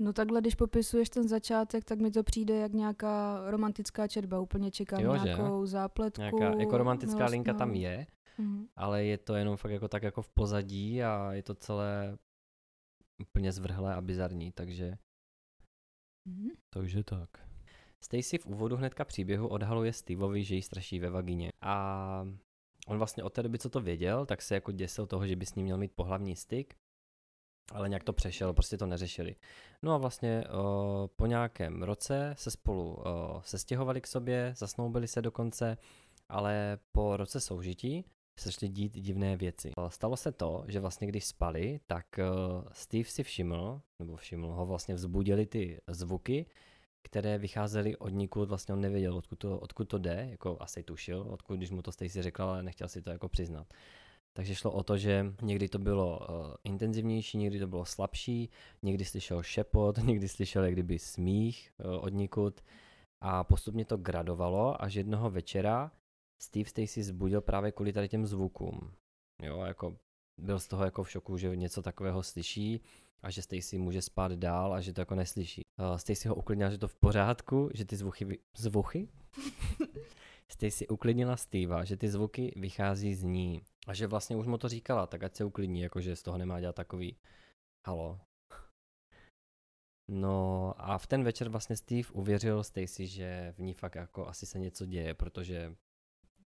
No 0.00 0.12
takhle, 0.12 0.40
když 0.40 0.54
popisuješ 0.54 1.08
ten 1.10 1.28
začátek, 1.28 1.84
tak 1.84 1.98
mi 2.00 2.10
to 2.10 2.22
přijde 2.22 2.56
jak 2.56 2.72
nějaká 2.72 3.42
romantická 3.50 4.08
četba. 4.08 4.40
Úplně 4.40 4.70
čekám 4.70 5.00
Jo, 5.00 5.16
že? 5.16 5.24
nějakou 5.24 5.66
zápletku. 5.66 6.20
nějaká, 6.20 6.60
jako 6.60 6.78
romantická 6.78 7.26
linka 7.26 7.54
tam 7.54 7.68
milostnou. 7.68 7.90
je, 7.90 8.06
Mhm. 8.38 8.66
ale 8.76 9.04
je 9.04 9.18
to 9.18 9.34
jenom 9.34 9.56
fakt 9.56 9.70
jako 9.70 9.88
tak 9.88 10.02
jako 10.02 10.22
v 10.22 10.28
pozadí 10.28 11.02
a 11.02 11.32
je 11.32 11.42
to 11.42 11.54
celé 11.54 12.18
úplně 13.22 13.52
zvrhlé 13.52 13.94
a 13.94 14.00
bizarní, 14.00 14.52
takže 14.52 14.98
Mhm. 16.28 16.48
Takže 16.70 17.04
tak. 17.04 17.30
Stacy 18.06 18.38
v 18.38 18.46
úvodu 18.46 18.76
hnedka 18.76 19.04
příběhu 19.04 19.48
odhaluje 19.48 19.92
Steveovi, 19.92 20.44
že 20.44 20.54
jí 20.54 20.62
straší 20.62 20.98
ve 20.98 21.10
vagině. 21.10 21.52
A 21.60 22.26
on 22.86 22.98
vlastně 22.98 23.24
od 23.24 23.32
té 23.32 23.42
doby, 23.42 23.58
co 23.58 23.70
to 23.70 23.80
věděl, 23.80 24.26
tak 24.26 24.42
se 24.42 24.54
jako 24.54 24.72
děsil 24.72 25.06
toho, 25.06 25.26
že 25.26 25.36
by 25.36 25.46
s 25.46 25.54
ním 25.54 25.64
měl 25.64 25.78
mít 25.78 25.92
pohlavní 25.94 26.36
styk, 26.36 26.74
ale 27.72 27.88
nějak 27.88 28.04
to 28.04 28.12
přešel, 28.12 28.52
prostě 28.52 28.78
to 28.78 28.86
neřešili. 28.86 29.36
No 29.82 29.92
a 29.92 29.98
vlastně 29.98 30.44
o, 30.48 31.10
po 31.16 31.26
nějakém 31.26 31.82
roce 31.82 32.34
se 32.38 32.50
spolu 32.50 32.94
o, 32.94 33.42
sestěhovali 33.44 34.00
k 34.00 34.06
sobě, 34.06 34.54
zasnoubili 34.56 35.08
se 35.08 35.22
dokonce, 35.22 35.76
ale 36.28 36.78
po 36.92 37.16
roce 37.16 37.40
soužití 37.40 38.04
se 38.38 38.48
začaly 38.48 38.72
dít 38.72 38.92
divné 38.92 39.36
věci. 39.36 39.72
Stalo 39.88 40.16
se 40.16 40.32
to, 40.32 40.64
že 40.68 40.80
vlastně 40.80 41.06
když 41.06 41.24
spali, 41.24 41.80
tak 41.86 42.06
Steve 42.72 43.04
si 43.04 43.22
všiml, 43.22 43.80
nebo 43.98 44.16
všiml 44.16 44.48
ho, 44.48 44.66
vlastně 44.66 44.94
vzbudili 44.94 45.46
ty 45.46 45.80
zvuky, 45.88 46.46
které 47.06 47.38
vycházely 47.38 47.96
od 47.96 48.08
nikud, 48.08 48.48
vlastně 48.48 48.74
on 48.74 48.80
nevěděl, 48.80 49.16
odkud 49.16 49.38
to, 49.38 49.58
odkud 49.58 49.84
to 49.88 49.98
jde, 49.98 50.26
jako 50.30 50.56
asi 50.60 50.82
tušil, 50.82 51.26
odkud, 51.28 51.56
když 51.56 51.70
mu 51.70 51.82
to 51.82 51.92
Stacy 51.92 52.22
řekla, 52.22 52.50
ale 52.50 52.62
nechtěl 52.62 52.88
si 52.88 53.02
to 53.02 53.10
jako 53.10 53.28
přiznat. 53.28 53.66
Takže 54.36 54.54
šlo 54.54 54.72
o 54.72 54.82
to, 54.82 54.98
že 54.98 55.34
někdy 55.42 55.68
to 55.68 55.78
bylo 55.78 56.18
uh, 56.18 56.54
intenzivnější, 56.64 57.38
někdy 57.38 57.58
to 57.58 57.66
bylo 57.66 57.84
slabší, 57.84 58.50
někdy 58.82 59.04
slyšel 59.04 59.42
šepot, 59.42 59.98
někdy 60.04 60.28
slyšel 60.28 60.64
jak 60.64 60.72
kdyby 60.72 60.98
smích 60.98 61.70
uh, 61.84 62.04
od 62.04 62.12
nikud 62.12 62.60
a 63.22 63.44
postupně 63.44 63.84
to 63.84 63.96
gradovalo, 63.96 64.82
až 64.82 64.94
jednoho 64.94 65.30
večera 65.30 65.92
Steve 66.42 66.68
Stacy 66.68 67.02
zbudil 67.02 67.40
právě 67.40 67.72
kvůli 67.72 67.92
tady 67.92 68.08
těm 68.08 68.26
zvukům. 68.26 68.92
Jo, 69.42 69.60
jako 69.60 69.96
byl 70.40 70.58
z 70.58 70.68
toho 70.68 70.84
jako 70.84 71.02
v 71.02 71.10
šoku, 71.10 71.38
že 71.38 71.56
něco 71.56 71.82
takového 71.82 72.22
slyší 72.22 72.80
a 73.22 73.30
že 73.30 73.42
Stacy 73.42 73.78
může 73.78 74.02
spát 74.02 74.32
dál 74.32 74.74
a 74.74 74.80
že 74.80 74.92
to 74.92 75.00
jako 75.00 75.14
neslyší. 75.14 75.62
Uh, 75.80 75.96
Stacy 75.96 76.28
ho 76.28 76.34
uklidnila, 76.34 76.70
že 76.70 76.78
to 76.78 76.88
v 76.88 76.94
pořádku, 76.94 77.70
že 77.74 77.84
ty 77.84 77.96
zvuky, 77.96 78.38
zvuky? 78.56 79.08
Stacy 80.52 80.88
uklidnila 80.88 81.36
Steva, 81.36 81.84
že 81.84 81.96
ty 81.96 82.08
zvuky 82.08 82.52
vychází 82.56 83.14
z 83.14 83.22
ní 83.22 83.62
a 83.86 83.94
že 83.94 84.06
vlastně 84.06 84.36
už 84.36 84.46
mu 84.46 84.58
to 84.58 84.68
říkala, 84.68 85.06
tak 85.06 85.22
ať 85.22 85.36
se 85.36 85.44
uklidní, 85.44 85.80
jakože 85.80 86.16
z 86.16 86.22
toho 86.22 86.38
nemá 86.38 86.60
dělat 86.60 86.76
takový 86.76 87.16
halo. 87.86 88.20
No 90.10 90.74
a 90.76 90.98
v 90.98 91.06
ten 91.06 91.24
večer 91.24 91.48
vlastně 91.48 91.76
Steve 91.76 92.08
uvěřil 92.12 92.62
Stacy, 92.62 93.06
že 93.06 93.54
v 93.56 93.58
ní 93.58 93.74
fakt 93.74 93.94
jako 93.94 94.26
asi 94.26 94.46
se 94.46 94.58
něco 94.58 94.86
děje, 94.86 95.14
protože 95.14 95.76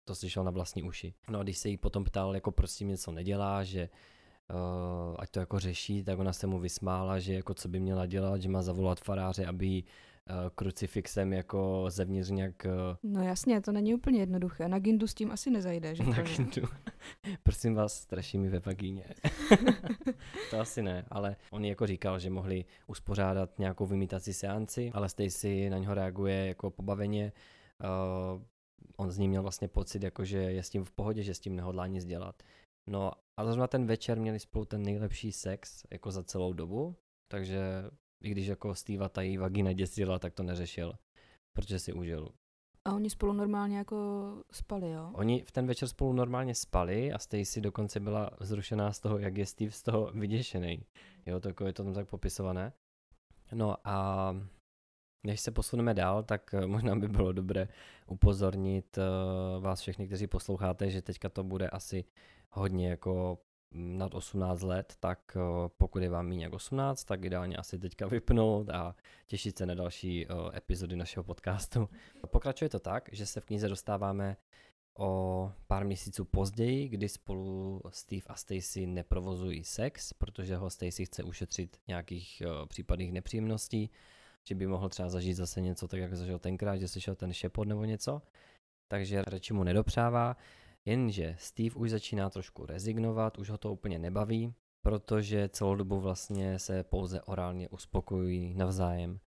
to 0.09 0.15
slyšel 0.15 0.45
na 0.45 0.51
vlastní 0.51 0.83
uši. 0.83 1.15
No 1.31 1.39
a 1.39 1.43
když 1.43 1.59
se 1.59 1.69
jí 1.69 1.77
potom 1.77 2.05
ptal, 2.05 2.35
jako 2.35 2.51
prosím 2.51 2.89
něco 2.89 3.13
nedělá, 3.13 3.65
že 3.65 3.89
uh, 4.51 5.17
ať 5.19 5.31
to 5.31 5.41
jako 5.41 5.59
řeší, 5.59 6.05
tak 6.05 6.19
ona 6.19 6.33
se 6.33 6.47
mu 6.47 6.59
vysmála, 6.59 7.19
že 7.19 7.35
jako 7.35 7.55
co 7.55 7.69
by 7.69 7.81
měla 7.81 8.07
dělat, 8.07 8.43
že 8.43 8.49
má 8.49 8.63
zavolat 8.63 9.01
faráře, 9.01 9.47
aby 9.47 9.67
jí 9.67 9.85
uh, 9.85 10.51
krucifixem 10.55 11.33
jako 11.33 11.85
zevnitř 11.89 12.31
nějak... 12.31 12.67
Uh... 12.67 13.13
No 13.13 13.23
jasně, 13.23 13.61
to 13.61 13.73
není 13.73 13.95
úplně 13.95 14.21
jednoduché. 14.21 14.69
Na 14.69 14.79
Gindu 14.79 15.07
s 15.07 15.15
tím 15.15 15.31
asi 15.31 15.51
nezajde, 15.51 15.95
že? 15.95 16.03
Na 16.05 16.23
Gindu. 16.23 16.63
Prosím 17.43 17.75
vás, 17.75 17.95
straší 17.95 18.39
mi 18.39 18.49
ve 18.49 18.59
vagíně. 18.59 19.05
to 20.51 20.61
asi 20.61 20.83
ne, 20.83 21.05
ale 21.11 21.37
on 21.51 21.65
jako 21.65 21.87
říkal, 21.87 22.19
že 22.19 22.31
mohli 22.31 22.65
uspořádat 22.87 23.59
nějakou 23.59 23.87
vymítací 23.87 24.33
seanci, 24.33 24.91
ale 24.95 25.09
Stacy 25.09 25.71
na 25.71 25.79
něho 25.79 25.95
reaguje 25.95 26.47
jako 26.47 26.71
pobaveně. 26.71 27.33
Uh, 28.35 28.43
on 28.97 29.11
z 29.11 29.19
ní 29.19 29.29
měl 29.29 29.43
vlastně 29.43 29.69
pocit, 29.69 30.03
jako 30.03 30.25
že 30.25 30.39
je 30.39 30.63
s 30.63 30.71
tím 30.71 30.85
v 30.85 30.93
pohodě, 30.93 31.23
že 31.23 31.35
s 31.35 31.41
tím 31.41 31.57
nehodlá 31.57 31.87
nic 31.87 32.05
dělat. 32.05 32.43
No 32.87 33.13
a 33.41 33.45
zrovna 33.45 33.67
ten 33.67 33.87
večer 33.87 34.21
měli 34.21 34.39
spolu 34.41 34.65
ten 34.65 34.83
nejlepší 34.83 35.33
sex 35.33 35.85
jako 35.91 36.11
za 36.11 36.23
celou 36.23 36.53
dobu, 36.53 36.97
takže 37.29 37.61
i 38.23 38.31
když 38.31 38.47
jako 38.47 38.75
Steva 38.75 39.09
ta 39.09 39.23
její 39.23 39.37
vagina 39.37 39.73
děsila, 39.73 40.19
tak 40.19 40.35
to 40.35 40.43
neřešil, 40.43 40.93
protože 41.57 41.79
si 41.79 41.93
užil. 41.93 42.29
A 42.85 42.95
oni 42.95 43.11
spolu 43.11 43.33
normálně 43.33 43.79
jako 43.79 43.97
spali, 44.53 44.91
jo? 44.91 45.11
Oni 45.15 45.43
v 45.43 45.53
ten 45.53 45.67
večer 45.67 45.89
spolu 45.89 46.13
normálně 46.13 46.55
spali 46.55 47.13
a 47.13 47.19
Stacy 47.19 47.61
dokonce 47.61 48.01
byla 48.01 48.31
zrušená 48.41 48.93
z 48.93 49.01
toho, 49.01 49.19
jak 49.19 49.37
je 49.37 49.47
Steve 49.47 49.71
z 49.71 49.83
toho 49.83 50.11
vyděšený. 50.15 50.85
Jo, 51.27 51.41
to 51.41 51.49
jako 51.49 51.67
je 51.67 51.73
to 51.73 51.85
tam 51.85 51.95
tak 51.95 52.09
popisované. 52.09 52.73
No 53.53 53.77
a 53.85 54.37
než 55.27 55.41
se 55.41 55.51
posuneme 55.51 55.95
dál, 55.95 56.23
tak 56.23 56.55
eh, 56.55 56.67
možná 56.67 56.97
by 56.97 57.09
bylo 57.09 57.33
dobré 57.33 57.69
upozornit 58.07 58.99
uh, 58.99 59.63
vás 59.63 59.81
všechny, 59.81 60.07
kteří 60.07 60.27
posloucháte, 60.27 60.91
že 60.91 61.03
teďka 61.03 61.29
to 61.29 61.45
bude 61.45 61.69
asi 61.69 62.05
hodně 62.53 62.89
jako 62.89 63.39
mm, 63.71 63.99
nad 63.99 64.15
18 64.15 64.63
let, 64.63 64.95
tak 65.01 65.37
uh, 65.37 65.69
pokud 65.79 66.03
je 66.03 66.11
vám 66.11 66.29
méně 66.29 66.45
jak 66.45 66.53
18, 66.53 67.05
tak 67.05 67.25
ideálně 67.25 67.57
asi 67.57 67.79
teďka 67.79 68.07
vypnout 68.07 68.71
a 68.71 68.97
těšit 69.27 69.59
se 69.59 69.67
na 69.67 69.75
další 69.75 70.27
uh, 70.27 70.57
epizody 70.57 70.97
našeho 70.97 71.25
podcastu. 71.25 71.89
Pokračuje 72.27 72.69
to 72.69 72.79
tak, 72.79 73.09
že 73.13 73.27
se 73.27 73.41
v 73.41 73.45
knize 73.45 73.69
dostáváme 73.69 74.37
o 74.99 75.53
pár 75.67 75.85
měsíců 75.85 76.25
později, 76.25 76.89
kdy 76.89 77.09
spolu 77.09 77.81
Steve 77.89 78.23
a 78.27 78.35
Stacy 78.35 78.87
neprovozují 78.87 79.65
sex, 79.65 80.13
protože 80.13 80.57
ho 80.57 80.71
Stacy 80.71 81.05
chce 81.05 81.23
ušetřit 81.23 81.77
nějakých 81.89 82.43
uh, 82.47 82.67
případných 82.67 83.13
nepříjemností 83.13 83.91
že 84.49 84.55
by 84.55 84.67
mohl 84.67 84.89
třeba 84.89 85.09
zažít 85.09 85.37
zase 85.37 85.61
něco 85.61 85.89
tak, 85.89 86.01
jak 86.01 86.17
zažil 86.17 86.39
tenkrát, 86.39 86.77
že 86.77 86.89
slyšel 86.89 87.15
ten 87.15 87.33
šepot 87.33 87.69
nebo 87.69 87.85
něco. 87.85 88.23
Takže 88.89 89.23
radši 89.23 89.53
mu 89.53 89.65
nedopřává, 89.65 90.37
jenže 90.85 91.37
Steve 91.39 91.75
už 91.75 91.91
začíná 91.91 92.31
trošku 92.31 92.67
rezignovat, 92.67 93.39
už 93.39 93.51
ho 93.51 93.59
to 93.59 93.73
úplně 93.73 93.99
nebaví, 93.99 94.55
protože 94.83 95.49
celou 95.49 95.75
dobu 95.75 96.01
vlastně 96.01 96.59
se 96.59 96.85
pouze 96.85 97.23
orálně 97.23 97.69
uspokojují 97.69 98.55
navzájem. 98.55 99.21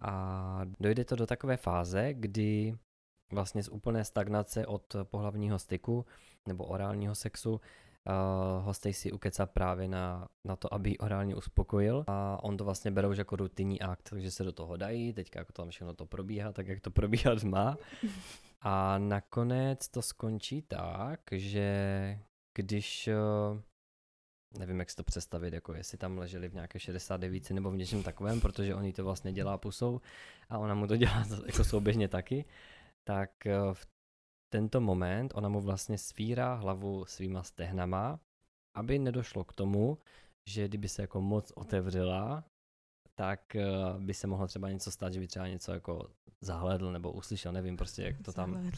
A 0.00 0.60
dojde 0.80 1.04
to 1.04 1.16
do 1.16 1.26
takové 1.26 1.56
fáze, 1.56 2.14
kdy 2.14 2.78
vlastně 3.32 3.62
z 3.62 3.68
úplné 3.68 4.04
stagnace 4.04 4.66
od 4.66 4.96
pohlavního 5.04 5.58
styku 5.58 6.06
nebo 6.46 6.64
orálního 6.64 7.14
sexu 7.14 7.60
uh, 8.08 8.64
ho 8.64 8.74
Stacy 8.74 9.12
ukecá 9.12 9.46
právě 9.46 9.88
na, 9.88 10.28
na 10.44 10.56
to, 10.56 10.74
aby 10.74 10.98
orálně 10.98 11.36
uspokojil 11.36 12.04
a 12.06 12.38
on 12.42 12.56
to 12.56 12.64
vlastně 12.64 12.90
bere 12.90 13.08
už 13.08 13.18
jako 13.18 13.36
rutinní 13.36 13.80
akt, 13.80 14.10
takže 14.10 14.30
se 14.30 14.44
do 14.44 14.52
toho 14.52 14.76
dají, 14.76 15.12
teďka 15.12 15.38
jako 15.38 15.52
tam 15.52 15.70
všechno 15.70 15.94
to 15.94 16.06
probíhá, 16.06 16.52
tak 16.52 16.68
jak 16.68 16.80
to 16.80 16.90
probíhat 16.98 17.42
má. 17.42 17.76
A 18.60 18.98
nakonec 18.98 19.88
to 19.88 20.02
skončí 20.02 20.62
tak, 20.62 21.20
že 21.32 22.18
když 22.54 23.08
uh, 23.52 23.60
nevím, 24.58 24.78
jak 24.78 24.90
si 24.90 24.96
to 24.96 25.04
představit, 25.04 25.54
jako 25.54 25.74
jestli 25.74 25.98
tam 25.98 26.18
leželi 26.18 26.48
v 26.48 26.54
nějaké 26.54 26.78
69 26.78 27.50
nebo 27.50 27.70
v 27.70 27.76
něčem 27.76 28.02
takovém, 28.02 28.40
protože 28.40 28.74
on 28.74 28.84
jí 28.84 28.92
to 28.92 29.04
vlastně 29.04 29.32
dělá 29.32 29.58
pusou 29.58 30.00
a 30.48 30.58
ona 30.58 30.74
mu 30.74 30.86
to 30.86 30.96
dělá 30.96 31.24
jako 31.46 31.64
souběžně 31.64 32.08
taky, 32.08 32.44
tak 33.04 33.30
v 33.72 33.86
tento 34.48 34.80
moment 34.80 35.32
ona 35.34 35.48
mu 35.48 35.60
vlastně 35.60 35.98
svírá 35.98 36.54
hlavu 36.54 37.04
svýma 37.04 37.42
stehnama, 37.42 38.20
aby 38.74 38.98
nedošlo 38.98 39.44
k 39.44 39.52
tomu, 39.52 39.98
že 40.48 40.68
kdyby 40.68 40.88
se 40.88 41.02
jako 41.02 41.20
moc 41.20 41.52
otevřela, 41.56 42.44
tak 43.14 43.56
eh, 43.56 43.64
by 43.98 44.14
se 44.14 44.26
mohlo 44.26 44.46
třeba 44.46 44.70
něco 44.70 44.90
stát, 44.90 45.12
že 45.12 45.20
by 45.20 45.26
třeba 45.26 45.48
něco 45.48 45.72
jako 45.72 46.10
zahledl 46.40 46.92
nebo 46.92 47.12
uslyšel, 47.12 47.52
nevím 47.52 47.76
prostě, 47.76 48.02
jak 48.02 48.22
to 48.22 48.32
tam... 48.32 48.70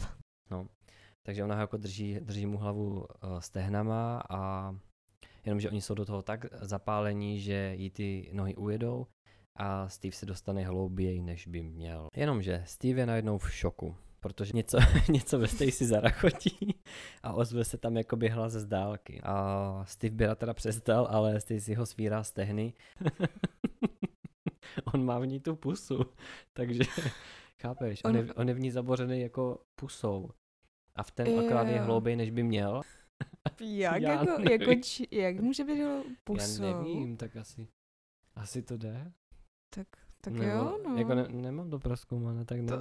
No. 0.51 0.67
Takže 1.23 1.45
ona 1.45 1.61
jako 1.61 1.77
drží, 1.77 2.21
drží 2.21 2.47
mu 2.47 2.59
hlavu 2.59 2.91
uh, 2.91 3.39
stehnama 3.39 4.23
a 4.31 4.73
jenomže 5.45 5.71
oni 5.71 5.81
jsou 5.81 5.95
do 5.95 6.05
toho 6.05 6.23
tak 6.23 6.47
zapálení, 6.61 7.41
že 7.41 7.75
jí 7.77 7.91
ty 7.91 8.31
nohy 8.33 8.57
ujedou 8.57 9.07
a 9.57 9.89
Steve 9.89 10.13
se 10.13 10.27
dostane 10.27 10.65
hlouběji, 10.65 11.23
než 11.23 11.47
by 11.47 11.63
měl. 11.63 12.09
Jenomže 12.17 12.63
Steve 12.67 13.01
je 13.01 13.07
najednou 13.07 13.39
v 13.39 13.53
šoku 13.53 13.97
protože 14.21 14.53
něco, 14.55 14.79
něco 15.09 15.39
ve 15.39 15.49
Stacy 15.49 15.87
zarachotí 15.87 16.75
a 17.23 17.33
ozve 17.33 17.65
se 17.65 17.79
tam 17.79 17.97
jakoby 17.97 18.29
hlas 18.29 18.53
z 18.53 18.67
dálky. 18.67 19.21
A 19.23 19.85
Steve 19.87 20.15
Bira 20.15 20.35
teda 20.35 20.55
přestal, 20.55 21.09
ale 21.11 21.41
Stacy 21.41 21.75
ho 21.75 21.87
svírá 21.87 22.25
stehny. 22.25 22.73
on 24.95 25.05
má 25.05 25.19
v 25.19 25.27
ní 25.27 25.41
tu 25.41 25.57
pusu, 25.57 26.01
takže 26.53 26.83
chápeš, 27.63 28.05
on, 28.05 28.11
on, 28.11 28.17
je, 28.17 28.35
on 28.35 28.49
je 28.49 28.55
v 28.55 28.61
ní 28.61 28.71
zabořený 28.71 29.21
jako 29.21 29.63
pusou. 29.75 30.31
A 30.97 31.03
v 31.03 31.11
ten 31.11 31.27
je... 31.27 31.47
akorát 31.47 31.69
je 31.69 31.81
hlouběji, 31.81 32.17
než 32.17 32.31
by 32.31 32.43
měl. 32.43 32.83
Jak, 33.61 34.03
Já 34.03 34.13
jako, 34.13 34.51
jako 34.51 34.75
či, 34.75 35.09
jak 35.11 35.41
může 35.41 35.65
být 35.65 35.83
pusou? 36.25 36.63
Já 36.63 36.77
nevím, 36.83 37.17
tak 37.17 37.37
asi, 37.37 37.69
asi 38.35 38.63
to 38.63 38.77
jde. 38.77 39.13
Tak 39.71 39.89
tak 40.21 40.33
Nebo, 40.33 40.51
jo, 40.51 40.79
no. 40.85 40.97
Jako 40.97 41.15
ne, 41.15 41.29
nemám 41.29 41.71
to 41.71 41.79
proskoumané, 41.79 42.45
tak 42.45 42.61
ne. 42.61 42.77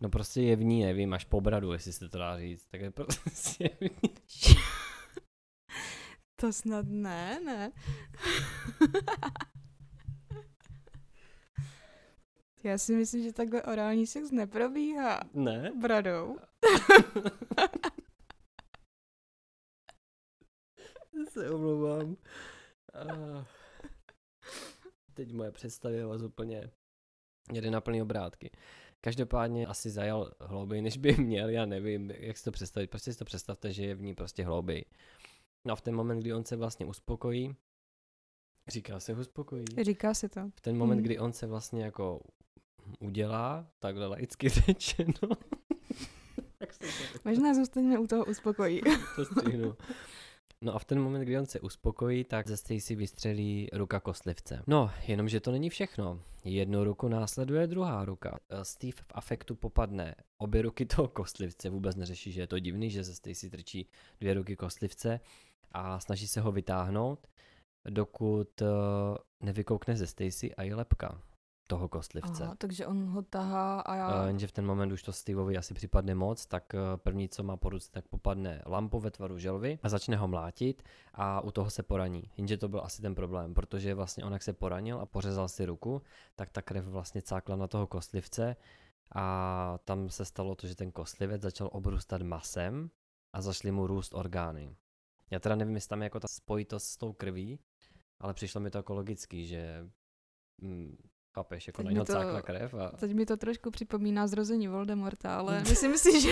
no 0.00 0.08
prostě 0.08 0.42
je 0.42 0.56
v 0.56 0.64
ní, 0.64 0.84
nevím, 0.84 1.14
až 1.14 1.24
po 1.24 1.40
bradu, 1.40 1.72
jestli 1.72 1.92
se 1.92 2.08
to 2.08 2.18
dá 2.18 2.38
říct. 2.38 2.66
Tak 2.66 2.80
je 2.80 2.90
prostě 2.90 3.68
v 3.68 3.80
ní. 3.80 4.14
to 6.36 6.52
snad 6.52 6.86
ne, 6.88 7.40
ne. 7.40 7.72
Já 12.64 12.78
si 12.78 12.96
myslím, 12.96 13.22
že 13.22 13.32
takhle 13.32 13.62
orální 13.62 14.06
sex 14.06 14.30
neprobíhá. 14.30 15.20
Ne? 15.34 15.72
Bradou. 15.80 16.36
se 21.28 21.50
omlouvám. 21.50 22.16
Uh 23.04 23.44
teď 25.18 25.32
moje 25.48 25.52
představy 25.52 26.04
vás 26.04 26.22
úplně 26.22 26.70
jede 27.52 27.70
na 27.70 27.80
plný 27.80 28.02
obrátky. 28.02 28.50
Každopádně 29.00 29.66
asi 29.66 29.90
zajal 29.90 30.32
hlouběji, 30.40 30.82
než 30.82 30.96
by 30.96 31.16
měl, 31.16 31.48
já 31.48 31.66
nevím, 31.66 32.10
jak 32.10 32.36
si 32.36 32.44
to 32.44 32.50
představit, 32.50 32.90
prostě 32.90 33.12
si 33.12 33.18
to 33.18 33.24
představte, 33.24 33.72
že 33.72 33.84
je 33.84 33.94
v 33.94 34.02
ní 34.02 34.14
prostě 34.14 34.44
hlouběji. 34.44 34.84
No 35.66 35.72
a 35.72 35.76
v 35.76 35.80
ten 35.80 35.94
moment, 35.94 36.20
kdy 36.20 36.32
on 36.32 36.44
se 36.44 36.56
vlastně 36.56 36.86
uspokojí, 36.86 37.56
říká 38.68 39.00
se 39.00 39.12
uspokojí. 39.12 39.64
Říká 39.82 40.14
se 40.14 40.28
to. 40.28 40.50
V 40.54 40.60
ten 40.60 40.76
moment, 40.76 40.98
hmm. 40.98 41.04
kdy 41.04 41.18
on 41.18 41.32
se 41.32 41.46
vlastně 41.46 41.84
jako 41.84 42.20
udělá, 43.00 43.66
takhle 43.78 44.06
laicky 44.06 44.48
řečeno. 44.66 45.28
Možná 47.24 47.54
zůstaneme 47.54 47.98
u 47.98 48.06
toho 48.06 48.24
uspokojí. 48.24 48.80
to 49.16 49.24
stříhnu. 49.24 49.76
No 50.64 50.74
a 50.74 50.78
v 50.78 50.84
ten 50.84 51.00
moment, 51.00 51.20
kdy 51.20 51.38
on 51.38 51.46
se 51.46 51.60
uspokojí, 51.60 52.24
tak 52.24 52.48
ze 52.48 52.56
Stacy 52.56 52.94
vystřelí 52.94 53.68
ruka 53.72 54.00
kostlivce. 54.00 54.62
No, 54.66 54.90
jenomže 55.06 55.40
to 55.40 55.50
není 55.50 55.70
všechno. 55.70 56.20
Jednu 56.44 56.84
ruku 56.84 57.08
následuje 57.08 57.66
druhá 57.66 58.04
ruka. 58.04 58.38
Eh, 58.48 58.64
Steve 58.64 58.92
v 58.92 59.12
afektu 59.14 59.54
popadne 59.54 60.14
obě 60.38 60.62
ruky 60.62 60.86
toho 60.86 61.08
kostlivce, 61.08 61.70
vůbec 61.70 61.96
neřeší, 61.96 62.32
že 62.32 62.40
je 62.40 62.46
to 62.46 62.58
divný, 62.58 62.90
že 62.90 63.04
ze 63.04 63.14
Stacy 63.14 63.50
trčí 63.50 63.88
dvě 64.20 64.34
ruky 64.34 64.56
kostlivce 64.56 65.20
a 65.72 66.00
snaží 66.00 66.28
se 66.28 66.40
ho 66.40 66.52
vytáhnout, 66.52 67.26
dokud 67.88 68.62
eh, 68.62 68.66
nevykoukne 69.40 69.96
ze 69.96 70.06
Stacy 70.06 70.54
a 70.54 70.62
je 70.62 70.74
lepka 70.74 71.22
toho 71.68 71.88
kostlivce. 71.88 72.44
Aha, 72.44 72.54
takže 72.58 72.86
on 72.86 73.06
ho 73.06 73.22
tahá 73.22 73.80
a 73.80 73.94
já... 73.94 74.22
Uh, 74.22 74.26
jenže 74.26 74.46
v 74.46 74.52
ten 74.52 74.66
moment 74.66 74.92
už 74.92 75.02
to 75.02 75.12
Steveovi 75.12 75.56
asi 75.56 75.74
připadne 75.74 76.14
moc, 76.14 76.46
tak 76.46 76.74
uh, 76.74 76.96
první, 76.96 77.28
co 77.28 77.42
má 77.42 77.56
po 77.56 77.68
ruce, 77.68 77.90
tak 77.90 78.08
popadne 78.08 78.62
lampu 78.66 79.00
ve 79.00 79.10
tvaru 79.10 79.38
želvy 79.38 79.78
a 79.82 79.88
začne 79.88 80.16
ho 80.16 80.28
mlátit 80.28 80.82
a 81.14 81.40
u 81.40 81.50
toho 81.50 81.70
se 81.70 81.82
poraní. 81.82 82.30
Jenže 82.36 82.56
to 82.56 82.68
byl 82.68 82.80
asi 82.80 83.02
ten 83.02 83.14
problém, 83.14 83.54
protože 83.54 83.94
vlastně 83.94 84.24
on 84.24 84.32
jak 84.32 84.42
se 84.42 84.52
poranil 84.52 85.00
a 85.00 85.06
pořezal 85.06 85.48
si 85.48 85.66
ruku, 85.66 86.02
tak 86.36 86.50
ta 86.50 86.62
krev 86.62 86.84
vlastně 86.84 87.22
cákla 87.22 87.56
na 87.56 87.66
toho 87.66 87.86
kostlivce 87.86 88.56
a 89.14 89.78
tam 89.84 90.08
se 90.08 90.24
stalo 90.24 90.54
to, 90.54 90.66
že 90.66 90.76
ten 90.76 90.92
kostlivec 90.92 91.42
začal 91.42 91.68
obrůstat 91.72 92.22
masem 92.22 92.90
a 93.32 93.40
zašly 93.40 93.70
mu 93.70 93.86
růst 93.86 94.14
orgány. 94.14 94.76
Já 95.30 95.38
teda 95.38 95.56
nevím, 95.56 95.74
jestli 95.74 95.88
tam 95.88 96.02
je 96.02 96.06
jako 96.06 96.20
ta 96.20 96.28
spojitost 96.28 96.86
s 96.86 96.96
tou 96.96 97.12
krví, 97.12 97.58
ale 98.20 98.34
přišlo 98.34 98.60
mi 98.60 98.70
to 98.70 98.78
jako 98.78 98.94
logický, 98.94 99.46
že 99.46 99.88
mm, 100.58 100.96
Chápeš, 101.34 101.66
jako 101.66 101.82
na 101.82 101.90
něho 101.90 102.04
to, 102.04 102.42
krev. 102.42 102.74
A... 102.74 102.88
Teď 102.88 103.14
mi 103.14 103.26
to 103.26 103.36
trošku 103.36 103.70
připomíná 103.70 104.26
zrození 104.26 104.68
Voldemorta, 104.68 105.38
ale 105.38 105.60
myslím 105.68 105.98
si, 105.98 106.20
že, 106.20 106.30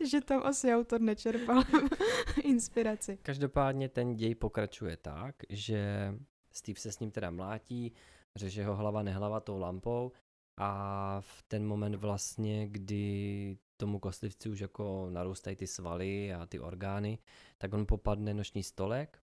že 0.10 0.20
tam 0.20 0.42
asi 0.44 0.74
autor 0.74 1.00
nečerpal 1.00 1.62
inspiraci. 2.42 3.18
Každopádně 3.22 3.88
ten 3.88 4.14
děj 4.14 4.34
pokračuje 4.34 4.96
tak, 4.96 5.36
že 5.48 6.14
Steve 6.52 6.80
se 6.80 6.92
s 6.92 6.98
ním 7.00 7.10
teda 7.10 7.30
mlátí, 7.30 7.92
řeže 8.36 8.64
ho 8.64 8.76
hlava 8.76 9.02
nehlava 9.02 9.40
tou 9.40 9.58
lampou 9.58 10.12
a 10.56 11.20
v 11.20 11.42
ten 11.42 11.66
moment 11.66 11.94
vlastně, 11.94 12.68
kdy 12.68 13.56
tomu 13.76 13.98
kostlivci 13.98 14.48
už 14.48 14.60
jako 14.60 15.08
narůstají 15.10 15.56
ty 15.56 15.66
svaly 15.66 16.34
a 16.34 16.46
ty 16.46 16.60
orgány, 16.60 17.18
tak 17.58 17.72
on 17.72 17.86
popadne 17.86 18.34
noční 18.34 18.62
stolek 18.62 19.22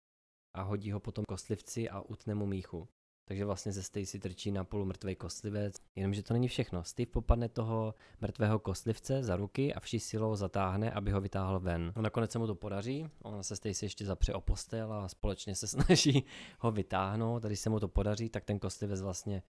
a 0.54 0.62
hodí 0.62 0.92
ho 0.92 1.00
potom 1.00 1.26
kostlivci 1.28 1.90
a 1.90 2.02
utne 2.02 2.36
mu 2.36 2.46
míchu 2.46 2.88
takže 3.30 3.46
vlastně 3.46 3.72
ze 3.72 3.84
Stacy 3.84 4.20
trčí 4.20 4.52
na 4.52 4.64
půl 4.64 4.86
mrtvý 4.86 5.16
kostlivec. 5.16 5.76
Jenomže 5.96 6.24
to 6.24 6.34
není 6.34 6.48
všechno. 6.48 6.84
Steve 6.84 7.12
popadne 7.12 7.50
toho 7.50 7.94
mrtvého 8.22 8.60
kostlivce 8.60 9.24
za 9.24 9.36
ruky 9.36 9.74
a 9.74 9.80
vší 9.80 10.00
silou 10.00 10.36
zatáhne, 10.36 10.92
aby 10.92 11.12
ho 11.12 11.22
vytáhl 11.22 11.60
ven. 11.60 11.94
No 11.96 12.02
nakonec 12.02 12.32
se 12.32 12.40
mu 12.40 12.48
to 12.48 12.56
podaří, 12.56 13.10
on 13.24 13.44
se 13.44 13.56
Stacy 13.56 13.86
ještě 13.86 14.06
zapře 14.06 14.34
o 14.34 14.42
postel 14.42 14.94
a 14.94 15.08
společně 15.08 15.56
se 15.56 15.68
snaží 15.74 16.26
ho 16.60 16.72
vytáhnout. 16.72 17.40
Tady 17.40 17.56
se 17.56 17.70
mu 17.70 17.80
to 17.80 17.88
podaří, 17.88 18.30
tak 18.30 18.46
ten 18.46 18.60
kostlivec 18.60 19.02
vlastně 19.02 19.44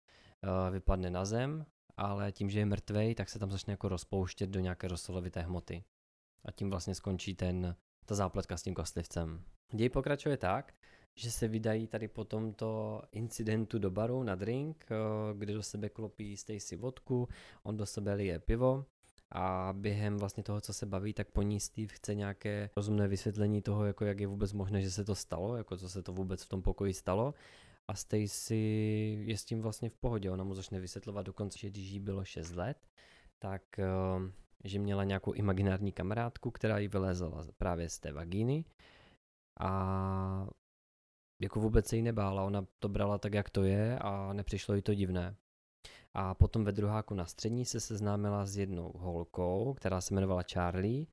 uh, 0.44 0.74
vypadne 0.74 1.10
na 1.10 1.26
zem, 1.26 1.66
ale 1.98 2.32
tím, 2.32 2.50
že 2.50 2.60
je 2.60 2.66
mrtvej, 2.66 3.16
tak 3.16 3.30
se 3.30 3.40
tam 3.40 3.52
začne 3.52 3.74
jako 3.74 3.90
rozpouštět 3.90 4.50
do 4.50 4.60
nějaké 4.60 4.88
rozsolovité 4.88 5.42
hmoty. 5.42 5.84
A 6.46 6.52
tím 6.52 6.70
vlastně 6.70 6.96
skončí 6.96 7.36
ten, 7.36 7.76
ta 8.06 8.16
zápletka 8.16 8.58
s 8.58 8.64
tím 8.64 8.74
kostlivcem. 8.74 9.44
Děj 9.74 9.90
pokračuje 9.90 10.38
tak, 10.38 10.74
že 11.18 11.32
se 11.32 11.48
vydají 11.48 11.88
tady 11.88 12.08
po 12.08 12.24
tomto 12.24 13.02
incidentu 13.12 13.80
do 13.80 13.92
baru 13.92 14.24
na 14.24 14.36
drink, 14.36 14.86
eh, 14.90 14.96
kde 15.38 15.54
do 15.54 15.64
sebe 15.64 15.90
klopí 15.90 16.38
Stacy 16.38 16.76
vodku, 16.76 17.28
on 17.64 17.78
do 17.78 17.86
sebe 17.86 18.14
lije 18.14 18.40
pivo 18.40 18.86
a 19.32 19.74
během 19.78 20.18
vlastně 20.18 20.44
toho, 20.44 20.62
co 20.62 20.74
se 20.74 20.86
baví, 20.86 21.14
tak 21.14 21.28
po 21.32 21.42
ní 21.42 21.60
Steve 21.60 21.94
chce 21.94 22.16
nějaké 22.16 22.70
rozumné 22.76 23.08
vysvětlení 23.08 23.62
toho, 23.62 23.86
jako 23.86 24.06
jak 24.06 24.20
je 24.20 24.28
vůbec 24.28 24.54
možné, 24.54 24.82
že 24.82 24.92
se 24.92 25.06
to 25.06 25.16
stalo, 25.16 25.58
jako 25.58 25.78
co 25.78 25.90
se 25.90 26.04
to 26.04 26.14
vůbec 26.14 26.44
v 26.44 26.50
tom 26.50 26.62
pokoji 26.62 26.94
stalo. 26.94 27.34
A 27.88 27.96
Stacy 27.96 28.56
je 29.26 29.38
s 29.38 29.46
tím 29.46 29.62
vlastně 29.62 29.90
v 29.90 29.96
pohodě, 29.96 30.32
ona 30.32 30.44
mu 30.44 30.54
začne 30.54 30.80
vysvětlovat 30.80 31.26
dokonce, 31.26 31.58
že 31.60 31.70
když 31.70 31.90
jí 31.90 32.00
bylo 32.00 32.26
6 32.26 32.56
let, 32.56 32.78
tak 33.40 33.80
eh, 33.80 33.86
že 34.64 34.80
měla 34.80 35.04
nějakou 35.04 35.32
imaginární 35.32 35.92
kamarádku, 35.92 36.52
která 36.52 36.80
jí 36.80 36.88
vylézala 36.88 37.46
právě 37.58 37.90
z 37.90 38.00
té 38.00 38.12
vagíny 38.12 38.66
a 39.60 40.48
jako 41.40 41.60
vůbec 41.60 41.88
se 41.88 41.96
jí 41.96 42.02
nebála, 42.02 42.44
ona 42.44 42.66
to 42.80 42.90
brala 42.90 43.18
tak, 43.18 43.34
jak 43.34 43.50
to 43.50 43.64
je 43.64 44.00
a 44.00 44.34
nepřišlo 44.34 44.76
jí 44.76 44.82
to 44.82 44.94
divné. 44.94 45.36
A 46.14 46.34
potom 46.34 46.64
ve 46.64 46.72
druháku 46.72 47.14
na 47.14 47.26
střední 47.26 47.66
se 47.66 47.80
seznámila 47.80 48.46
s 48.46 48.58
jednou 48.58 48.92
holkou, 48.96 49.74
která 49.74 50.02
se 50.02 50.14
jmenovala 50.14 50.44
Charlie, 50.54 51.06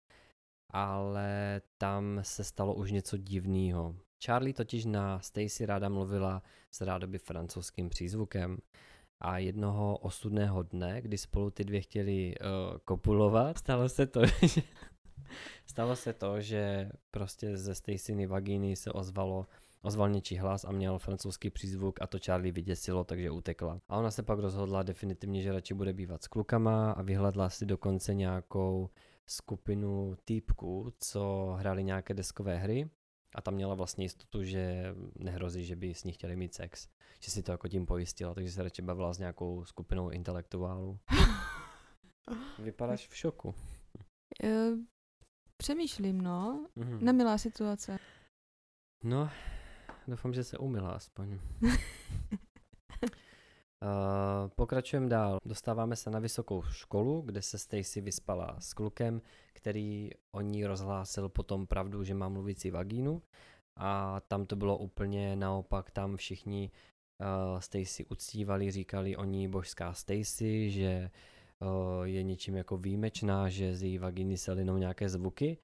ale 0.71 1.63
tam 1.79 2.21
se 2.23 2.45
stalo 2.45 2.75
už 2.75 2.93
něco 2.93 3.17
divného. 3.17 3.97
Charlie 4.25 4.55
totiž 4.55 4.85
na 4.85 5.21
Stacy 5.21 5.67
ráda 5.67 5.89
mluvila 5.89 6.43
s 6.71 6.81
rádoby 6.81 7.19
francouzským 7.19 7.89
přízvukem 7.89 8.59
a 9.21 9.39
jednoho 9.39 9.99
osudného 9.99 10.63
dne, 10.63 11.03
kdy 11.03 11.19
spolu 11.19 11.51
ty 11.51 11.65
dvě 11.65 11.81
chtěli 11.81 12.35
uh, 12.41 12.79
kopulovat, 12.85 13.59
stalo 13.59 13.89
se 13.89 14.07
to, 14.07 14.27
že 14.43 14.63
stalo 15.67 15.97
se 15.97 16.13
to, 16.13 16.41
že 16.41 16.91
prostě 17.11 17.57
ze 17.57 17.75
Stacyny 17.75 18.27
vagíny 18.27 18.77
se 18.77 18.93
ozvalo 18.93 19.47
ozval 19.85 20.11
něčí 20.11 20.37
hlas 20.37 20.65
a 20.65 20.73
měl 20.73 20.99
francouzský 20.99 21.51
přízvuk 21.51 22.03
a 22.03 22.07
to 22.07 22.19
Charlie 22.19 22.53
vyděsilo, 22.53 23.05
takže 23.05 23.31
utekla. 23.31 23.81
A 23.89 23.97
ona 23.97 24.11
se 24.11 24.23
pak 24.23 24.39
rozhodla 24.39 24.83
definitivně, 24.83 25.43
že 25.43 25.53
radši 25.53 25.75
bude 25.75 25.93
bývat 25.93 26.23
s 26.23 26.29
klukama 26.29 26.93
a 26.93 27.03
vyhledla 27.03 27.51
si 27.51 27.67
dokonce 27.67 28.15
nějakou 28.15 28.91
skupinu 29.27 30.17
týpků, 30.25 30.93
co 30.99 31.55
hráli 31.59 31.85
nějaké 31.85 32.15
deskové 32.15 32.57
hry 32.57 32.91
a 33.35 33.41
tam 33.41 33.55
měla 33.55 33.75
vlastně 33.75 34.05
jistotu, 34.05 34.43
že 34.45 34.95
nehrozí, 35.19 35.65
že 35.65 35.77
by 35.77 35.95
s 35.95 36.05
ní 36.05 36.13
chtěli 36.13 36.37
mít 36.37 36.55
sex. 36.55 36.89
Že 37.21 37.31
si 37.31 37.43
to 37.43 37.53
jako 37.53 37.69
tím 37.69 37.87
pojistila, 37.87 38.35
takže 38.35 38.53
se 38.53 38.63
radši 38.63 38.83
bavila 38.83 39.13
s 39.13 39.19
nějakou 39.19 39.65
skupinou 39.65 40.11
intelektuálů. 40.11 40.99
Vypadáš 42.59 43.09
v 43.09 43.17
šoku. 43.17 43.55
Přemýšlím, 45.57 46.21
no. 46.21 46.67
Mm-hmm. 46.77 47.03
Nemilá 47.03 47.39
situace. 47.39 47.99
No, 49.03 49.31
doufám, 50.11 50.35
že 50.35 50.45
se 50.45 50.59
umila 50.59 50.91
aspoň. 50.91 51.39
uh, 51.63 51.69
pokračujeme 54.57 55.09
dál. 55.09 55.39
Dostáváme 55.45 55.97
se 55.97 56.11
na 56.11 56.19
vysokou 56.19 56.63
školu, 56.63 57.21
kde 57.21 57.43
se 57.43 57.59
Stacy 57.59 58.01
vyspala 58.01 58.57
s 58.59 58.75
klukem, 58.75 59.23
který 59.53 60.11
o 60.33 60.41
ní 60.41 60.67
rozhlásil 60.67 61.29
potom 61.29 61.67
pravdu, 61.67 62.05
že 62.05 62.15
má 62.15 62.29
mluvící 62.29 62.71
vagínu. 62.71 63.23
A 63.77 64.21
tam 64.21 64.47
to 64.47 64.57
bylo 64.57 64.79
úplně 64.79 65.37
naopak, 65.37 65.91
tam 65.91 66.17
všichni 66.17 66.71
uh, 66.71 67.61
Stacy 67.61 68.05
uctívali, 68.05 68.71
říkali 68.71 69.17
o 69.17 69.25
ní 69.25 69.49
božská 69.49 69.93
Stacy, 69.93 70.71
že 70.71 71.11
uh, 71.61 72.05
je 72.05 72.23
něčím 72.23 72.57
jako 72.57 72.77
výjimečná, 72.77 73.49
že 73.49 73.77
z 73.77 73.83
její 73.83 73.99
vagíny 73.99 74.37
se 74.37 74.53
linou 74.53 74.77
nějaké 74.77 75.09
zvuky 75.09 75.59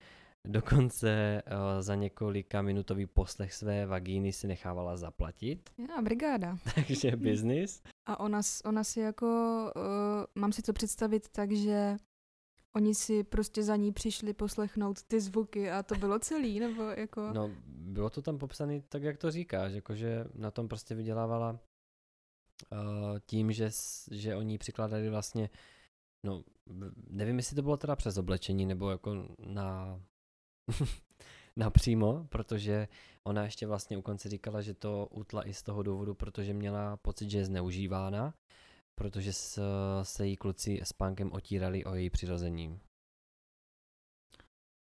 Dokonce 0.48 1.42
uh, 1.46 1.82
za 1.82 1.94
několika 1.94 2.62
minutový 2.62 3.06
poslech 3.06 3.54
své 3.54 3.86
vagíny 3.86 4.32
si 4.32 4.46
nechávala 4.46 4.96
zaplatit. 4.96 5.70
Já, 5.88 6.02
brigáda. 6.02 6.58
Takže 6.74 7.16
business. 7.16 7.82
A 8.08 8.20
ona, 8.20 8.40
ona 8.64 8.84
si 8.84 9.00
jako, 9.00 9.26
uh, 9.76 9.82
mám 10.34 10.52
si 10.52 10.62
to 10.62 10.72
představit 10.72 11.28
tak, 11.28 11.52
že 11.52 11.96
oni 12.76 12.94
si 12.94 13.24
prostě 13.24 13.62
za 13.62 13.76
ní 13.76 13.92
přišli 13.92 14.34
poslechnout 14.34 15.02
ty 15.02 15.20
zvuky 15.20 15.70
a 15.70 15.82
to 15.82 15.94
bylo 15.94 16.18
celý, 16.18 16.60
nebo 16.60 16.82
jako... 16.82 17.32
No, 17.32 17.50
bylo 17.66 18.10
to 18.10 18.22
tam 18.22 18.38
popsané 18.38 18.80
tak, 18.80 19.02
jak 19.02 19.18
to 19.18 19.30
říkáš, 19.30 19.72
jakože 19.72 20.24
na 20.34 20.50
tom 20.50 20.68
prostě 20.68 20.94
vydělávala 20.94 21.50
uh, 22.72 23.18
tím, 23.26 23.52
že, 23.52 23.70
že 24.10 24.36
oni 24.36 24.58
přikládali 24.58 25.10
vlastně, 25.10 25.50
no, 26.26 26.44
nevím, 27.10 27.36
jestli 27.36 27.56
to 27.56 27.62
bylo 27.62 27.76
teda 27.76 27.96
přes 27.96 28.16
oblečení, 28.16 28.66
nebo 28.66 28.90
jako 28.90 29.36
na 29.38 30.00
napřímo, 31.56 32.26
protože 32.28 32.88
ona 33.24 33.44
ještě 33.44 33.66
vlastně 33.66 33.96
u 33.96 34.02
konce 34.02 34.28
říkala, 34.28 34.62
že 34.62 34.74
to 34.74 35.08
utla 35.10 35.48
i 35.48 35.54
z 35.54 35.62
toho 35.62 35.82
důvodu, 35.82 36.14
protože 36.14 36.54
měla 36.54 36.96
pocit, 36.96 37.30
že 37.30 37.38
je 37.38 37.44
zneužívána, 37.44 38.34
protože 38.94 39.32
se, 39.32 39.62
se 40.02 40.26
jí 40.26 40.36
kluci 40.36 40.80
s 40.84 40.92
pánkem 40.92 41.32
otírali 41.32 41.84
o 41.84 41.94
její 41.94 42.10
přirození. 42.10 42.80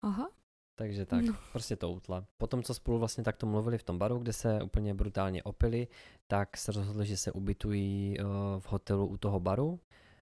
Aha. 0.02 0.30
Takže 0.78 1.06
tak, 1.06 1.24
no. 1.24 1.36
prostě 1.52 1.76
to 1.76 1.90
utla. 1.90 2.26
Potom, 2.38 2.62
co 2.62 2.74
spolu 2.74 2.98
vlastně 2.98 3.24
takto 3.24 3.46
mluvili 3.46 3.78
v 3.78 3.82
tom 3.82 3.98
baru, 3.98 4.18
kde 4.18 4.32
se 4.32 4.62
úplně 4.62 4.94
brutálně 4.94 5.42
opili, 5.42 5.88
tak 6.26 6.56
se 6.56 6.72
rozhodli, 6.72 7.06
že 7.06 7.16
se 7.16 7.32
ubytují 7.32 8.16
uh, 8.18 8.26
v 8.60 8.72
hotelu 8.72 9.06
u 9.06 9.16
toho 9.16 9.40
baru 9.40 9.80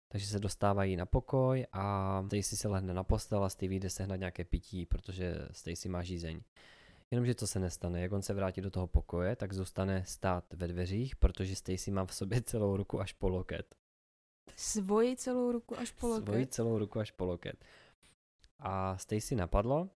takže 0.09 0.27
se 0.27 0.39
dostávají 0.39 0.97
na 0.97 1.07
pokoj 1.07 1.67
a 1.73 2.23
Stacy 2.27 2.57
se 2.57 2.69
lehne 2.69 2.95
na 2.95 3.05
postel 3.05 3.45
a 3.45 3.49
Stevie 3.49 3.81
jde 3.81 3.91
sehnat 3.91 4.21
nějaké 4.21 4.45
pití, 4.45 4.87
protože 4.87 5.49
Stacy 5.53 5.89
má 5.89 6.03
žízeň. 6.03 6.41
Jenomže 7.11 7.35
co 7.35 7.47
se 7.47 7.59
nestane, 7.59 8.01
jak 8.01 8.13
on 8.13 8.23
se 8.23 8.35
vrátí 8.35 8.61
do 8.61 8.71
toho 8.71 8.87
pokoje, 8.87 9.37
tak 9.37 9.53
zůstane 9.53 10.05
stát 10.05 10.55
ve 10.55 10.69
dveřích, 10.69 11.17
protože 11.17 11.57
Stacy 11.57 11.91
má 11.91 12.05
v 12.05 12.15
sobě 12.15 12.43
celou 12.43 12.77
ruku 12.77 13.01
až 13.01 13.13
po 13.13 13.29
loket. 13.29 13.75
Svoji 14.57 15.17
celou 15.17 15.53
ruku 15.53 15.79
až 15.79 15.91
po 15.91 16.07
loket? 16.07 16.25
Svoji 16.25 16.47
celou 16.47 16.79
ruku 16.79 17.01
až 17.01 17.11
po 17.11 17.25
loket. 17.25 17.65
A 18.59 18.99
Stacy 18.99 19.37
napadlo, 19.37 19.91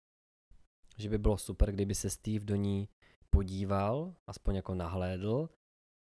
že 0.97 1.09
by 1.09 1.17
bylo 1.17 1.37
super, 1.37 1.71
kdyby 1.71 1.95
se 1.95 2.09
Steve 2.09 2.45
do 2.45 2.55
ní 2.55 2.89
podíval, 3.29 4.15
aspoň 4.27 4.55
jako 4.55 4.75
nahlédl, 4.75 5.49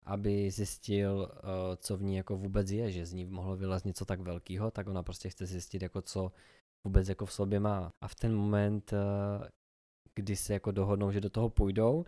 aby 0.07 0.51
zjistil, 0.51 1.33
eh, 1.33 1.77
co 1.77 1.97
v 1.97 2.03
ní 2.03 2.17
jako 2.17 2.37
vůbec 2.37 2.71
je, 2.71 2.91
že 2.91 3.07
z 3.07 3.13
ní 3.13 3.25
mohlo 3.25 3.57
vylez 3.57 3.85
něco 3.85 4.05
tak 4.05 4.21
velkého, 4.21 4.71
tak 4.71 4.89
ona 4.89 5.03
prostě 5.03 5.29
chce 5.29 5.47
zjistit, 5.47 5.83
jako 5.83 6.03
co 6.03 6.33
vůbec 6.87 7.09
jako 7.09 7.27
v 7.27 7.33
sobě 7.33 7.61
má. 7.61 7.93
A 8.05 8.09
v 8.09 8.15
ten 8.15 8.35
moment, 8.35 8.93
eh, 8.93 9.49
kdy 10.15 10.37
se 10.37 10.53
jako 10.53 10.71
dohodnou, 10.71 11.11
že 11.11 11.21
do 11.21 11.31
toho 11.31 11.49
půjdou, 11.49 12.05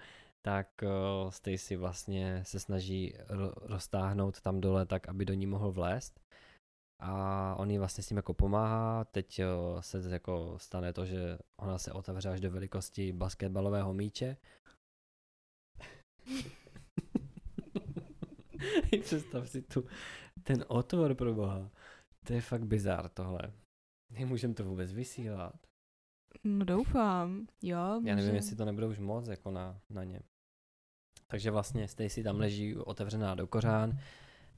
tak 0.47 0.69
uh, 0.83 1.31
Stacy 1.31 1.77
vlastně 1.77 2.45
se 2.45 2.61
snaží 2.61 3.15
ro- 3.29 3.53
roztáhnout 3.61 4.41
tam 4.41 4.61
dole 4.61 4.87
tak, 4.87 5.09
aby 5.09 5.25
do 5.25 5.35
ní 5.35 5.47
mohl 5.47 5.73
vlézt. 5.73 6.21
A 7.03 7.55
on 7.59 7.71
jí 7.71 7.79
vlastně 7.79 8.05
s 8.05 8.09
tím 8.09 8.17
jako 8.17 8.35
pomáhá. 8.35 9.05
Teď 9.05 9.41
se 9.81 10.11
jako 10.11 10.55
stane 10.59 10.93
to, 10.93 11.07
že 11.07 11.39
ona 11.61 11.79
se 11.79 11.93
otevře 11.93 12.29
až 12.29 12.41
do 12.41 12.51
velikosti 12.51 13.13
basketbalového 13.13 13.95
míče. 13.95 14.37
Představ 19.01 19.49
si 19.49 19.63
tu, 19.63 19.85
ten 20.43 20.65
otvor 20.69 21.15
pro 21.15 21.35
boha. 21.35 21.71
To 22.27 22.33
je 22.33 22.41
fakt 22.41 22.65
bizár 22.65 23.09
tohle. 23.09 23.53
Nemůžem 24.11 24.55
to 24.55 24.65
vůbec 24.65 24.93
vysílat. 24.93 25.55
No 26.45 26.65
doufám, 26.65 27.47
jo. 27.63 28.01
Já 28.05 28.15
nevím, 28.15 28.35
jestli 28.35 28.57
to 28.57 28.65
nebude 28.65 28.87
už 28.87 28.99
moc 28.99 29.29
jako 29.29 29.51
na, 29.51 29.81
na 29.91 30.05
ně. 30.05 30.21
Takže 31.27 31.51
vlastně 31.51 31.89
Stacy 31.89 32.23
tam 32.23 32.37
leží 32.37 32.77
otevřená 32.77 33.35
do 33.35 33.47
kořán 33.47 33.99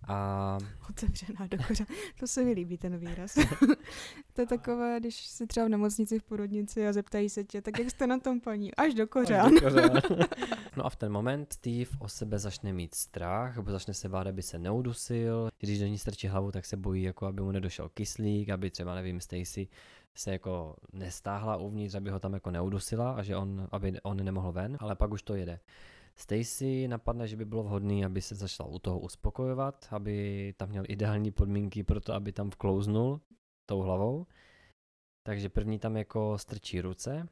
a... 0.07 0.59
Otevřená 0.91 1.47
do 1.47 1.59
kořán, 1.67 1.87
to 2.21 2.27
se 2.27 2.45
mi 2.45 2.53
líbí 2.53 2.79
ten 2.79 2.99
výraz. 2.99 3.35
to 4.33 4.41
je 4.41 4.47
takové, 4.47 5.01
když 5.01 5.17
si 5.17 5.47
třeba 5.47 5.67
v 5.67 5.69
nemocnici 5.69 6.19
v 6.19 6.23
porodnici 6.23 6.89
a 6.89 6.93
zeptají 6.93 7.31
se 7.31 7.45
tě, 7.45 7.63
tak 7.63 7.79
jak 7.79 7.91
jste 7.91 8.07
na 8.07 8.19
tom 8.19 8.41
paní? 8.41 8.75
Až 8.75 8.95
do 8.95 9.07
kořán. 9.07 9.47
Až 9.47 9.51
do 9.51 9.61
kořán. 9.61 10.01
no 10.77 10.87
a 10.87 10.91
v 10.91 10.97
ten 10.97 11.13
moment 11.13 11.53
Steve 11.53 11.91
o 11.99 12.09
sebe 12.09 12.39
začne 12.39 12.73
mít 12.73 12.95
strach, 12.95 13.57
nebo 13.57 13.71
začne 13.71 13.95
se 13.95 14.09
bát, 14.09 14.27
aby 14.27 14.43
se 14.43 14.59
neudusil. 14.59 15.49
Když 15.59 15.79
do 15.79 15.87
ní 15.87 15.99
strčí 15.99 16.29
hlavu, 16.29 16.53
tak 16.53 16.65
se 16.65 16.77
bojí, 16.77 17.03
jako 17.03 17.27
aby 17.27 17.43
mu 17.43 17.51
nedošel 17.51 17.89
kyslík, 17.89 18.49
aby 18.49 18.71
třeba, 18.71 18.95
nevím, 18.95 19.21
Stacy 19.21 19.69
se 20.15 20.33
jako 20.33 20.77
nestáhla 20.93 21.57
uvnitř, 21.57 21.95
aby 21.95 22.11
ho 22.11 22.19
tam 22.19 22.35
jako 22.35 22.51
neudusila 22.51 23.13
a 23.13 23.23
že 23.23 23.37
on, 23.37 23.69
aby 23.73 24.01
on 24.03 24.25
nemohl 24.25 24.53
ven, 24.53 24.77
ale 24.81 24.97
pak 24.97 25.13
už 25.13 25.23
to 25.23 25.35
jede. 25.35 25.61
Stacy 26.21 26.89
napadne, 26.89 27.29
že 27.29 27.37
by 27.37 27.45
bylo 27.45 27.63
vhodné, 27.63 28.07
aby 28.07 28.23
se 28.23 28.35
začala 28.35 28.69
u 28.69 28.79
toho 28.79 28.99
uspokojovat, 28.99 29.89
aby 29.91 30.55
tam 30.57 30.69
měl 30.69 30.85
ideální 30.89 31.31
podmínky 31.31 31.83
pro 31.83 32.01
to, 32.01 32.13
aby 32.13 32.33
tam 32.33 32.51
vklouznul 32.51 33.21
tou 33.67 33.81
hlavou. 33.81 34.27
Takže 35.27 35.49
první 35.49 35.79
tam 35.79 35.97
jako 35.97 36.39
strčí 36.39 36.81
ruce, 36.81 37.29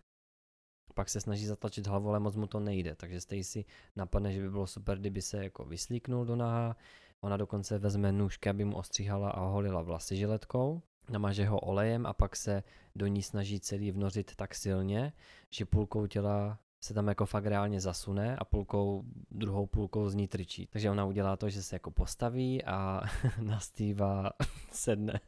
pak 0.95 1.09
se 1.09 1.21
snaží 1.21 1.47
zatlačit 1.47 1.87
hlavu, 1.87 2.09
ale 2.09 2.21
moc 2.21 2.37
mu 2.37 2.47
to 2.47 2.61
nejde. 2.61 2.95
Takže 2.95 3.21
Stacy 3.21 3.65
napadne, 3.97 4.33
že 4.33 4.41
by 4.41 4.51
bylo 4.51 4.67
super, 4.67 4.99
kdyby 4.99 5.23
se 5.23 5.45
jako 5.45 5.65
vyslíknul 5.65 6.25
do 6.25 6.37
naha. 6.37 6.77
Ona 7.21 7.37
dokonce 7.37 7.79
vezme 7.79 8.13
nůžky, 8.13 8.49
aby 8.49 8.65
mu 8.65 8.77
ostříhala 8.77 9.31
a 9.31 9.41
holila 9.41 9.83
vlasy 9.83 10.17
žiletkou. 10.17 10.83
Namaže 11.11 11.47
ho 11.47 11.61
olejem 11.61 12.07
a 12.07 12.13
pak 12.13 12.37
se 12.37 12.63
do 12.95 13.07
ní 13.07 13.23
snaží 13.23 13.61
celý 13.61 13.91
vnořit 13.91 14.37
tak 14.37 14.55
silně, 14.55 15.13
že 15.51 15.65
půlkou 15.65 16.07
těla 16.07 16.59
se 16.85 16.95
tam 16.95 17.09
jako 17.09 17.27
fakt 17.27 17.47
reálně 17.47 17.81
zasune 17.81 18.37
a 18.37 18.45
půlkou, 18.45 19.05
druhou 19.31 19.67
půlkou 19.67 20.09
z 20.09 20.15
ní 20.15 20.29
trčí. 20.29 20.67
Takže 20.67 20.91
ona 20.91 21.05
udělá 21.05 21.37
to, 21.37 21.51
že 21.51 21.63
se 21.63 21.77
jako 21.77 21.91
postaví 21.91 22.65
a 22.65 23.03
na 23.43 23.61
Steva 23.61 24.31
sedne. 24.73 25.21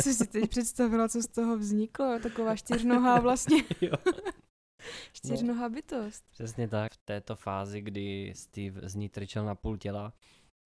Jsi 0.00 0.14
si 0.14 0.26
teď 0.26 0.50
představila, 0.50 1.08
co 1.08 1.22
z 1.22 1.26
toho 1.26 1.58
vzniklo? 1.58 2.18
Taková 2.22 2.56
čtyřnohá 2.56 3.20
vlastně. 3.20 3.64
jo. 3.80 3.92
Čtyřnohá 5.12 5.68
no, 5.68 5.74
bytost. 5.74 6.24
Přesně 6.30 6.68
tak. 6.68 6.92
V 6.92 6.96
této 7.04 7.36
fázi, 7.36 7.80
kdy 7.80 8.32
Steve 8.36 8.88
z 8.88 8.94
ní 8.94 9.08
trčel 9.08 9.44
na 9.44 9.54
půl 9.54 9.76
těla, 9.78 10.12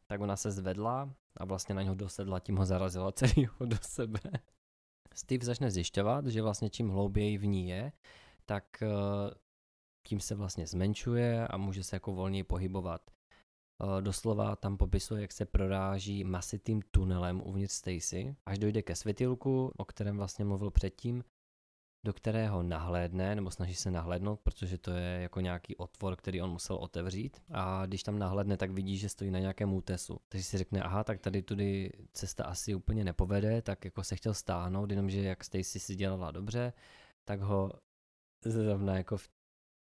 tak 0.06 0.20
ona 0.20 0.36
se 0.36 0.50
zvedla 0.50 1.10
a 1.36 1.44
vlastně 1.44 1.74
na 1.74 1.82
něho 1.82 1.94
dosedla, 1.94 2.40
tím 2.40 2.56
ho 2.56 2.64
zarazila 2.64 3.12
celýho 3.12 3.54
do 3.64 3.76
sebe. 3.80 4.20
Steve 5.14 5.44
začne 5.44 5.70
zjišťovat, 5.70 6.26
že 6.26 6.42
vlastně 6.42 6.70
čím 6.70 6.88
hlouběji 6.88 7.38
v 7.38 7.46
ní 7.46 7.68
je, 7.68 7.92
tak 8.46 8.82
eh, 8.82 8.86
tím 10.07 10.20
se 10.20 10.34
vlastně 10.34 10.66
zmenšuje 10.66 11.48
a 11.48 11.57
může 11.57 11.84
se 11.84 11.96
jako 11.96 12.12
volněji 12.12 12.42
pohybovat. 12.42 13.11
Eh, 13.82 14.02
doslova 14.02 14.57
tam 14.57 14.76
popisuje, 14.76 15.22
jak 15.22 15.32
se 15.32 15.46
proráží 15.46 16.24
masitým 16.24 16.82
tunelem 16.90 17.42
uvnitř 17.44 17.74
Stacy, 17.74 18.36
až 18.46 18.59
dojde 18.59 18.82
ke 18.82 18.96
světilku, 18.96 19.72
o 19.76 19.84
kterém 19.84 20.16
vlastně 20.16 20.44
mluvil 20.44 20.70
předtím, 20.70 21.24
do 22.07 22.12
kterého 22.12 22.62
nahlédne, 22.62 23.34
nebo 23.34 23.50
snaží 23.50 23.74
se 23.74 23.90
nahlédnout, 23.90 24.40
protože 24.40 24.78
to 24.78 24.90
je 24.90 25.20
jako 25.20 25.40
nějaký 25.40 25.76
otvor, 25.76 26.16
který 26.16 26.42
on 26.42 26.50
musel 26.50 26.76
otevřít. 26.76 27.42
A 27.52 27.86
když 27.86 28.02
tam 28.02 28.18
nahlédne, 28.18 28.57
tak 28.57 28.70
vidí, 28.70 28.96
že 28.98 29.09
stojí 29.09 29.30
na 29.30 29.38
nějakém 29.38 29.74
útesu. 29.74 30.18
Takže 30.28 30.44
si 30.44 30.59
řekne, 30.59 30.82
aha, 30.82 31.04
tak 31.04 31.20
tady 31.20 31.42
tudy 31.42 31.92
cesta 32.12 32.44
asi 32.44 32.74
úplně 32.74 33.04
nepovede, 33.04 33.62
tak 33.62 33.84
jako 33.84 34.04
se 34.04 34.16
chtěl 34.16 34.34
stáhnout, 34.34 34.90
jenomže 34.90 35.22
jak 35.22 35.44
Stacy 35.44 35.80
si 35.80 35.94
dělala 35.94 36.30
dobře, 36.30 36.72
tak 37.24 37.40
ho 37.40 37.72
zrovna 38.44 38.96
jako 38.96 39.16
v 39.16 39.28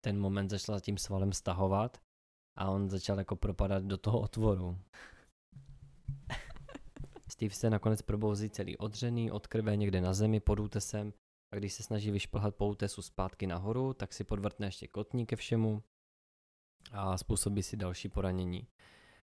ten 0.00 0.20
moment 0.20 0.50
začala 0.50 0.80
tím 0.80 0.98
svalem 0.98 1.32
stahovat 1.32 2.00
a 2.58 2.70
on 2.70 2.90
začal 2.90 3.18
jako 3.18 3.36
propadat 3.36 3.84
do 3.84 3.96
toho 3.96 4.20
otvoru. 4.20 4.78
Steve 7.30 7.54
se 7.54 7.70
nakonec 7.70 8.02
probouzí 8.02 8.50
celý 8.50 8.76
odřený, 8.76 9.30
od 9.30 9.46
krve 9.46 9.76
někde 9.76 10.00
na 10.00 10.14
zemi 10.14 10.40
pod 10.40 10.60
útesem 10.60 11.12
a 11.52 11.56
když 11.56 11.72
se 11.72 11.82
snaží 11.82 12.10
vyšplhat 12.10 12.54
po 12.54 12.68
útesu 12.68 13.02
zpátky 13.02 13.46
nahoru, 13.46 13.94
tak 13.94 14.12
si 14.12 14.24
podvrtne 14.24 14.66
ještě 14.66 14.88
kotník 14.88 15.28
ke 15.28 15.36
všemu 15.36 15.82
a 16.92 17.18
způsobí 17.18 17.62
si 17.62 17.76
další 17.76 18.08
poranění. 18.08 18.66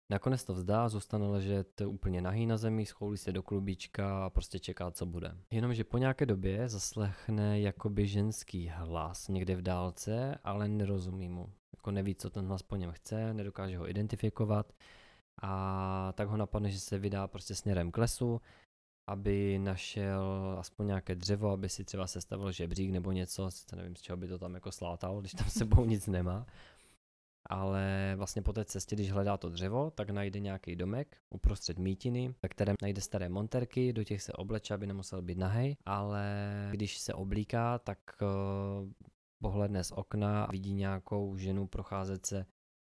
Nakonec 0.09 0.43
to 0.43 0.53
vzdá, 0.53 0.89
zůstane 0.89 1.27
ležet 1.27 1.81
úplně 1.81 2.21
nahý 2.21 2.45
na 2.45 2.57
zemi, 2.57 2.85
schoulí 2.85 3.17
se 3.17 3.31
do 3.31 3.43
klubíčka 3.43 4.25
a 4.25 4.29
prostě 4.29 4.59
čeká, 4.59 4.91
co 4.91 5.05
bude. 5.05 5.37
Jenomže 5.51 5.83
po 5.83 5.97
nějaké 5.97 6.25
době 6.25 6.69
zaslechne 6.69 7.59
jakoby 7.59 8.07
ženský 8.07 8.67
hlas 8.67 9.27
někde 9.27 9.55
v 9.55 9.61
dálce, 9.61 10.39
ale 10.43 10.67
nerozumí 10.67 11.29
mu. 11.29 11.49
Jako 11.75 11.91
neví, 11.91 12.15
co 12.15 12.29
ten 12.29 12.45
hlas 12.45 12.63
po 12.63 12.75
něm 12.75 12.91
chce, 12.91 13.33
nedokáže 13.33 13.77
ho 13.77 13.89
identifikovat 13.89 14.73
a 15.41 16.13
tak 16.15 16.27
ho 16.27 16.37
napadne, 16.37 16.71
že 16.71 16.79
se 16.79 16.97
vydá 16.97 17.27
prostě 17.27 17.55
směrem 17.55 17.91
k 17.91 17.97
lesu, 17.97 18.41
aby 19.09 19.59
našel 19.59 20.55
aspoň 20.59 20.87
nějaké 20.87 21.15
dřevo, 21.15 21.49
aby 21.49 21.69
si 21.69 21.83
třeba 21.83 22.07
sestavil 22.07 22.51
žebřík 22.51 22.91
nebo 22.91 23.11
něco, 23.11 23.51
sice 23.51 23.75
nevím, 23.75 23.95
z 23.95 24.01
čeho 24.01 24.17
by 24.17 24.27
to 24.27 24.39
tam 24.39 24.53
jako 24.53 24.71
slátal, 24.71 25.19
když 25.19 25.31
tam 25.31 25.49
sebou 25.49 25.85
nic 25.85 26.07
nemá 26.07 26.45
ale 27.49 28.13
vlastně 28.15 28.41
po 28.41 28.53
té 28.53 28.65
cestě, 28.65 28.95
když 28.95 29.11
hledá 29.11 29.37
to 29.37 29.49
dřevo, 29.49 29.91
tak 29.91 30.09
najde 30.09 30.39
nějaký 30.39 30.75
domek 30.75 31.17
uprostřed 31.29 31.79
mítiny, 31.79 32.33
ve 32.43 32.49
kterém 32.49 32.75
najde 32.81 33.01
staré 33.01 33.29
monterky, 33.29 33.93
do 33.93 34.03
těch 34.03 34.21
se 34.21 34.33
obleče, 34.33 34.73
aby 34.73 34.87
nemusel 34.87 35.21
být 35.21 35.37
nahej, 35.37 35.77
ale 35.85 36.25
když 36.71 36.97
se 36.97 37.13
oblíká, 37.13 37.79
tak 37.79 37.99
uh, 38.21 38.89
pohledne 39.41 39.83
z 39.83 39.91
okna 39.91 40.43
a 40.43 40.51
vidí 40.51 40.73
nějakou 40.73 41.37
ženu 41.37 41.67
procházet 41.67 42.25
se 42.25 42.45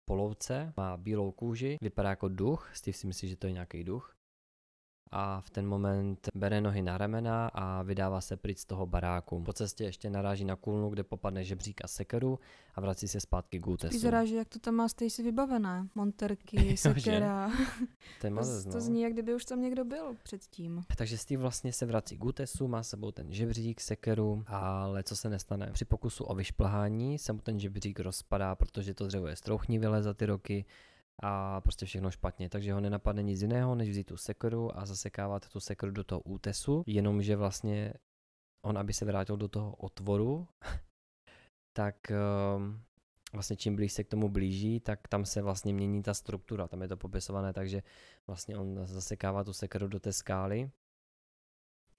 po 0.05 0.15
louce, 0.15 0.73
má 0.77 0.97
bílou 0.97 1.31
kůži, 1.31 1.77
vypadá 1.81 2.09
jako 2.09 2.27
duch, 2.27 2.71
Steve 2.73 2.97
si 2.97 3.07
myslí, 3.07 3.29
že 3.29 3.35
to 3.35 3.47
je 3.47 3.53
nějaký 3.53 3.83
duch 3.83 4.14
a 5.11 5.41
v 5.41 5.49
ten 5.49 5.67
moment 5.67 6.29
bere 6.35 6.61
nohy 6.61 6.81
na 6.81 6.97
ramena 6.97 7.47
a 7.47 7.81
vydává 7.83 8.21
se 8.21 8.37
pryč 8.37 8.59
z 8.59 8.65
toho 8.65 8.85
baráku. 8.85 9.43
Po 9.43 9.53
cestě 9.53 9.83
ještě 9.83 10.09
naráží 10.09 10.45
na 10.45 10.55
kůlnu, 10.55 10.89
kde 10.89 11.03
popadne 11.03 11.43
žebřík 11.43 11.81
a 11.83 11.87
sekeru 11.87 12.39
a 12.75 12.81
vrací 12.81 13.07
se 13.07 13.19
zpátky 13.19 13.59
k 13.59 13.67
útesu. 13.67 13.97
Vypadá, 13.97 14.25
že 14.25 14.35
jak 14.35 14.49
to 14.49 14.59
tam 14.59 14.73
má 14.73 14.87
Stacy 14.87 15.23
vybavené. 15.23 15.87
Monterky, 15.95 16.77
sekera. 16.77 17.51
to, 18.21 18.27
to, 18.29 18.71
to 18.71 18.81
zní, 18.81 19.01
jak 19.01 19.13
kdyby 19.13 19.35
už 19.35 19.45
tam 19.45 19.61
někdo 19.61 19.85
byl 19.85 20.15
předtím. 20.23 20.83
Takže 20.97 21.17
Steve 21.17 21.41
vlastně 21.41 21.73
se 21.73 21.85
vrací 21.85 22.17
k 22.17 22.25
útesu, 22.25 22.67
má 22.67 22.83
sebou 22.83 23.11
ten 23.11 23.33
žebřík, 23.33 23.81
sekeru, 23.81 24.43
ale 24.47 25.03
co 25.03 25.15
se 25.15 25.29
nestane? 25.29 25.69
Při 25.71 25.85
pokusu 25.85 26.23
o 26.23 26.35
vyšplhání 26.35 27.17
se 27.17 27.33
mu 27.33 27.39
ten 27.39 27.59
žebřík 27.59 27.99
rozpadá, 27.99 28.55
protože 28.55 28.93
to 28.93 29.07
dřevo 29.07 29.27
je 29.27 29.35
strouchnivělé 29.35 30.03
za 30.03 30.13
ty 30.13 30.25
roky 30.25 30.65
a 31.23 31.61
prostě 31.61 31.85
všechno 31.85 32.11
špatně, 32.11 32.49
takže 32.49 32.73
ho 32.73 32.79
nenapadne 32.79 33.23
nic 33.23 33.41
jiného, 33.41 33.75
než 33.75 33.89
vzít 33.89 34.03
tu 34.07 34.17
sekeru 34.17 34.77
a 34.77 34.85
zasekávat 34.85 35.49
tu 35.49 35.59
sekeru 35.59 35.91
do 35.91 36.03
toho 36.03 36.21
útesu, 36.21 36.83
jenomže 36.87 37.35
vlastně 37.35 37.93
on, 38.65 38.77
aby 38.77 38.93
se 38.93 39.05
vrátil 39.05 39.37
do 39.37 39.47
toho 39.47 39.75
otvoru, 39.75 40.47
tak 41.73 41.95
um, 42.55 42.81
vlastně 43.33 43.55
čím 43.55 43.75
blíž 43.75 43.93
se 43.93 44.03
k 44.03 44.07
tomu 44.07 44.29
blíží, 44.29 44.79
tak 44.79 45.07
tam 45.07 45.25
se 45.25 45.41
vlastně 45.41 45.73
mění 45.73 46.03
ta 46.03 46.13
struktura, 46.13 46.67
tam 46.67 46.81
je 46.81 46.87
to 46.87 46.97
popisované, 46.97 47.53
takže 47.53 47.83
vlastně 48.27 48.57
on 48.57 48.87
zasekává 48.87 49.43
tu 49.43 49.53
sekeru 49.53 49.87
do 49.87 49.99
té 49.99 50.13
skály, 50.13 50.71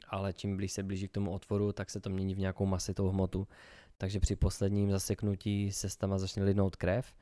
ale 0.08 0.32
čím 0.32 0.56
blíž 0.56 0.72
se 0.72 0.82
blíží 0.82 1.08
k 1.08 1.12
tomu 1.12 1.30
otvoru, 1.30 1.72
tak 1.72 1.90
se 1.90 2.00
to 2.00 2.10
mění 2.10 2.34
v 2.34 2.38
nějakou 2.38 2.66
masitou 2.66 3.08
hmotu. 3.08 3.48
Takže 3.98 4.20
při 4.20 4.36
posledním 4.36 4.90
zaseknutí 4.90 5.72
se 5.72 5.98
tam 5.98 6.18
začne 6.18 6.44
lidnout 6.44 6.76
krev 6.76 7.14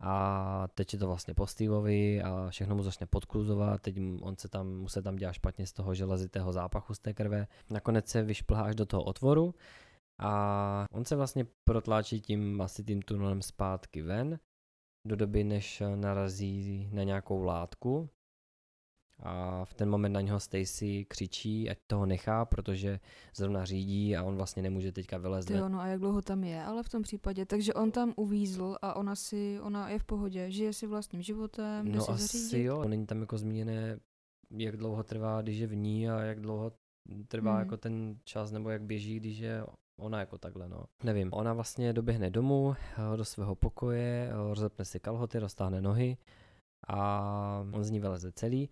a 0.00 0.68
teče 0.74 0.98
to 0.98 1.06
vlastně 1.06 1.34
po 1.34 1.46
Steveovi 1.46 2.22
a 2.22 2.50
všechno 2.50 2.76
mu 2.76 2.82
začne 2.82 3.06
podkluzovat, 3.06 3.82
teď 3.82 3.96
on 4.22 4.36
se 4.36 4.48
tam, 4.48 4.68
mu 4.68 4.88
se 4.88 5.02
tam 5.02 5.16
dělá 5.16 5.32
špatně 5.32 5.66
z 5.66 5.72
toho 5.72 5.94
železitého 5.94 6.52
zápachu 6.52 6.94
z 6.94 6.98
té 6.98 7.14
krve. 7.14 7.46
Nakonec 7.70 8.08
se 8.08 8.22
vyšplhá 8.22 8.62
až 8.62 8.74
do 8.74 8.86
toho 8.86 9.02
otvoru 9.02 9.54
A 10.18 10.86
on 10.92 11.04
se 11.04 11.16
vlastně 11.16 11.46
protláčí 11.64 12.20
tím 12.20 12.60
asi 12.60 12.84
tím 12.84 13.02
tunelem 13.02 13.42
zpátky 13.42 14.02
ven, 14.02 14.38
do 15.08 15.16
doby, 15.16 15.44
než 15.44 15.82
narazí 15.94 16.90
na 16.92 17.02
nějakou 17.02 17.42
látku, 17.42 18.08
a 19.22 19.64
v 19.64 19.74
ten 19.74 19.90
moment 19.90 20.12
na 20.12 20.20
něho 20.20 20.40
Stacy 20.40 21.04
křičí, 21.08 21.70
ať 21.70 21.78
toho 21.86 22.06
nechá, 22.06 22.44
protože 22.44 23.00
zrovna 23.36 23.64
řídí 23.64 24.16
a 24.16 24.22
on 24.22 24.36
vlastně 24.36 24.62
nemůže 24.62 24.92
teďka 24.92 25.18
vylézt. 25.18 25.48
Ty 25.48 25.54
no 25.54 25.80
a 25.80 25.86
jak 25.86 26.00
dlouho 26.00 26.22
tam 26.22 26.44
je, 26.44 26.64
ale 26.64 26.82
v 26.82 26.88
tom 26.88 27.02
případě, 27.02 27.46
takže 27.46 27.74
on 27.74 27.90
tam 27.90 28.14
uvízl 28.16 28.76
a 28.82 28.96
ona 28.96 29.14
si, 29.14 29.60
ona 29.62 29.88
je 29.88 29.98
v 29.98 30.04
pohodě, 30.04 30.50
žije 30.50 30.72
si 30.72 30.86
vlastním 30.86 31.22
životem, 31.22 31.92
No 31.92 32.00
si 32.00 32.12
asi 32.12 32.38
zařídit. 32.38 32.64
jo, 32.64 32.84
není 32.84 33.06
tam 33.06 33.20
jako 33.20 33.38
zmíněné, 33.38 33.98
jak 34.50 34.76
dlouho 34.76 35.02
trvá, 35.02 35.42
když 35.42 35.58
je 35.58 35.66
v 35.66 35.76
ní 35.76 36.10
a 36.10 36.20
jak 36.20 36.40
dlouho 36.40 36.72
trvá 37.28 37.52
hmm. 37.52 37.60
jako 37.60 37.76
ten 37.76 38.16
čas, 38.24 38.50
nebo 38.50 38.70
jak 38.70 38.82
běží, 38.82 39.16
když 39.16 39.38
je 39.38 39.64
ona 40.00 40.20
jako 40.20 40.38
takhle, 40.38 40.68
no. 40.68 40.84
Nevím, 41.04 41.28
ona 41.32 41.52
vlastně 41.52 41.92
doběhne 41.92 42.30
domů, 42.30 42.74
eh, 42.74 43.16
do 43.16 43.24
svého 43.24 43.54
pokoje, 43.54 44.30
eh, 44.30 44.54
rozepne 44.54 44.84
si 44.84 45.00
kalhoty, 45.00 45.38
roztáhne 45.38 45.80
nohy 45.80 46.16
a 46.88 47.66
on 47.72 47.84
z 47.84 47.90
ní 47.90 48.00
vyleze 48.00 48.32
celý 48.32 48.70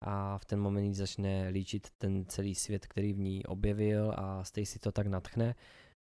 a 0.00 0.38
v 0.38 0.44
ten 0.44 0.60
moment 0.60 0.84
jí 0.84 0.94
začne 0.94 1.48
líčit 1.48 1.90
ten 1.98 2.24
celý 2.26 2.54
svět, 2.54 2.86
který 2.86 3.12
v 3.12 3.18
ní 3.18 3.46
objevil 3.46 4.14
a 4.16 4.44
Stacy 4.44 4.78
to 4.78 4.92
tak 4.92 5.06
natchne, 5.06 5.54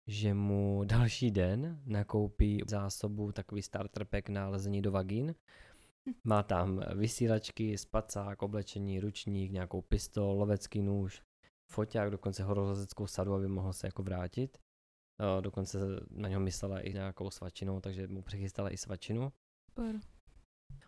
že 0.07 0.33
mu 0.33 0.83
další 0.85 1.31
den 1.31 1.81
nakoupí 1.85 2.61
zásobu 2.67 3.31
takový 3.31 3.61
starter 3.61 4.05
pack 4.05 4.29
na 4.29 4.49
lezení 4.49 4.81
do 4.81 4.91
vagín. 4.91 5.35
Má 6.23 6.43
tam 6.43 6.81
vysílačky, 6.95 7.77
spacák, 7.77 8.41
oblečení, 8.41 8.99
ručník, 8.99 9.51
nějakou 9.51 9.81
pistol, 9.81 10.39
lovecký 10.39 10.81
nůž, 10.81 11.21
foťák, 11.71 12.11
dokonce 12.11 12.43
horolezeckou 12.43 13.07
sadu, 13.07 13.33
aby 13.33 13.47
mohl 13.47 13.73
se 13.73 13.87
jako 13.87 14.03
vrátit. 14.03 14.57
Dokonce 15.41 15.77
na 16.09 16.29
něho 16.29 16.41
myslela 16.41 16.79
i 16.79 16.93
nějakou 16.93 17.29
svačinu, 17.29 17.81
takže 17.81 18.07
mu 18.07 18.21
přichystala 18.21 18.69
i 18.69 18.77
svačinu. 18.77 19.31
Super. 19.69 19.99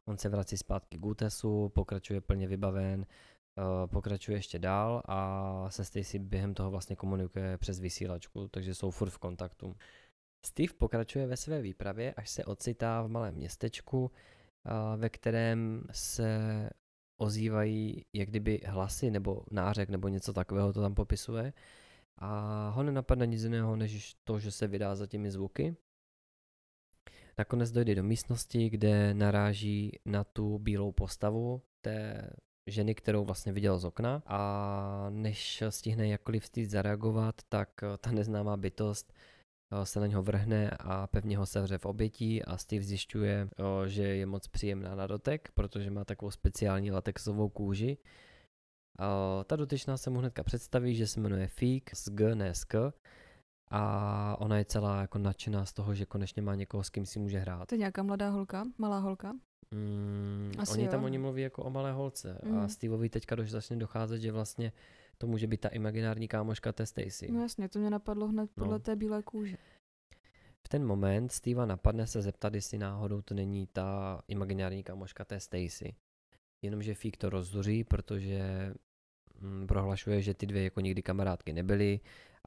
On 0.05 0.17
se 0.17 0.29
vrací 0.29 0.57
zpátky 0.57 0.97
k 0.97 1.05
Utesu, 1.05 1.69
pokračuje 1.69 2.21
plně 2.21 2.47
vybaven, 2.47 3.05
eh, 3.05 3.87
pokračuje 3.87 4.37
ještě 4.37 4.59
dál 4.59 5.01
a 5.05 5.65
se 5.69 5.85
Stacy 5.85 6.19
během 6.19 6.53
toho 6.53 6.71
vlastně 6.71 6.95
komunikuje 6.95 7.57
přes 7.57 7.79
vysílačku, 7.79 8.47
takže 8.47 8.75
jsou 8.75 8.91
furt 8.91 9.09
v 9.09 9.17
kontaktu. 9.17 9.75
Steve 10.45 10.73
pokračuje 10.73 11.27
ve 11.27 11.37
své 11.37 11.61
výpravě, 11.61 12.13
až 12.13 12.29
se 12.29 12.45
ocitá 12.45 13.01
v 13.01 13.07
malém 13.07 13.35
městečku, 13.35 14.11
eh, 14.65 14.97
ve 14.97 15.09
kterém 15.09 15.83
se 15.91 16.69
ozývají 17.17 18.05
jak 18.13 18.29
kdyby 18.29 18.61
hlasy 18.65 19.11
nebo 19.11 19.43
nářek 19.51 19.89
nebo 19.89 20.07
něco 20.07 20.33
takového 20.33 20.73
to 20.73 20.81
tam 20.81 20.95
popisuje 20.95 21.53
a 22.17 22.69
ho 22.69 22.83
nenapadne 22.83 23.27
nic 23.27 23.43
jiného, 23.43 23.75
než 23.75 24.15
to, 24.23 24.39
že 24.39 24.51
se 24.51 24.67
vydá 24.67 24.95
za 24.95 25.07
těmi 25.07 25.31
zvuky 25.31 25.75
Nakonec 27.39 27.71
dojde 27.71 27.95
do 27.95 28.03
místnosti, 28.03 28.69
kde 28.69 29.13
naráží 29.13 29.99
na 30.05 30.23
tu 30.23 30.59
bílou 30.59 30.91
postavu 30.91 31.61
té 31.81 32.29
ženy, 32.67 32.95
kterou 32.95 33.25
vlastně 33.25 33.51
viděl 33.51 33.79
z 33.79 33.85
okna 33.85 34.23
a 34.25 35.07
než 35.09 35.63
stihne 35.69 36.07
jakkoliv 36.07 36.43
vstýc 36.43 36.69
zareagovat, 36.69 37.35
tak 37.49 37.69
ta 38.01 38.11
neznámá 38.11 38.57
bytost 38.57 39.13
eh, 39.71 39.85
se 39.85 39.99
na 39.99 40.07
něho 40.07 40.23
vrhne 40.23 40.69
a 40.79 41.07
pevně 41.07 41.37
ho 41.37 41.45
sevře 41.45 41.77
v 41.77 41.85
obětí 41.85 42.43
a 42.43 42.57
Steve 42.57 42.83
zjišťuje, 42.83 43.49
eh, 43.51 43.89
že 43.89 44.03
je 44.03 44.25
moc 44.25 44.47
příjemná 44.47 44.95
na 44.95 45.07
dotek, 45.07 45.51
protože 45.53 45.91
má 45.91 46.05
takovou 46.05 46.31
speciální 46.31 46.91
latexovou 46.91 47.49
kůži. 47.49 47.97
Eh, 48.99 49.43
ta 49.43 49.55
dotyčná 49.55 49.97
se 49.97 50.09
mu 50.09 50.19
hnedka 50.19 50.43
představí, 50.43 50.95
že 50.95 51.07
se 51.07 51.19
jmenuje 51.19 51.47
Fík 51.47 51.95
z 51.95 52.09
G, 52.09 52.35
ne 52.35 52.53
z 52.53 52.63
K, 52.63 52.93
a 53.71 54.35
ona 54.39 54.57
je 54.57 54.65
celá 54.65 55.01
jako 55.01 55.17
nadšená 55.17 55.65
z 55.65 55.73
toho, 55.73 55.95
že 55.95 56.05
konečně 56.05 56.41
má 56.41 56.55
někoho, 56.55 56.83
s 56.83 56.89
kým 56.89 57.05
si 57.05 57.19
může 57.19 57.39
hrát. 57.39 57.69
To 57.69 57.75
je 57.75 57.79
nějaká 57.79 58.03
mladá 58.03 58.29
holka, 58.29 58.65
malá 58.77 58.99
holka? 58.99 59.33
Mm, 59.71 60.51
Asi 60.57 60.73
oni 60.73 60.83
jo. 60.83 60.91
tam 60.91 61.03
oni 61.03 61.17
mluví 61.17 61.41
jako 61.41 61.63
o 61.63 61.69
malé 61.69 61.91
holce 61.91 62.39
mm. 62.43 62.57
a 62.57 62.67
Steveovi 62.67 63.09
teďka 63.09 63.35
dož 63.35 63.51
začne 63.51 63.75
docházet, 63.75 64.21
že 64.21 64.31
vlastně 64.31 64.71
to 65.17 65.27
může 65.27 65.47
být 65.47 65.61
ta 65.61 65.69
imaginární 65.69 66.27
kámoška 66.27 66.71
té 66.71 66.85
Stacy. 66.85 67.31
No 67.31 67.41
jasně, 67.41 67.69
to 67.69 67.79
mě 67.79 67.89
napadlo 67.89 68.27
hned 68.27 68.49
podle 68.55 68.73
no. 68.73 68.79
té 68.79 68.95
bílé 68.95 69.23
kůže. 69.23 69.57
V 70.65 70.69
ten 70.69 70.85
moment 70.85 71.31
Steva 71.31 71.65
napadne 71.65 72.07
se 72.07 72.21
zeptat, 72.21 72.53
jestli 72.53 72.77
náhodou 72.77 73.21
to 73.21 73.33
není 73.33 73.67
ta 73.67 74.21
imaginární 74.27 74.83
kámoška 74.83 75.25
té 75.25 75.39
Stacy. 75.39 75.95
Jenomže 76.61 76.93
Fík 76.95 77.17
to 77.17 77.29
rozzuří, 77.29 77.83
protože 77.83 78.73
mm, 79.39 79.67
prohlašuje, 79.67 80.21
že 80.21 80.33
ty 80.33 80.45
dvě 80.45 80.63
jako 80.63 80.79
nikdy 80.79 81.01
kamarádky 81.01 81.53
nebyly 81.53 81.99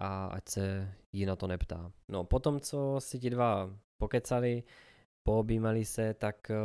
a 0.02 0.26
ať 0.26 0.48
se 0.48 0.94
jí 1.12 1.26
na 1.26 1.36
to 1.36 1.46
neptá. 1.46 1.92
No 2.08 2.24
potom, 2.24 2.60
co 2.60 2.96
si 2.98 3.18
ti 3.18 3.30
dva 3.30 3.70
pokecali, 3.98 4.62
poobjímali 5.22 5.84
se, 5.84 6.14
tak 6.14 6.50
uh, 6.50 6.56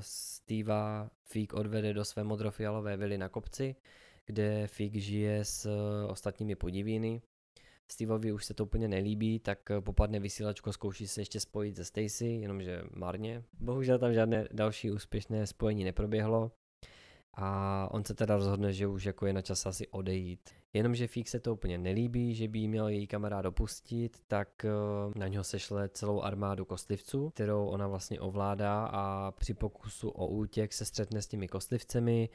Steva 0.00 1.10
Fík 1.24 1.54
odvede 1.54 1.94
do 1.94 2.04
své 2.04 2.24
modrofialové 2.24 2.96
vily 2.96 3.18
na 3.18 3.28
kopci, 3.28 3.76
kde 4.26 4.66
Fík 4.66 4.94
žije 4.94 5.44
s 5.44 5.66
uh, 5.66 6.10
ostatními 6.10 6.54
podivíny. 6.54 7.22
Steveovi 7.90 8.32
už 8.32 8.44
se 8.44 8.54
to 8.54 8.64
úplně 8.64 8.88
nelíbí, 8.88 9.38
tak 9.38 9.58
uh, 9.70 9.80
popadne 9.80 10.20
vysílačko, 10.20 10.72
zkouší 10.72 11.08
se 11.08 11.20
ještě 11.20 11.40
spojit 11.40 11.76
se 11.76 11.84
Stacy, 11.84 12.26
jenomže 12.26 12.82
marně. 12.96 13.42
Bohužel 13.60 13.98
tam 13.98 14.14
žádné 14.14 14.48
další 14.52 14.90
úspěšné 14.90 15.46
spojení 15.46 15.84
neproběhlo 15.84 16.52
a 17.36 17.88
on 17.90 18.04
se 18.04 18.14
teda 18.14 18.36
rozhodne, 18.36 18.72
že 18.72 18.86
už 18.86 19.04
jako 19.04 19.26
je 19.26 19.32
na 19.32 19.42
čas 19.42 19.66
asi 19.66 19.88
odejít. 19.88 20.50
Jenomže 20.72 21.06
Fík 21.06 21.28
se 21.28 21.40
to 21.40 21.52
úplně 21.52 21.78
nelíbí, 21.78 22.34
že 22.34 22.48
by 22.48 22.58
jí 22.58 22.68
měl 22.68 22.88
její 22.88 23.06
kamarád 23.06 23.46
opustit, 23.46 24.18
tak 24.28 24.64
eh, 24.64 25.18
na 25.18 25.28
něho 25.28 25.44
sešle 25.44 25.88
celou 25.88 26.22
armádu 26.22 26.64
kostlivců, 26.64 27.30
kterou 27.30 27.66
ona 27.66 27.88
vlastně 27.88 28.20
ovládá 28.20 28.86
a 28.86 29.30
při 29.30 29.54
pokusu 29.54 30.08
o 30.08 30.26
útěk 30.26 30.72
se 30.72 30.84
střetne 30.84 31.22
s 31.22 31.26
těmi 31.26 31.48
kostlivcemi, 31.48 32.28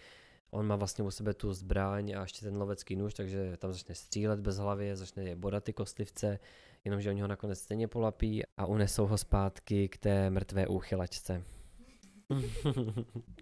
On 0.51 0.67
má 0.67 0.75
vlastně 0.75 1.03
u 1.03 1.11
sebe 1.11 1.33
tu 1.33 1.53
zbraň 1.53 2.13
a 2.17 2.21
ještě 2.21 2.45
ten 2.45 2.57
lovecký 2.57 2.95
nůž, 2.95 3.13
takže 3.13 3.57
tam 3.57 3.73
začne 3.73 3.95
střílet 3.95 4.39
bez 4.39 4.57
hlavy, 4.57 4.95
začne 4.95 5.23
je 5.23 5.35
bodat 5.35 5.63
ty 5.63 5.73
kostlivce, 5.73 6.39
jenomže 6.85 7.09
oni 7.09 7.21
ho 7.21 7.27
nakonec 7.27 7.59
stejně 7.59 7.87
polapí 7.87 8.43
a 8.57 8.65
unesou 8.65 9.07
ho 9.07 9.17
zpátky 9.17 9.89
k 9.89 9.97
té 9.97 10.29
mrtvé 10.29 10.67
úchylačce. 10.67 11.43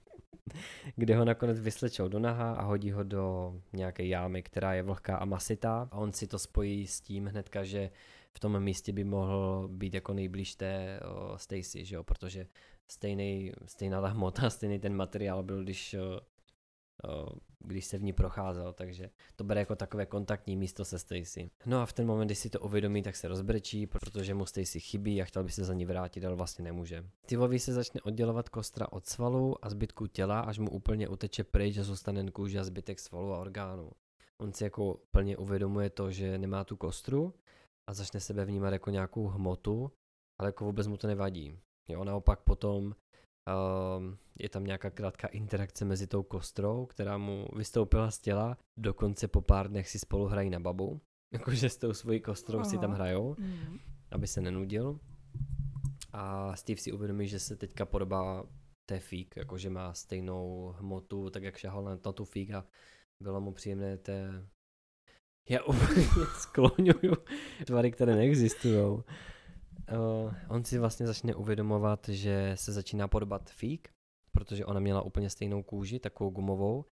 kde 0.96 1.16
ho 1.16 1.26
nakonec 1.26 1.60
vyslečou 1.60 2.08
do 2.08 2.20
naha 2.20 2.54
a 2.54 2.62
hodí 2.62 2.92
ho 2.92 3.04
do 3.04 3.56
nějaké 3.74 4.06
jámy, 4.06 4.44
která 4.44 4.74
je 4.74 4.84
vlhká 4.84 5.18
a 5.18 5.26
masitá. 5.26 5.90
A 5.92 5.98
on 5.98 6.12
si 6.12 6.28
to 6.28 6.40
spojí 6.40 6.88
s 6.88 7.02
tím 7.02 7.26
hnedka, 7.26 7.64
že 7.64 7.90
v 8.34 8.40
tom 8.40 8.60
místě 8.60 8.94
by 8.94 9.04
mohl 9.04 9.70
být 9.72 9.94
jako 9.94 10.14
nejblíž 10.14 10.56
té 10.56 11.00
o, 11.00 11.38
Stacy, 11.38 11.86
že 11.86 11.96
jo, 11.96 12.04
protože 12.04 12.48
stejný, 12.88 13.52
stejná 13.66 14.02
ta 14.02 14.08
hmota, 14.08 14.50
stejný 14.50 14.80
ten 14.80 14.96
materiál 14.96 15.44
byl, 15.44 15.64
když 15.64 15.94
o, 15.94 16.22
když 17.60 17.86
se 17.86 17.98
v 17.98 18.04
ní 18.04 18.14
procházel, 18.14 18.74
takže 18.74 19.10
to 19.36 19.44
bere 19.44 19.60
jako 19.60 19.76
takové 19.76 20.06
kontaktní 20.06 20.56
místo 20.56 20.86
se 20.86 21.00
Stacy. 21.00 21.50
No 21.66 21.82
a 21.82 21.86
v 21.86 21.94
ten 21.94 22.08
moment, 22.08 22.28
když 22.28 22.38
si 22.38 22.50
to 22.50 22.60
uvědomí, 22.60 23.04
tak 23.04 23.16
se 23.16 23.28
rozbrečí, 23.28 23.88
protože 23.88 24.34
mu 24.34 24.46
Stacy 24.46 24.80
chybí 24.80 25.22
a 25.22 25.26
chtěl 25.26 25.44
by 25.44 25.52
se 25.52 25.64
za 25.64 25.74
ní 25.74 25.86
vrátit, 25.86 26.26
ale 26.26 26.36
vlastně 26.36 26.64
nemůže. 26.64 27.06
Tivovi 27.26 27.60
se 27.60 27.74
začne 27.74 28.02
oddělovat 28.02 28.50
kostra 28.50 28.92
od 28.92 29.06
svalu 29.06 29.66
a 29.66 29.70
zbytku 29.70 30.08
těla, 30.08 30.40
až 30.40 30.60
mu 30.60 30.70
úplně 30.72 31.10
uteče 31.10 31.44
pryč 31.44 31.78
a 31.78 31.84
zůstane 31.84 32.20
jen 32.20 32.32
kůže 32.32 32.60
a 32.60 32.64
zbytek 32.64 33.00
svalu 33.00 33.34
a 33.34 33.40
orgánů. 33.40 33.92
On 34.42 34.54
si 34.54 34.64
jako 34.64 35.00
plně 35.12 35.38
uvědomuje 35.38 35.90
to, 35.90 36.12
že 36.12 36.38
nemá 36.38 36.64
tu 36.64 36.78
kostru 36.78 37.34
a 37.90 37.94
začne 37.94 38.20
sebe 38.20 38.46
vnímat 38.46 38.74
jako 38.74 38.90
nějakou 38.90 39.28
hmotu, 39.28 39.92
ale 40.40 40.50
jako 40.50 40.66
vůbec 40.66 40.88
mu 40.88 40.98
to 40.98 41.08
nevadí. 41.08 41.60
Jo, 41.90 42.04
naopak 42.04 42.40
potom 42.40 42.96
je 44.40 44.50
tam 44.50 44.64
nějaká 44.64 44.90
krátká 44.90 45.28
interakce 45.28 45.86
mezi 45.86 46.08
tou 46.08 46.24
kostrou, 46.24 46.86
která 46.86 47.18
mu 47.18 47.48
vystoupila 47.56 48.12
z 48.12 48.20
těla. 48.20 48.58
Dokonce 48.78 49.28
po 49.28 49.42
pár 49.42 49.70
dnech 49.70 49.90
si 49.90 50.00
spolu 50.00 50.26
hrají 50.26 50.50
na 50.50 50.60
babu. 50.60 51.02
Jakože 51.34 51.70
s 51.70 51.78
tou 51.78 51.94
svojí 51.94 52.22
kostrou 52.22 52.60
Aha. 52.60 52.70
si 52.70 52.78
tam 52.78 52.92
hrajou, 52.92 53.36
mm. 53.40 53.80
aby 54.12 54.28
se 54.28 54.42
nenudil. 54.42 55.00
A 56.14 56.56
Steve 56.56 56.82
si 56.82 56.92
uvědomí, 56.92 57.28
že 57.28 57.40
se 57.40 57.56
teďka 57.56 57.86
podobá 57.86 58.44
té 58.90 59.00
fík, 59.00 59.38
jakože 59.38 59.70
má 59.70 59.94
stejnou 59.94 60.76
hmotu, 60.78 61.30
tak 61.30 61.44
jak 61.44 61.58
šahal 61.58 61.84
na 61.84 61.98
tu 61.98 62.26
fík 62.26 62.52
a 62.52 62.66
bylo 63.24 63.42
mu 63.42 63.54
příjemné 63.54 63.98
té... 63.98 64.48
Já 65.50 65.64
úplně 65.64 66.06
skloňuju 66.40 67.14
tvary, 67.66 67.92
které 67.92 68.16
neexistují. 68.16 69.04
Uh, 69.92 70.34
on 70.50 70.64
si 70.64 70.80
vlastně 70.80 71.08
začne 71.08 71.36
uvědomovat, 71.36 72.10
že 72.10 72.52
se 72.56 72.74
začíná 72.74 73.08
podobat 73.08 73.50
Fík, 73.50 73.90
protože 74.32 74.66
ona 74.66 74.80
měla 74.80 75.02
úplně 75.02 75.30
stejnou 75.30 75.64
kůži, 75.64 76.00
takovou 76.00 76.30
gumovou. 76.30 76.86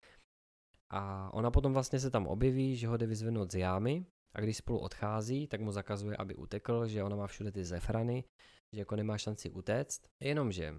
A 0.90 1.30
ona 1.34 1.50
potom 1.50 1.72
vlastně 1.72 2.00
se 2.00 2.10
tam 2.10 2.26
objeví, 2.26 2.76
že 2.76 2.88
ho 2.88 2.96
jde 2.96 3.06
vyzvednout 3.06 3.52
z 3.52 3.54
jámy 3.54 4.06
a 4.34 4.40
když 4.40 4.56
spolu 4.56 4.78
odchází, 4.78 5.46
tak 5.46 5.60
mu 5.60 5.72
zakazuje, 5.72 6.16
aby 6.16 6.34
utekl, 6.34 6.86
že 6.86 7.02
ona 7.02 7.16
má 7.16 7.26
všude 7.26 7.52
ty 7.52 7.64
zefrany, 7.64 8.24
že 8.72 8.80
jako 8.80 8.96
nemá 8.96 9.18
šanci 9.18 9.50
utéct. 9.50 10.02
Jenomže 10.22 10.74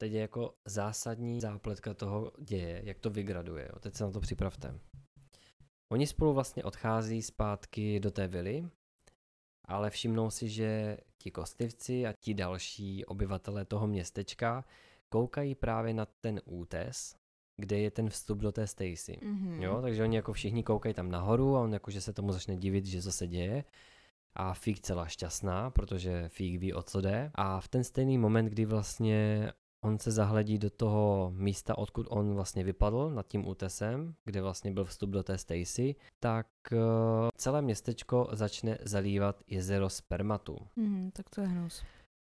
teď 0.00 0.12
je 0.12 0.20
jako 0.20 0.54
zásadní 0.68 1.40
zápletka 1.40 1.94
toho 1.94 2.32
děje, 2.38 2.82
jak 2.84 2.98
to 2.98 3.10
vygraduje. 3.10 3.68
Jo. 3.72 3.78
Teď 3.78 3.94
se 3.94 4.04
na 4.04 4.10
to 4.10 4.20
připravte. 4.20 4.80
Oni 5.92 6.06
spolu 6.06 6.34
vlastně 6.34 6.64
odchází 6.64 7.22
zpátky 7.22 8.00
do 8.00 8.10
té 8.10 8.28
vily 8.28 8.70
ale 9.64 9.90
všimnou 9.90 10.30
si, 10.30 10.48
že 10.48 10.96
ti 11.18 11.30
kostlivci 11.30 12.06
a 12.06 12.12
ti 12.12 12.34
další 12.34 13.04
obyvatelé 13.04 13.64
toho 13.64 13.86
městečka 13.86 14.64
koukají 15.08 15.54
právě 15.54 15.94
na 15.94 16.06
ten 16.20 16.40
útes, 16.44 17.16
kde 17.56 17.78
je 17.78 17.90
ten 17.90 18.10
vstup 18.10 18.38
do 18.38 18.52
té 18.52 18.66
Stacy. 18.66 19.18
Mm-hmm. 19.22 19.62
Jo, 19.62 19.82
takže 19.82 20.02
oni 20.02 20.16
jako 20.16 20.32
všichni 20.32 20.62
koukají 20.62 20.94
tam 20.94 21.10
nahoru 21.10 21.56
a 21.56 21.60
on 21.60 21.72
jako, 21.72 21.90
že 21.90 22.00
se 22.00 22.12
tomu 22.12 22.32
začne 22.32 22.56
divit, 22.56 22.86
že 22.86 23.02
co 23.02 23.12
se 23.12 23.26
děje. 23.26 23.64
A 24.34 24.54
Fík 24.54 24.80
celá 24.80 25.06
šťastná, 25.06 25.70
protože 25.70 26.28
Fík 26.28 26.60
ví, 26.60 26.72
o 26.72 26.82
co 26.82 27.00
jde. 27.00 27.30
A 27.34 27.60
v 27.60 27.68
ten 27.68 27.84
stejný 27.84 28.18
moment, 28.18 28.46
kdy 28.46 28.64
vlastně 28.64 29.52
on 29.84 29.98
se 29.98 30.10
zahledí 30.10 30.58
do 30.58 30.70
toho 30.70 31.32
místa, 31.34 31.78
odkud 31.78 32.06
on 32.10 32.34
vlastně 32.34 32.64
vypadl 32.64 33.10
nad 33.10 33.26
tím 33.26 33.48
útesem, 33.48 34.14
kde 34.24 34.42
vlastně 34.42 34.70
byl 34.70 34.84
vstup 34.84 35.10
do 35.10 35.22
té 35.22 35.38
Stacy, 35.38 35.96
tak 36.20 36.46
uh, 36.72 36.78
celé 37.36 37.62
městečko 37.62 38.28
začne 38.32 38.78
zalívat 38.82 39.42
jezero 39.46 39.88
spermatu. 39.88 40.56
Mm, 40.76 41.10
tak 41.10 41.30
to 41.30 41.40
je 41.40 41.46
hnus. 41.46 41.84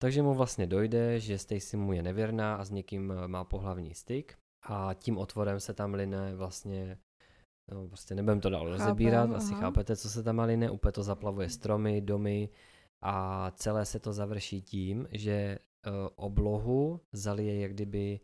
Takže 0.02 0.22
mu 0.22 0.34
vlastně 0.34 0.66
dojde, 0.66 1.20
že 1.20 1.38
Stacy 1.38 1.76
mu 1.76 1.92
je 1.92 2.02
nevěrná 2.02 2.56
a 2.56 2.64
s 2.64 2.70
někým 2.70 3.12
eh, 3.12 3.28
má 3.28 3.44
pohlavní 3.44 3.94
styk 3.94 4.34
a 4.62 4.94
tím 4.94 5.18
otvorem 5.18 5.60
se 5.60 5.74
tam 5.74 5.94
line 5.94 6.34
vlastně 6.36 6.98
No, 7.72 7.88
prostě 7.88 8.14
nebudem 8.14 8.40
to 8.40 8.50
dál 8.50 8.68
rozebírat, 8.68 9.32
asi 9.32 9.52
aha. 9.52 9.60
chápete, 9.60 9.96
co 9.96 10.10
se 10.10 10.22
tam 10.22 10.38
line, 10.38 10.70
úplně 10.70 10.92
to 10.92 11.02
zaplavuje 11.02 11.48
stromy, 11.48 12.00
domy 12.00 12.48
a 13.02 13.50
celé 13.50 13.84
se 13.84 13.98
to 13.98 14.12
završí 14.12 14.62
tím, 14.62 15.08
že 15.12 15.58
oblohu 16.16 17.00
zalije 17.12 17.60
jak 17.60 17.72
kdyby 17.72 18.20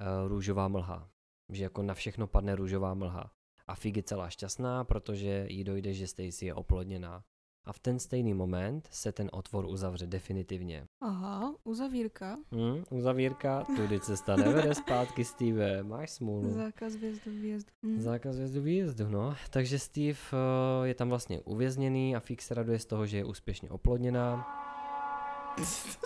uh, 0.00 0.28
růžová 0.28 0.68
mlha. 0.68 1.10
Že 1.52 1.62
jako 1.62 1.82
na 1.82 1.94
všechno 1.94 2.26
padne 2.26 2.56
růžová 2.56 2.94
mlha. 2.94 3.30
A 3.66 3.74
Fig 3.74 3.96
je 3.96 4.02
celá 4.02 4.30
šťastná, 4.30 4.84
protože 4.84 5.46
jí 5.48 5.64
dojde, 5.64 5.94
že 5.94 6.06
Stacy 6.06 6.46
je 6.46 6.54
oplodněná. 6.54 7.24
A 7.64 7.72
v 7.72 7.78
ten 7.78 7.98
stejný 7.98 8.34
moment 8.34 8.88
se 8.90 9.12
ten 9.12 9.28
otvor 9.32 9.64
uzavře 9.64 10.06
definitivně. 10.06 10.86
Aha, 11.00 11.54
uzavírka. 11.64 12.38
Hm, 12.54 12.84
uzavírka, 12.90 13.64
tudy 13.76 14.00
cesta 14.00 14.36
nevede 14.36 14.74
zpátky, 14.74 15.24
Steve, 15.24 15.82
máš 15.82 16.10
smůlu. 16.10 16.50
Zákaz 16.50 16.96
vjezdu, 16.96 17.30
výjezdu. 17.30 17.70
Mm. 17.82 18.00
Zákaz 18.00 18.36
vjezdu 18.36 18.62
výjezdu, 18.62 19.08
no. 19.08 19.36
Takže 19.50 19.78
Steve 19.78 20.18
uh, 20.32 20.86
je 20.86 20.94
tam 20.94 21.08
vlastně 21.08 21.40
uvězněný 21.40 22.16
a 22.16 22.20
Fix 22.20 22.46
se 22.46 22.54
raduje 22.54 22.78
z 22.78 22.86
toho, 22.86 23.06
že 23.06 23.16
je 23.16 23.24
úspěšně 23.24 23.70
oplodněná. 23.70 24.46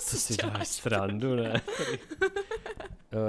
Co 0.00 0.16
si 0.16 0.34
děláš 0.34 0.68
srandu, 0.68 1.34
ne? 1.34 1.62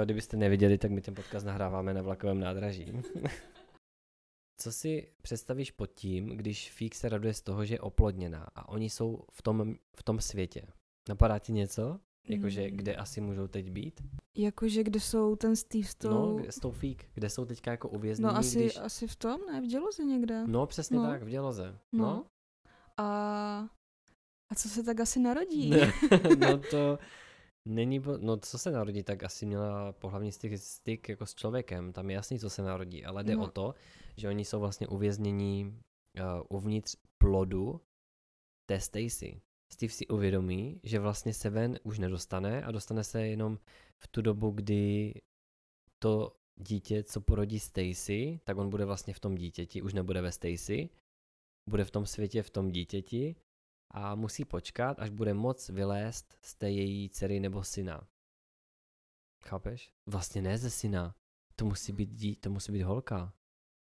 Kdybyste 0.04 0.36
neviděli, 0.36 0.78
tak 0.78 0.90
my 0.90 1.00
ten 1.00 1.14
podcast 1.14 1.46
nahráváme 1.46 1.94
na 1.94 2.02
vlakovém 2.02 2.40
nádraží. 2.40 2.92
Co 4.60 4.72
si 4.72 5.08
představíš 5.22 5.70
pod 5.70 5.86
tím, 5.86 6.28
když 6.28 6.70
Fix 6.70 6.98
se 6.98 7.08
raduje 7.08 7.34
z 7.34 7.42
toho, 7.42 7.64
že 7.64 7.74
je 7.74 7.80
oplodněná 7.80 8.48
a 8.54 8.68
oni 8.68 8.90
jsou 8.90 9.24
v 9.32 9.42
tom, 9.42 9.74
v 9.96 10.02
tom 10.02 10.20
světě? 10.20 10.62
Napadá 11.08 11.38
ti 11.38 11.52
něco? 11.52 12.00
Jakože 12.28 12.62
Mm. 12.70 12.76
kde 12.76 12.96
asi 12.96 13.20
můžou 13.20 13.46
teď 13.48 13.70
být? 13.70 14.00
Jakože 14.36 14.82
kde 14.82 15.00
jsou 15.00 15.36
ten 15.36 15.56
Steve 15.56 15.84
s 15.84 15.94
tou... 15.94 16.10
No, 16.10 16.34
kde- 16.34 16.52
s 16.52 16.56
tou 16.60 16.70
Fík, 16.70 17.04
kde 17.14 17.30
jsou 17.30 17.44
teďka 17.44 17.70
jako 17.70 17.88
uvěznění, 17.88 18.32
no 18.32 18.38
asi, 18.38 18.58
když... 18.60 18.76
asi 18.76 19.06
v 19.06 19.16
tom, 19.16 19.40
ne? 19.52 19.60
V 19.60 19.66
děloze 19.66 20.04
někde. 20.04 20.46
No, 20.46 20.66
přesně 20.66 20.96
No. 20.96 21.02
tak, 21.06 21.22
v 21.22 21.28
děloze. 21.28 21.78
No. 21.92 22.04
No. 22.04 22.24
A... 22.96 23.68
A 24.50 24.54
co 24.54 24.68
se 24.68 24.82
tak 24.82 25.00
asi 25.00 25.20
narodí? 25.20 25.70
No 26.38 26.58
to 26.70 26.98
není, 27.64 28.02
no 28.18 28.36
co 28.36 28.58
se 28.58 28.70
narodí, 28.70 29.02
tak 29.02 29.22
asi 29.22 29.46
měla 29.46 29.92
pohlavní 29.92 30.32
styk, 30.32 30.58
styk 30.58 31.08
jako 31.08 31.26
s 31.26 31.34
člověkem, 31.34 31.92
tam 31.92 32.10
je 32.10 32.14
jasný, 32.14 32.38
co 32.38 32.50
se 32.50 32.62
narodí, 32.62 33.04
ale 33.04 33.24
jde 33.24 33.36
No. 33.36 33.44
o 33.44 33.48
to, 33.50 33.74
že 34.16 34.28
oni 34.28 34.44
jsou 34.44 34.60
vlastně 34.60 34.86
uvěznění 34.88 35.64
uh, 35.64 36.56
uvnitř 36.58 36.96
plodu 37.18 37.80
té 38.66 38.80
Stacy. 38.80 39.40
Steve 39.72 39.92
si 39.92 40.06
uvědomí, 40.06 40.80
že 40.82 40.98
vlastně 40.98 41.34
se 41.34 41.50
ven 41.50 41.78
už 41.82 41.98
nedostane 41.98 42.62
a 42.62 42.70
dostane 42.72 43.04
se 43.04 43.26
jenom 43.26 43.58
v 43.98 44.08
tu 44.08 44.22
dobu, 44.22 44.50
kdy 44.50 45.14
to 45.98 46.36
dítě, 46.56 47.02
co 47.04 47.20
porodí 47.20 47.60
Stacy, 47.60 48.40
tak 48.44 48.56
on 48.56 48.70
bude 48.70 48.84
vlastně 48.84 49.14
v 49.14 49.20
tom 49.20 49.34
dítěti, 49.34 49.82
už 49.82 49.94
nebude 49.94 50.20
ve 50.22 50.32
Stacy, 50.32 50.88
bude 51.68 51.84
v 51.84 51.90
tom 51.90 52.06
světě 52.06 52.42
v 52.42 52.50
tom 52.50 52.70
dítěti 52.70 53.36
a 53.90 54.14
musí 54.14 54.44
počkat, 54.44 54.98
až 54.98 55.10
bude 55.10 55.34
moc 55.34 55.68
vylézt 55.68 56.38
z 56.42 56.54
té 56.54 56.70
její 56.70 57.10
dcery 57.10 57.40
nebo 57.40 57.62
syna. 57.64 58.08
Chápeš? 59.44 59.90
Vlastně 60.06 60.42
ne 60.42 60.58
ze 60.58 60.70
syna. 60.70 61.14
To 61.56 61.64
musí 61.64 61.92
být 61.92 62.10
dí, 62.10 62.36
to 62.36 62.50
musí 62.50 62.72
být 62.72 62.82
holka. 62.82 63.32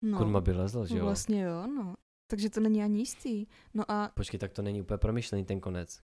No, 0.05 0.19
Kurma 0.19 0.41
by 0.41 0.53
lezl, 0.53 0.87
že 0.87 0.99
jo? 0.99 1.05
vlastně 1.05 1.43
jo, 1.43 1.67
no. 1.67 1.95
Takže 2.31 2.51
to 2.51 2.61
není 2.61 2.83
ani 2.83 2.99
jistý. 2.99 3.47
No 3.75 3.91
a, 3.91 4.09
Počkej, 4.15 4.41
tak 4.41 4.53
to 4.53 4.63
není 4.63 4.83
úplně 4.83 4.99
promyšlený 4.99 5.45
ten 5.45 5.61
konec. 5.61 6.01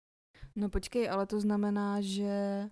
no 0.56 0.70
počkej, 0.70 1.10
ale 1.10 1.26
to 1.26 1.40
znamená, 1.42 2.02
že 2.02 2.64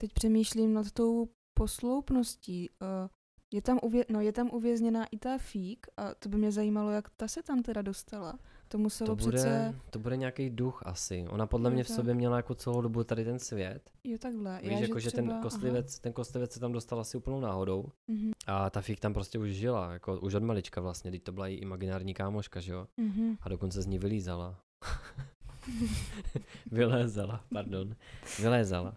teď 0.00 0.12
přemýšlím 0.12 0.72
nad 0.74 0.92
tou 0.92 1.28
posloupností. 1.58 2.70
Uh, 2.70 3.08
je 3.52 3.62
tam, 3.62 3.78
uvě- 3.78 4.04
no, 4.08 4.20
je 4.20 4.32
tam 4.32 4.50
uvězněná 4.52 5.06
i 5.06 5.18
ta 5.18 5.38
Fík 5.38 5.86
a 5.96 6.14
to 6.14 6.28
by 6.28 6.36
mě 6.36 6.52
zajímalo, 6.52 6.90
jak 6.90 7.10
ta 7.10 7.28
se 7.28 7.42
tam 7.42 7.62
teda 7.62 7.82
dostala. 7.82 8.38
To 8.74 8.78
muselo 8.78 9.06
To 9.16 9.24
bude, 9.24 9.38
přece... 9.38 9.74
to 9.90 9.98
bude 9.98 10.16
nějaký 10.16 10.50
duch 10.50 10.82
asi. 10.86 11.26
Ona 11.28 11.46
podle 11.46 11.70
mě 11.70 11.84
v 11.84 11.88
sobě 11.88 12.14
měla 12.14 12.36
jako 12.36 12.54
celou 12.54 12.80
dobu 12.80 13.04
tady 13.04 13.24
ten 13.24 13.38
svět. 13.38 13.90
Jo, 14.04 14.18
takhle. 14.18 14.60
Víš, 14.62 14.72
Já, 14.72 14.78
jako 14.78 14.98
že 15.00 15.10
třeba, 15.10 15.28
ten 15.28 15.42
kostlivec, 15.42 15.98
ten 15.98 16.12
kostlivec 16.12 16.52
se 16.52 16.60
tam 16.60 16.72
dostal 16.72 17.00
asi 17.00 17.16
úplnou 17.16 17.40
náhodou. 17.40 17.84
Mhm, 18.08 18.32
A 18.46 18.70
ta 18.70 18.80
fík 18.80 19.00
tam 19.00 19.14
prostě 19.14 19.38
už 19.38 19.50
žila, 19.50 19.92
jako 19.92 20.20
už 20.20 20.34
od 20.34 20.42
malička 20.42 20.80
vlastně, 20.80 21.10
teď 21.10 21.22
to 21.22 21.32
byla 21.32 21.46
její 21.46 21.58
imaginární 21.58 22.14
kámoška, 22.14 22.60
že 22.60 22.72
jo? 22.72 22.86
mhm. 22.96 23.36
A 23.40 23.48
dokonce 23.48 23.82
z 23.82 23.86
ní 23.86 23.98
vylízala. 23.98 24.60
Vylézala, 26.70 27.44
pardon. 27.52 27.96
Vylézala. 28.40 28.96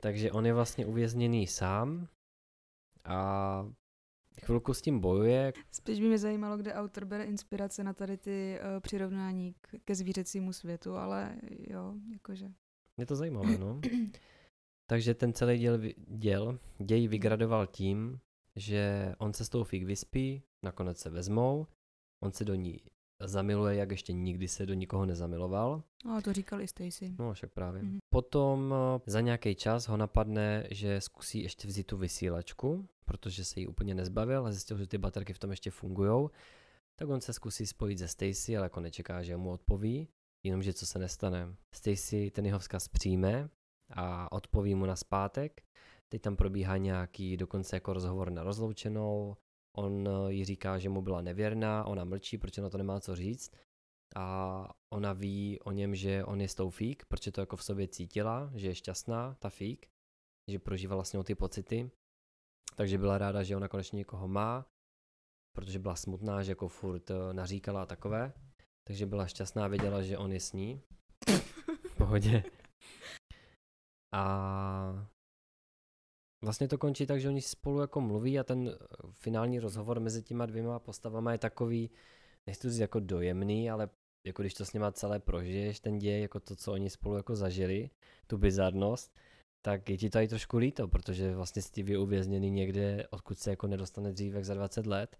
Takže 0.00 0.32
on 0.32 0.46
je 0.46 0.54
vlastně 0.54 0.86
uvězněný 0.86 1.46
sám 1.46 2.08
a 3.04 3.66
chvilku 4.44 4.74
s 4.74 4.82
tím 4.82 5.00
bojuje. 5.00 5.52
Spíš 5.72 6.00
by 6.00 6.06
mě 6.08 6.18
zajímalo, 6.18 6.56
kde 6.56 6.74
autor 6.74 7.04
bere 7.04 7.24
inspirace 7.24 7.84
na 7.84 7.92
tady 7.92 8.16
ty 8.16 8.58
uh, 8.60 8.80
přirovnání 8.80 9.54
k, 9.60 9.74
ke 9.84 9.94
zvířecímu 9.94 10.52
světu, 10.52 10.96
ale 10.96 11.36
jo, 11.68 11.94
jakože. 12.12 12.52
Je 12.98 13.06
to 13.06 13.16
zajímavé, 13.16 13.58
no. 13.58 13.80
Takže 14.86 15.14
ten 15.14 15.32
celý 15.32 15.58
děl, 15.58 15.78
děl 16.08 16.58
děj 16.78 17.08
vygradoval 17.08 17.66
tím, 17.66 18.20
že 18.56 19.14
on 19.18 19.32
se 19.32 19.44
s 19.44 19.48
tou 19.48 19.64
fík 19.64 19.84
vyspí, 19.84 20.42
nakonec 20.62 20.98
se 20.98 21.10
vezmou, 21.10 21.66
on 22.20 22.32
se 22.32 22.44
do 22.44 22.54
ní 22.54 22.80
zamiluje, 23.20 23.76
jak 23.76 23.90
ještě 23.90 24.12
nikdy 24.12 24.48
se 24.48 24.66
do 24.66 24.74
nikoho 24.74 25.06
nezamiloval. 25.06 25.82
No, 26.04 26.22
to 26.22 26.32
říkal 26.32 26.60
i 26.60 26.68
Stacy. 26.68 27.14
No, 27.18 27.32
však 27.32 27.50
právě. 27.52 27.82
Mhm. 27.82 27.98
Potom 28.10 28.74
eh, 28.74 29.00
za 29.06 29.20
nějaký 29.20 29.54
čas 29.54 29.88
ho 29.88 29.96
napadne, 29.96 30.66
že 30.70 31.00
zkusí 31.00 31.42
ještě 31.42 31.68
vzít 31.68 31.86
tu 31.86 31.96
vysílačku, 31.96 32.88
protože 33.04 33.44
se 33.44 33.60
jí 33.60 33.66
úplně 33.66 33.94
nezbavil 33.94 34.46
a 34.46 34.52
zjistil, 34.52 34.78
že 34.78 34.86
ty 34.86 34.98
baterky 34.98 35.32
v 35.32 35.38
tom 35.38 35.50
ještě 35.50 35.70
fungují. 35.70 36.28
Tak 36.98 37.08
on 37.08 37.20
se 37.20 37.32
zkusí 37.32 37.66
spojit 37.66 37.98
se 37.98 38.08
Stacy, 38.08 38.56
ale 38.56 38.66
jako 38.66 38.80
nečeká, 38.80 39.22
že 39.22 39.36
mu 39.36 39.50
odpoví, 39.50 40.08
jenomže 40.42 40.72
co 40.72 40.86
se 40.86 40.98
nestane. 40.98 41.54
Stacy 41.74 42.30
ten 42.30 42.46
jeho 42.46 42.58
vzkaz 42.58 42.88
přijme 42.88 43.48
a 43.90 44.32
odpoví 44.32 44.74
mu 44.74 44.86
na 44.86 44.96
zpátek. 44.96 45.62
Teď 46.08 46.22
tam 46.22 46.36
probíhá 46.36 46.76
nějaký 46.76 47.36
dokonce 47.36 47.76
jako 47.76 47.92
rozhovor 47.92 48.30
na 48.30 48.42
rozloučenou. 48.42 49.36
On 49.78 50.08
eh, 50.08 50.32
jí 50.32 50.44
říká, 50.44 50.78
že 50.78 50.88
mu 50.88 51.02
byla 51.02 51.20
nevěrná, 51.20 51.84
ona 51.84 52.04
mlčí, 52.04 52.38
protože 52.38 52.62
na 52.62 52.70
to 52.70 52.78
nemá 52.78 53.00
co 53.00 53.16
říct. 53.16 53.52
A 54.16 54.68
ona 54.94 55.12
ví 55.12 55.60
o 55.60 55.72
něm, 55.72 55.94
že 55.94 56.24
on 56.24 56.40
je 56.40 56.48
s 56.48 56.54
tou 56.54 56.70
fík, 56.70 57.04
protože 57.04 57.32
to 57.32 57.40
jako 57.40 57.56
v 57.56 57.64
sobě 57.64 57.88
cítila, 57.88 58.50
že 58.54 58.68
je 58.68 58.74
šťastná, 58.74 59.34
ta 59.34 59.50
fík, 59.50 59.86
že 60.50 60.58
prožívala 60.58 61.04
s 61.04 61.12
ňou 61.12 61.22
ty 61.22 61.34
pocity. 61.34 61.90
Takže 62.76 62.98
byla 62.98 63.18
ráda, 63.18 63.42
že 63.42 63.56
ona 63.56 63.68
konečně 63.68 63.96
někoho 63.96 64.28
má, 64.28 64.66
protože 65.56 65.78
byla 65.78 65.96
smutná, 65.96 66.42
že 66.42 66.52
jako 66.52 66.68
furt 66.68 67.10
eh, 67.10 67.32
naříkala 67.32 67.82
a 67.82 67.86
takové. 67.86 68.32
Takže 68.86 69.06
byla 69.06 69.26
šťastná, 69.26 69.68
věděla, 69.68 70.02
že 70.02 70.18
on 70.18 70.32
je 70.32 70.40
s 70.40 70.52
ní. 70.52 70.82
V 71.90 71.96
pohodě. 71.96 72.44
A 74.14 75.15
vlastně 76.46 76.68
to 76.68 76.78
končí 76.78 77.06
tak, 77.06 77.20
že 77.20 77.28
oni 77.28 77.42
spolu 77.42 77.80
jako 77.80 78.00
mluví 78.00 78.38
a 78.38 78.44
ten 78.44 78.68
eh, 78.68 78.76
finální 79.12 79.58
rozhovor 79.58 80.00
mezi 80.00 80.22
těma 80.22 80.46
dvěma 80.46 80.78
postavama 80.78 81.32
je 81.32 81.38
takový, 81.38 81.90
nechci 82.46 82.70
říct 82.70 82.78
jako 82.78 83.00
dojemný, 83.00 83.70
ale 83.70 83.88
jako 84.26 84.42
když 84.42 84.54
to 84.54 84.64
s 84.64 84.72
nima 84.72 84.92
celé 84.92 85.20
prožiješ, 85.20 85.80
ten 85.80 85.98
děj, 85.98 86.22
jako 86.22 86.40
to, 86.40 86.56
co 86.56 86.72
oni 86.72 86.90
spolu 86.90 87.16
jako 87.16 87.36
zažili, 87.36 87.90
tu 88.26 88.38
bizarnost, 88.38 89.18
tak 89.64 89.90
je 89.90 89.96
ti 89.98 90.10
tady 90.10 90.28
trošku 90.28 90.56
líto, 90.56 90.88
protože 90.88 91.34
vlastně 91.34 91.62
Steve 91.62 91.90
je 91.90 91.98
uvězněný 91.98 92.50
někde, 92.50 93.06
odkud 93.10 93.38
se 93.38 93.50
jako 93.50 93.66
nedostane 93.66 94.12
dřív 94.12 94.34
jak 94.34 94.44
za 94.44 94.54
20 94.54 94.86
let. 94.86 95.16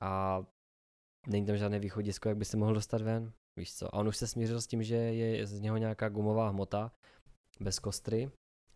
A 0.00 0.42
není 1.26 1.46
tam 1.46 1.56
žádné 1.56 1.78
východisko, 1.78 2.28
jak 2.28 2.38
by 2.38 2.44
se 2.44 2.56
mohl 2.56 2.74
dostat 2.74 3.02
ven, 3.02 3.32
víš 3.58 3.74
co. 3.74 3.94
A 3.94 3.98
on 3.98 4.08
už 4.08 4.16
se 4.16 4.26
smířil 4.26 4.60
s 4.60 4.66
tím, 4.66 4.82
že 4.82 4.96
je 4.96 5.46
z 5.46 5.60
něho 5.60 5.76
nějaká 5.76 6.08
gumová 6.08 6.48
hmota, 6.48 6.92
bez 7.60 7.78
kostry, 7.78 8.30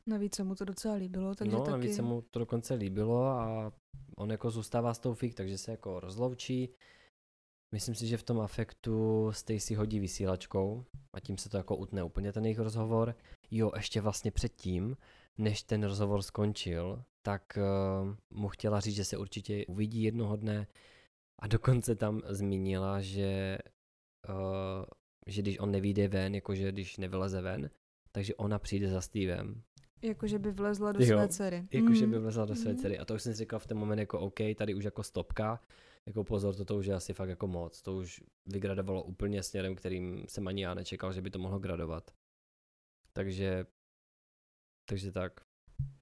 Navíc 0.06 0.34
se 0.34 0.44
mu 0.44 0.54
to 0.54 0.64
docela 0.64 0.94
líbilo, 0.94 1.34
takže 1.34 1.56
no, 1.56 1.60
taky... 1.64 1.70
navíc 1.70 1.96
se 1.96 2.02
mu 2.02 2.22
to 2.22 2.38
dokonce 2.38 2.74
líbilo 2.74 3.24
a 3.24 3.72
on 4.16 4.30
jako 4.30 4.50
zůstává 4.50 4.94
s 4.94 4.98
tou 4.98 5.14
fík, 5.14 5.34
takže 5.34 5.58
se 5.58 5.70
jako 5.70 6.00
rozloučí. 6.00 6.74
Myslím 7.74 7.94
si, 7.94 8.06
že 8.06 8.16
v 8.16 8.22
tom 8.22 8.40
afektu 8.40 9.28
Stacy 9.32 9.74
hodí 9.74 10.00
vysílačkou 10.00 10.84
a 11.12 11.20
tím 11.20 11.38
se 11.38 11.48
to 11.48 11.56
jako 11.56 11.76
utne 11.76 12.02
úplně 12.02 12.32
ten 12.32 12.44
jejich 12.44 12.58
rozhovor. 12.58 13.14
Jo, 13.50 13.72
ještě 13.76 14.00
vlastně 14.00 14.30
předtím, 14.30 14.96
než 15.38 15.62
ten 15.62 15.82
rozhovor 15.82 16.22
skončil, 16.22 17.04
tak 17.22 17.58
uh, 17.58 18.14
mu 18.30 18.48
chtěla 18.48 18.80
říct, 18.80 18.94
že 18.94 19.04
se 19.04 19.16
určitě 19.16 19.66
uvidí 19.66 20.02
jednoho 20.02 20.36
dne 20.36 20.66
a 21.42 21.46
dokonce 21.46 21.94
tam 21.94 22.20
zmínila, 22.28 23.00
že, 23.00 23.58
uh, 24.28 24.84
že 25.26 25.42
když 25.42 25.58
on 25.58 25.70
nevíde 25.70 26.08
ven, 26.08 26.34
jakože 26.34 26.72
když 26.72 26.96
nevyleze 26.96 27.40
ven, 27.40 27.70
takže 28.12 28.34
ona 28.34 28.58
přijde 28.58 28.90
za 28.90 29.00
Stevem. 29.00 29.62
Jakože 30.02 30.38
by 30.38 30.50
vlezla 30.50 30.92
do 30.92 31.00
jo, 31.00 31.06
své 31.06 31.28
dcery. 31.28 31.66
Jakože 31.70 32.06
mm. 32.06 32.12
by 32.12 32.18
vlezla 32.18 32.44
do 32.44 32.54
své 32.54 32.72
mm. 32.72 32.78
dcery. 32.78 32.98
A 32.98 33.04
to 33.04 33.14
už 33.14 33.22
jsem 33.22 33.32
si 33.32 33.38
říkal 33.38 33.58
v 33.58 33.66
ten 33.66 33.78
moment 33.78 33.98
jako 33.98 34.20
OK, 34.20 34.38
tady 34.56 34.74
už 34.74 34.84
jako 34.84 35.02
stopka, 35.02 35.60
jako 36.06 36.24
pozor, 36.24 36.54
toto 36.54 36.76
už 36.76 36.86
je 36.86 36.94
asi 36.94 37.12
fakt 37.12 37.28
jako 37.28 37.46
moc. 37.46 37.82
To 37.82 37.96
už 37.96 38.24
vygradovalo 38.46 39.02
úplně 39.02 39.42
směrem, 39.42 39.74
kterým 39.74 40.24
jsem 40.28 40.48
ani 40.48 40.62
já 40.62 40.74
nečekal, 40.74 41.12
že 41.12 41.22
by 41.22 41.30
to 41.30 41.38
mohlo 41.38 41.58
gradovat. 41.58 42.10
Takže, 43.12 43.66
takže 44.84 45.12
tak. 45.12 45.40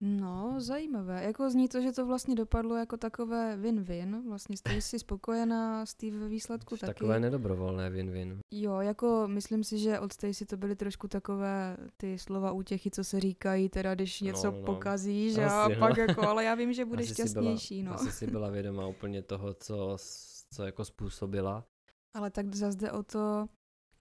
No, 0.03 0.55
zajímavé. 0.59 1.25
Jako 1.25 1.51
zní 1.51 1.69
to, 1.69 1.81
že 1.81 1.93
to 1.93 2.07
vlastně 2.07 2.35
dopadlo 2.35 2.77
jako 2.77 2.97
takové 2.97 3.57
win-win. 3.57 4.29
Vlastně 4.29 4.57
jste 4.57 4.81
si 4.81 4.99
spokojená, 4.99 5.87
Steve 5.87 6.19
ve 6.19 6.29
výsledku 6.29 6.77
taky. 6.77 6.95
Takové 6.95 7.21
nedobrovolné 7.21 7.91
win-win. 7.91 8.39
Jo, 8.51 8.81
jako 8.81 9.25
myslím 9.27 9.65
si, 9.65 9.79
že 9.79 10.01
od 10.01 10.13
Stacy 10.13 10.47
to 10.47 10.57
byly 10.57 10.77
trošku 10.77 11.09
takové 11.09 11.77
ty 11.97 12.19
slova 12.19 12.53
útěchy, 12.53 12.91
co 12.91 13.05
se 13.05 13.21
říkají, 13.21 13.69
teda 13.69 13.95
když 13.95 14.21
no, 14.21 14.27
něco 14.27 14.51
no, 14.51 14.59
no. 14.59 14.65
pokazí, 14.65 15.33
že 15.33 15.45
asi, 15.45 15.75
a 15.77 15.79
pak 15.79 15.97
no. 15.97 16.03
jako, 16.03 16.29
ale 16.29 16.45
já 16.45 16.55
vím, 16.55 16.73
že 16.73 16.85
budeš 16.91 17.13
šťastnější. 17.13 17.83
Byla, 17.83 17.95
no. 17.95 18.01
Asi 18.01 18.13
si 18.13 18.27
byla 18.27 18.51
vědoma 18.51 18.87
úplně 18.87 19.23
toho, 19.23 19.55
co, 19.55 19.97
co 20.55 20.65
jako 20.65 20.85
způsobila. 20.85 21.65
Ale 22.15 22.31
tak 22.31 22.55
zase 22.55 22.93
o 22.93 23.03
to, 23.03 23.49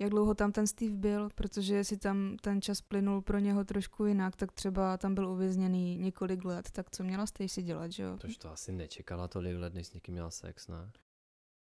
jak 0.01 0.09
dlouho 0.09 0.33
tam 0.33 0.51
ten 0.51 0.67
Steve 0.67 0.95
byl, 0.95 1.29
protože 1.35 1.83
si 1.83 1.97
tam 1.97 2.37
ten 2.41 2.61
čas 2.61 2.81
plynul 2.81 3.21
pro 3.21 3.39
něho 3.39 3.63
trošku 3.63 4.05
jinak, 4.05 4.35
tak 4.35 4.51
třeba 4.51 4.97
tam 4.97 5.15
byl 5.15 5.29
uvězněný 5.29 5.97
několik 5.97 6.45
let, 6.45 6.71
tak 6.71 6.89
co 6.91 7.03
měla 7.03 7.25
Stacy 7.25 7.63
dělat, 7.63 7.91
že 7.91 8.03
jo? 8.03 8.17
Tož 8.17 8.37
to 8.37 8.51
asi 8.51 8.71
nečekala 8.71 9.27
tolik 9.27 9.57
let, 9.57 9.73
než 9.73 9.87
s 9.87 9.93
někým 9.93 10.13
měla 10.13 10.31
sex, 10.31 10.67
ne? 10.67 10.91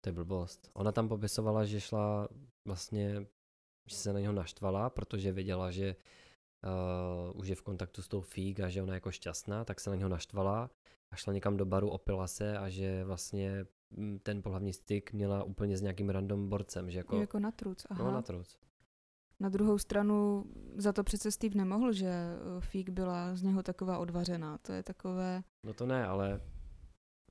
To 0.01 0.09
je 0.09 0.13
blbost. 0.13 0.69
Ona 0.73 0.91
tam 0.91 1.07
popisovala, 1.07 1.65
že 1.65 1.81
šla 1.81 2.27
vlastně, 2.67 3.27
že 3.89 3.95
se 3.95 4.13
na 4.13 4.19
něho 4.19 4.33
naštvala, 4.33 4.89
protože 4.89 5.31
věděla, 5.31 5.71
že 5.71 5.95
uh, 7.33 7.39
už 7.39 7.47
je 7.47 7.55
v 7.55 7.61
kontaktu 7.61 8.01
s 8.01 8.07
tou 8.07 8.21
Fík 8.21 8.59
a 8.59 8.69
že 8.69 8.81
ona 8.81 8.93
je 8.93 8.97
jako 8.97 9.11
šťastná, 9.11 9.65
tak 9.65 9.79
se 9.79 9.89
na 9.89 9.95
něho 9.95 10.09
naštvala 10.09 10.69
a 11.11 11.15
šla 11.15 11.33
někam 11.33 11.57
do 11.57 11.65
baru, 11.65 11.89
opila 11.89 12.27
se 12.27 12.57
a 12.57 12.69
že 12.69 13.03
vlastně 13.03 13.65
ten 14.23 14.41
pohlavní 14.41 14.73
styk 14.73 15.13
měla 15.13 15.43
úplně 15.43 15.77
s 15.77 15.81
nějakým 15.81 16.09
random 16.09 16.49
borcem, 16.49 16.91
že 16.91 16.97
jako... 16.97 17.19
Jako 17.19 17.39
na 17.39 17.51
truc, 17.51 17.85
aha. 17.89 18.03
No, 18.03 18.11
na 18.11 18.21
truc. 18.21 18.57
Na 19.39 19.49
druhou 19.49 19.77
stranu 19.77 20.45
za 20.75 20.93
to 20.93 21.03
přece 21.03 21.31
Steve 21.31 21.55
nemohl, 21.55 21.93
že 21.93 22.07
eh, 22.07 22.61
Fík 22.61 22.89
byla 22.89 23.35
z 23.35 23.43
něho 23.43 23.63
taková 23.63 23.97
odvařená. 23.97 24.57
To 24.57 24.73
je 24.73 24.83
takové... 24.83 25.43
No 25.65 25.73
to 25.73 25.85
ne, 25.85 26.07
ale 26.07 26.41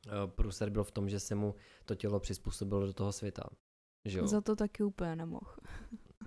uh, 0.06 0.30
průser 0.30 0.70
byl 0.70 0.84
v 0.84 0.90
tom, 0.90 1.08
že 1.08 1.20
se 1.20 1.34
mu 1.34 1.54
to 1.84 1.94
tělo 1.94 2.20
přizpůsobilo 2.20 2.86
do 2.86 2.92
toho 2.92 3.12
světa. 3.12 3.42
Že 4.08 4.18
jo? 4.18 4.26
Za 4.26 4.40
to 4.40 4.56
taky 4.56 4.82
úplně 4.82 5.16
nemohl. 5.16 5.56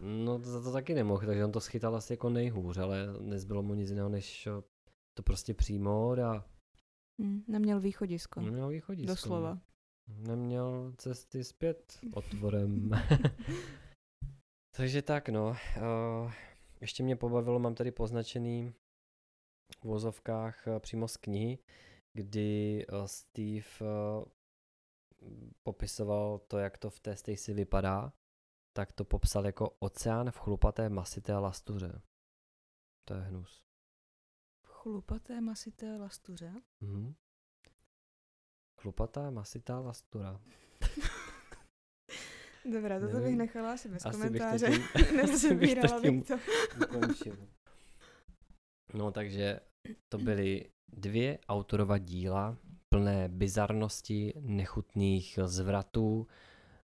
no 0.01 0.39
za 0.39 0.61
to 0.61 0.71
taky 0.71 0.93
nemohl, 0.93 1.25
takže 1.25 1.45
on 1.45 1.51
to 1.51 1.59
schytal 1.59 1.95
asi 1.95 2.13
jako 2.13 2.29
nejhůř, 2.29 2.77
ale 2.77 3.07
nezbylo 3.19 3.63
mu 3.63 3.73
nic 3.73 3.89
jiného, 3.89 4.09
než 4.09 4.47
eh, 4.47 4.51
to 5.13 5.23
prostě 5.23 5.53
přijmout 5.53 6.19
a... 6.19 6.45
Hmm, 7.19 7.43
neměl 7.47 7.79
východisko. 7.79 8.41
Neměl 8.41 8.67
východisko. 8.67 9.11
Doslova. 9.11 9.59
Neměl 10.07 10.93
cesty 10.97 11.43
zpět 11.43 11.99
otvorem. 12.13 12.91
Takže 14.75 15.01
tak 15.01 15.29
no. 15.29 15.49
Uh, 15.49 16.31
ještě 16.81 17.03
mě 17.03 17.15
pobavilo, 17.15 17.59
mám 17.59 17.75
tady 17.75 17.91
poznačený 17.91 18.73
v 19.81 19.83
vozovkách 19.83 20.67
uh, 20.67 20.79
přímo 20.79 21.07
z 21.07 21.17
knihy, 21.17 21.59
kdy 22.13 22.85
uh, 22.87 23.05
Steve 23.05 23.65
popisoval 25.63 26.39
to, 26.39 26.57
jak 26.57 26.77
to 26.77 26.89
v 26.89 26.99
té 26.99 27.15
Stacy 27.15 27.53
vypadá, 27.53 28.13
tak 28.75 28.91
to 28.91 29.05
popsal 29.05 29.45
jako 29.45 29.69
oceán 29.79 30.31
v 30.31 30.37
chlupaté 30.37 30.89
masité 30.89 31.37
lastuře. 31.37 32.01
To 33.07 33.13
je 33.13 33.21
hnus. 33.21 33.61
V 34.65 34.67
chlupaté 34.67 35.41
masité 35.41 35.97
lastuře? 35.97 36.61
Mhm. 36.81 37.15
Chlupatá, 38.83 39.31
masitá 39.31 39.79
lastura. 39.79 40.39
Dobrá, 42.73 42.99
toto 42.99 43.19
bych 43.19 43.35
nechala 43.35 43.73
asi 43.73 43.89
bez 43.89 44.05
asi 44.05 44.17
komentáře. 44.17 44.69
Nezabírala 45.15 46.01
bych 46.01 46.23
to. 46.27 46.35
No 48.93 49.11
takže 49.11 49.59
to 50.09 50.17
byly 50.17 50.65
dvě 50.97 51.39
autorova 51.49 51.97
díla 51.97 52.57
plné 52.89 53.29
bizarnosti, 53.29 54.33
nechutných 54.39 55.39
zvratů, 55.45 56.27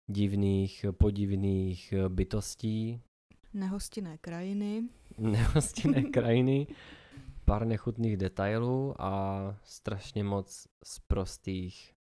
divných, 0.07 0.85
podivných 0.91 1.93
bytostí. 2.07 3.01
Nehostinné 3.53 4.17
krajiny. 4.17 4.83
Nehostinné 5.17 6.01
krajiny 6.01 6.67
pár 7.47 7.65
nechutných 7.65 8.17
detailů 8.17 9.01
a 9.01 9.41
strašně 9.63 10.23
moc 10.23 10.67
z 10.83 10.99
prostých. 10.99 11.93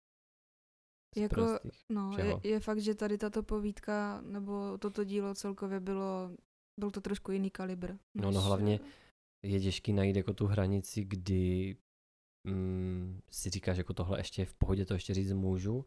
Jako, 1.16 1.58
no, 1.92 2.16
je, 2.18 2.36
je 2.42 2.60
fakt, 2.60 2.78
že 2.78 2.94
tady 2.94 3.18
tato 3.18 3.42
povídka, 3.42 4.20
nebo 4.20 4.78
toto 4.78 5.04
dílo 5.04 5.34
celkově 5.34 5.80
bylo, 5.80 6.30
byl 6.80 6.90
to 6.90 7.00
trošku 7.00 7.32
jiný 7.32 7.50
kalibr. 7.50 7.92
No, 8.14 8.30
no 8.30 8.40
hlavně 8.40 8.80
je 9.42 9.60
těžký 9.60 9.92
najít 9.92 10.16
jako 10.16 10.32
tu 10.34 10.46
hranici, 10.46 11.04
kdy 11.04 11.76
mm, 12.44 13.20
si 13.30 13.50
říkáš, 13.50 13.78
jako 13.78 13.94
tohle 13.94 14.20
ještě 14.20 14.42
je 14.42 14.46
v 14.46 14.54
pohodě, 14.54 14.84
to 14.84 14.94
ještě 14.94 15.14
říct 15.14 15.32
můžu. 15.32 15.86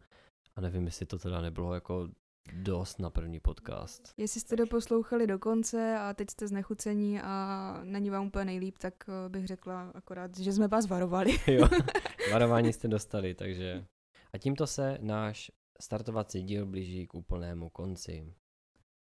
A 0.55 0.61
nevím, 0.61 0.85
jestli 0.85 1.05
to 1.05 1.19
teda 1.19 1.41
nebylo 1.41 1.73
jako 1.73 2.09
dost 2.53 2.99
na 2.99 3.09
první 3.09 3.39
podcast. 3.39 4.13
Jestli 4.17 4.41
jste 4.41 4.55
doposlouchali 4.55 5.27
do 5.27 5.39
konce 5.39 5.97
a 5.97 6.13
teď 6.13 6.29
jste 6.29 6.47
znechucení 6.47 7.21
a 7.21 7.79
není 7.83 8.09
vám 8.09 8.27
úplně 8.27 8.45
nejlíp, 8.45 8.77
tak 8.77 8.93
eh, 9.09 9.29
bych 9.29 9.47
řekla 9.47 9.91
akorát, 9.95 10.37
že 10.37 10.53
jsme 10.53 10.67
vás 10.67 10.87
varovali. 10.87 11.37
jo, 11.47 11.69
varování 12.31 12.73
jste 12.73 12.87
dostali, 12.87 13.35
takže... 13.35 13.85
A 14.33 14.37
tímto 14.37 14.67
se 14.67 14.97
náš 15.01 15.51
startovací 15.81 16.43
díl 16.43 16.65
blíží 16.65 17.07
k 17.07 17.15
úplnému 17.15 17.69
konci. 17.69 18.33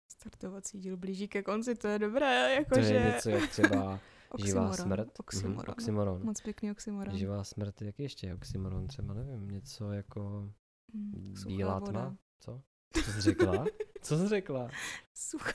Startovací 0.08 0.78
díl 0.78 0.96
blíží 0.96 1.28
ke 1.28 1.42
konci, 1.42 1.74
to 1.74 1.88
je 1.88 1.98
dobré, 1.98 2.54
jakože... 2.54 2.88
To 2.88 2.94
je 2.94 3.12
něco 3.14 3.30
jak 3.30 3.50
třeba 3.50 4.00
živá 4.38 4.72
smrt. 4.72 5.20
Oxymoron. 5.20 5.64
Mm, 5.66 5.72
oxymoron. 5.72 6.24
Moc 6.24 6.40
pěkný 6.40 6.70
oxymoron. 6.70 7.16
Živá 7.16 7.44
smrt, 7.44 7.82
jak 7.82 7.98
ještě 7.98 8.26
je 8.26 8.34
oxymoron? 8.34 8.86
Třeba 8.86 9.14
nevím, 9.14 9.48
něco 9.48 9.92
jako 9.92 10.52
mm, 10.92 11.34
bílá 11.46 11.80
tma? 11.80 12.16
Co? 12.40 12.62
Co 12.94 13.12
jsi 13.12 13.20
řekla? 13.20 13.64
Co 14.02 14.18
jsi 14.18 14.28
řekla? 14.28 14.70
Sucha. 15.14 15.52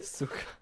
Sucha. 0.00 0.58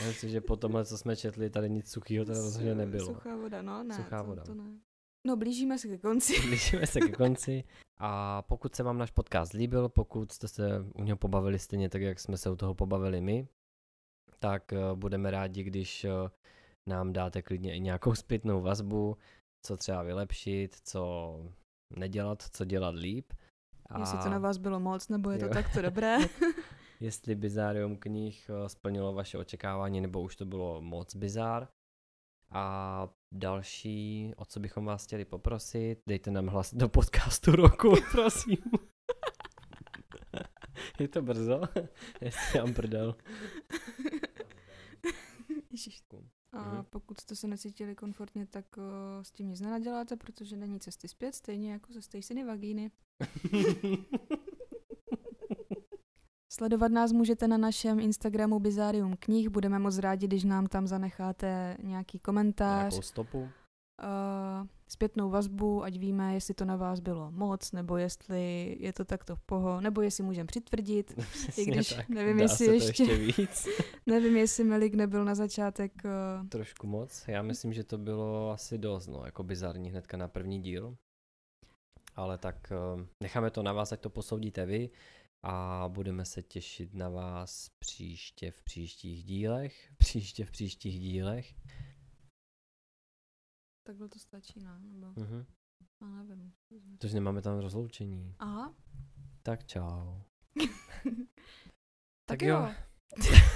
Já 0.00 0.06
myslím, 0.06 0.30
že 0.30 0.40
po 0.40 0.56
tomhle, 0.56 0.84
co 0.84 0.98
jsme 0.98 1.16
četli, 1.16 1.50
tady 1.50 1.70
nic 1.70 1.90
suchého 1.90 2.24
teda 2.24 2.40
rozhodně 2.40 2.74
nebylo. 2.74 3.06
Suchá 3.06 3.36
voda, 3.36 3.62
no 3.62 3.82
ne. 3.82 3.94
Suchá 3.94 4.22
to, 4.22 4.28
voda. 4.28 4.44
To 4.44 4.54
ne. 4.54 4.78
No, 5.26 5.36
blížíme 5.36 5.78
se 5.78 5.88
ke 5.88 5.98
konci. 5.98 6.40
blížíme 6.46 6.86
se 6.86 7.00
ke 7.00 7.12
konci. 7.12 7.64
A 7.98 8.42
pokud 8.42 8.74
se 8.74 8.82
vám 8.82 8.98
náš 8.98 9.10
podcast 9.10 9.52
líbil, 9.52 9.88
pokud 9.88 10.32
jste 10.32 10.48
se 10.48 10.84
u 10.94 11.02
něho 11.02 11.16
pobavili 11.16 11.58
stejně 11.58 11.88
tak, 11.88 12.02
jak 12.02 12.20
jsme 12.20 12.36
se 12.36 12.50
u 12.50 12.56
toho 12.56 12.74
pobavili 12.74 13.20
my, 13.20 13.48
tak 14.38 14.72
uh, 14.72 14.98
budeme 14.98 15.30
rádi, 15.30 15.62
když 15.62 16.04
uh, 16.04 16.10
nám 16.88 17.12
dáte 17.12 17.42
klidně 17.42 17.76
i 17.76 17.80
nějakou 17.80 18.14
zpětnou 18.14 18.62
vazbu, 18.62 19.16
co 19.66 19.76
třeba 19.76 20.02
vylepšit, 20.02 20.76
co 20.84 21.40
nedělat, 21.96 22.42
co 22.52 22.64
dělat 22.64 22.94
líp. 22.94 23.32
A... 23.88 24.00
Jestli 24.00 24.18
to 24.18 24.28
na 24.28 24.38
vás 24.38 24.56
bylo 24.56 24.80
moc, 24.80 25.08
nebo 25.08 25.30
je 25.30 25.38
to 25.38 25.48
takto 25.48 25.82
dobré. 25.82 26.16
Jestli 27.00 27.34
Bizárium 27.34 27.96
knih 27.96 28.50
eh, 28.50 28.68
splnilo 28.68 29.12
vaše 29.12 29.38
očekávání, 29.38 30.00
nebo 30.00 30.22
už 30.22 30.36
to 30.36 30.44
bylo 30.44 30.80
moc 30.80 31.16
bizár. 31.16 31.68
A 32.50 33.08
další, 33.34 34.32
o 34.36 34.44
co 34.44 34.60
bychom 34.60 34.84
vás 34.84 35.04
chtěli 35.04 35.24
poprosit, 35.24 35.98
dejte 36.06 36.30
nám 36.30 36.46
hlas 36.46 36.74
do 36.74 36.88
podcastu 36.88 37.56
roku, 37.56 37.94
prosím. 38.12 38.58
je 41.00 41.08
to 41.08 41.22
brzo? 41.22 41.60
Jestli 42.20 42.58
já 42.58 42.66
prdel. 42.66 43.14
A 46.52 46.74
mhm. 46.74 46.84
pokud 46.90 47.20
jste 47.20 47.36
se 47.36 47.48
necítili 47.48 47.94
komfortně, 47.94 48.46
tak 48.46 48.76
uh, 48.76 48.84
s 49.22 49.32
tím 49.32 49.48
nic 49.48 49.60
nenaděláte, 49.60 50.16
protože 50.16 50.56
není 50.56 50.80
cesty 50.80 51.08
zpět, 51.08 51.34
stejně 51.34 51.72
jako 51.72 51.92
ze 51.92 52.02
Stacey 52.02 52.44
vagíny. 52.44 52.90
Sledovat 56.52 56.92
nás 56.92 57.12
můžete 57.12 57.48
na 57.48 57.56
našem 57.56 58.00
Instagramu 58.00 58.58
Bizarium 58.58 59.16
knih. 59.18 59.48
Budeme 59.48 59.78
moc 59.78 59.98
rádi, 59.98 60.26
když 60.26 60.44
nám 60.44 60.66
tam 60.66 60.86
zanecháte 60.86 61.76
nějaký 61.82 62.18
komentář. 62.18 62.92
Nějakou 62.92 63.02
stopu. 63.02 63.38
uh, 63.40 63.48
zpětnou 64.88 65.30
vazbu, 65.30 65.84
ať 65.84 65.98
víme, 65.98 66.34
jestli 66.34 66.54
to 66.54 66.64
na 66.64 66.76
vás 66.76 67.00
bylo 67.00 67.30
moc, 67.30 67.72
nebo 67.72 67.96
jestli 67.96 68.76
je 68.80 68.92
to 68.92 69.04
takto 69.04 69.36
v 69.36 69.40
poho, 69.40 69.80
nebo 69.80 70.02
jestli 70.02 70.24
můžeme 70.24 70.46
přitvrdit, 70.46 71.14
i 71.56 71.64
když 71.64 71.88
tak, 71.88 72.08
nevím, 72.08 72.36
dá 72.36 72.42
jestli 72.42 72.56
se 72.56 72.66
to 72.66 72.72
ještě, 72.72 73.02
ještě 73.02 73.42
víc. 73.42 73.68
nevím, 74.06 74.36
jestli 74.36 74.64
Melik 74.64 74.94
nebyl 74.94 75.24
na 75.24 75.34
začátek 75.34 75.92
uh, 76.04 76.48
Trošku 76.48 76.86
moc. 76.86 77.24
Já 77.28 77.42
myslím, 77.42 77.72
že 77.72 77.84
to 77.84 77.98
bylo 77.98 78.50
asi 78.50 78.78
dost, 78.78 79.06
no, 79.06 79.24
jako 79.24 79.42
bizarní 79.44 79.90
hnedka 79.90 80.16
na 80.16 80.28
první 80.28 80.62
díl. 80.62 80.96
Ale 82.16 82.38
tak 82.38 82.72
uh, 82.96 83.02
necháme 83.22 83.50
to 83.50 83.62
na 83.62 83.72
vás, 83.72 83.92
ať 83.92 84.00
to 84.00 84.10
posoudíte 84.10 84.66
vy 84.66 84.90
a 85.42 85.84
budeme 85.88 86.24
se 86.24 86.42
těšit 86.42 86.94
na 86.94 87.08
vás 87.08 87.68
příště 87.78 88.50
v 88.50 88.62
příštích 88.62 89.24
dílech. 89.24 89.92
Příště 89.98 90.44
v 90.44 90.50
příštích 90.50 91.00
dílech. 91.00 91.54
takhle 93.86 94.08
to 94.08 94.18
stačí, 94.18 94.60
ne? 94.60 94.78
Nebo, 94.80 95.06
Mhm. 95.20 95.46
já 96.00 96.22
nevím. 96.22 96.52
Protože 96.98 97.14
nemáme 97.14 97.42
tam 97.42 97.58
rozloučení. 97.58 98.34
Aha. 98.38 98.74
Tak 99.42 99.66
čau. 99.66 100.20
tak 102.26 102.38
Tak 102.38 102.42
jo. 102.42 102.56
jo. 102.56 102.74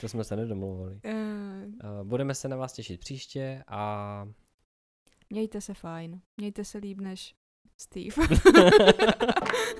To 0.00 0.08
jsme 0.08 0.24
se 0.24 0.36
nedomluvili. 0.36 1.00
Uh, 1.04 2.04
budeme 2.04 2.34
se 2.34 2.48
na 2.48 2.56
vás 2.56 2.72
těšit 2.72 3.00
příště 3.00 3.64
a 3.66 4.24
Mějte 5.30 5.60
se 5.60 5.74
fajn, 5.74 6.20
mějte 6.36 6.64
se 6.64 6.78
líp 6.78 7.00
než 7.00 7.34
Steve. 7.76 8.26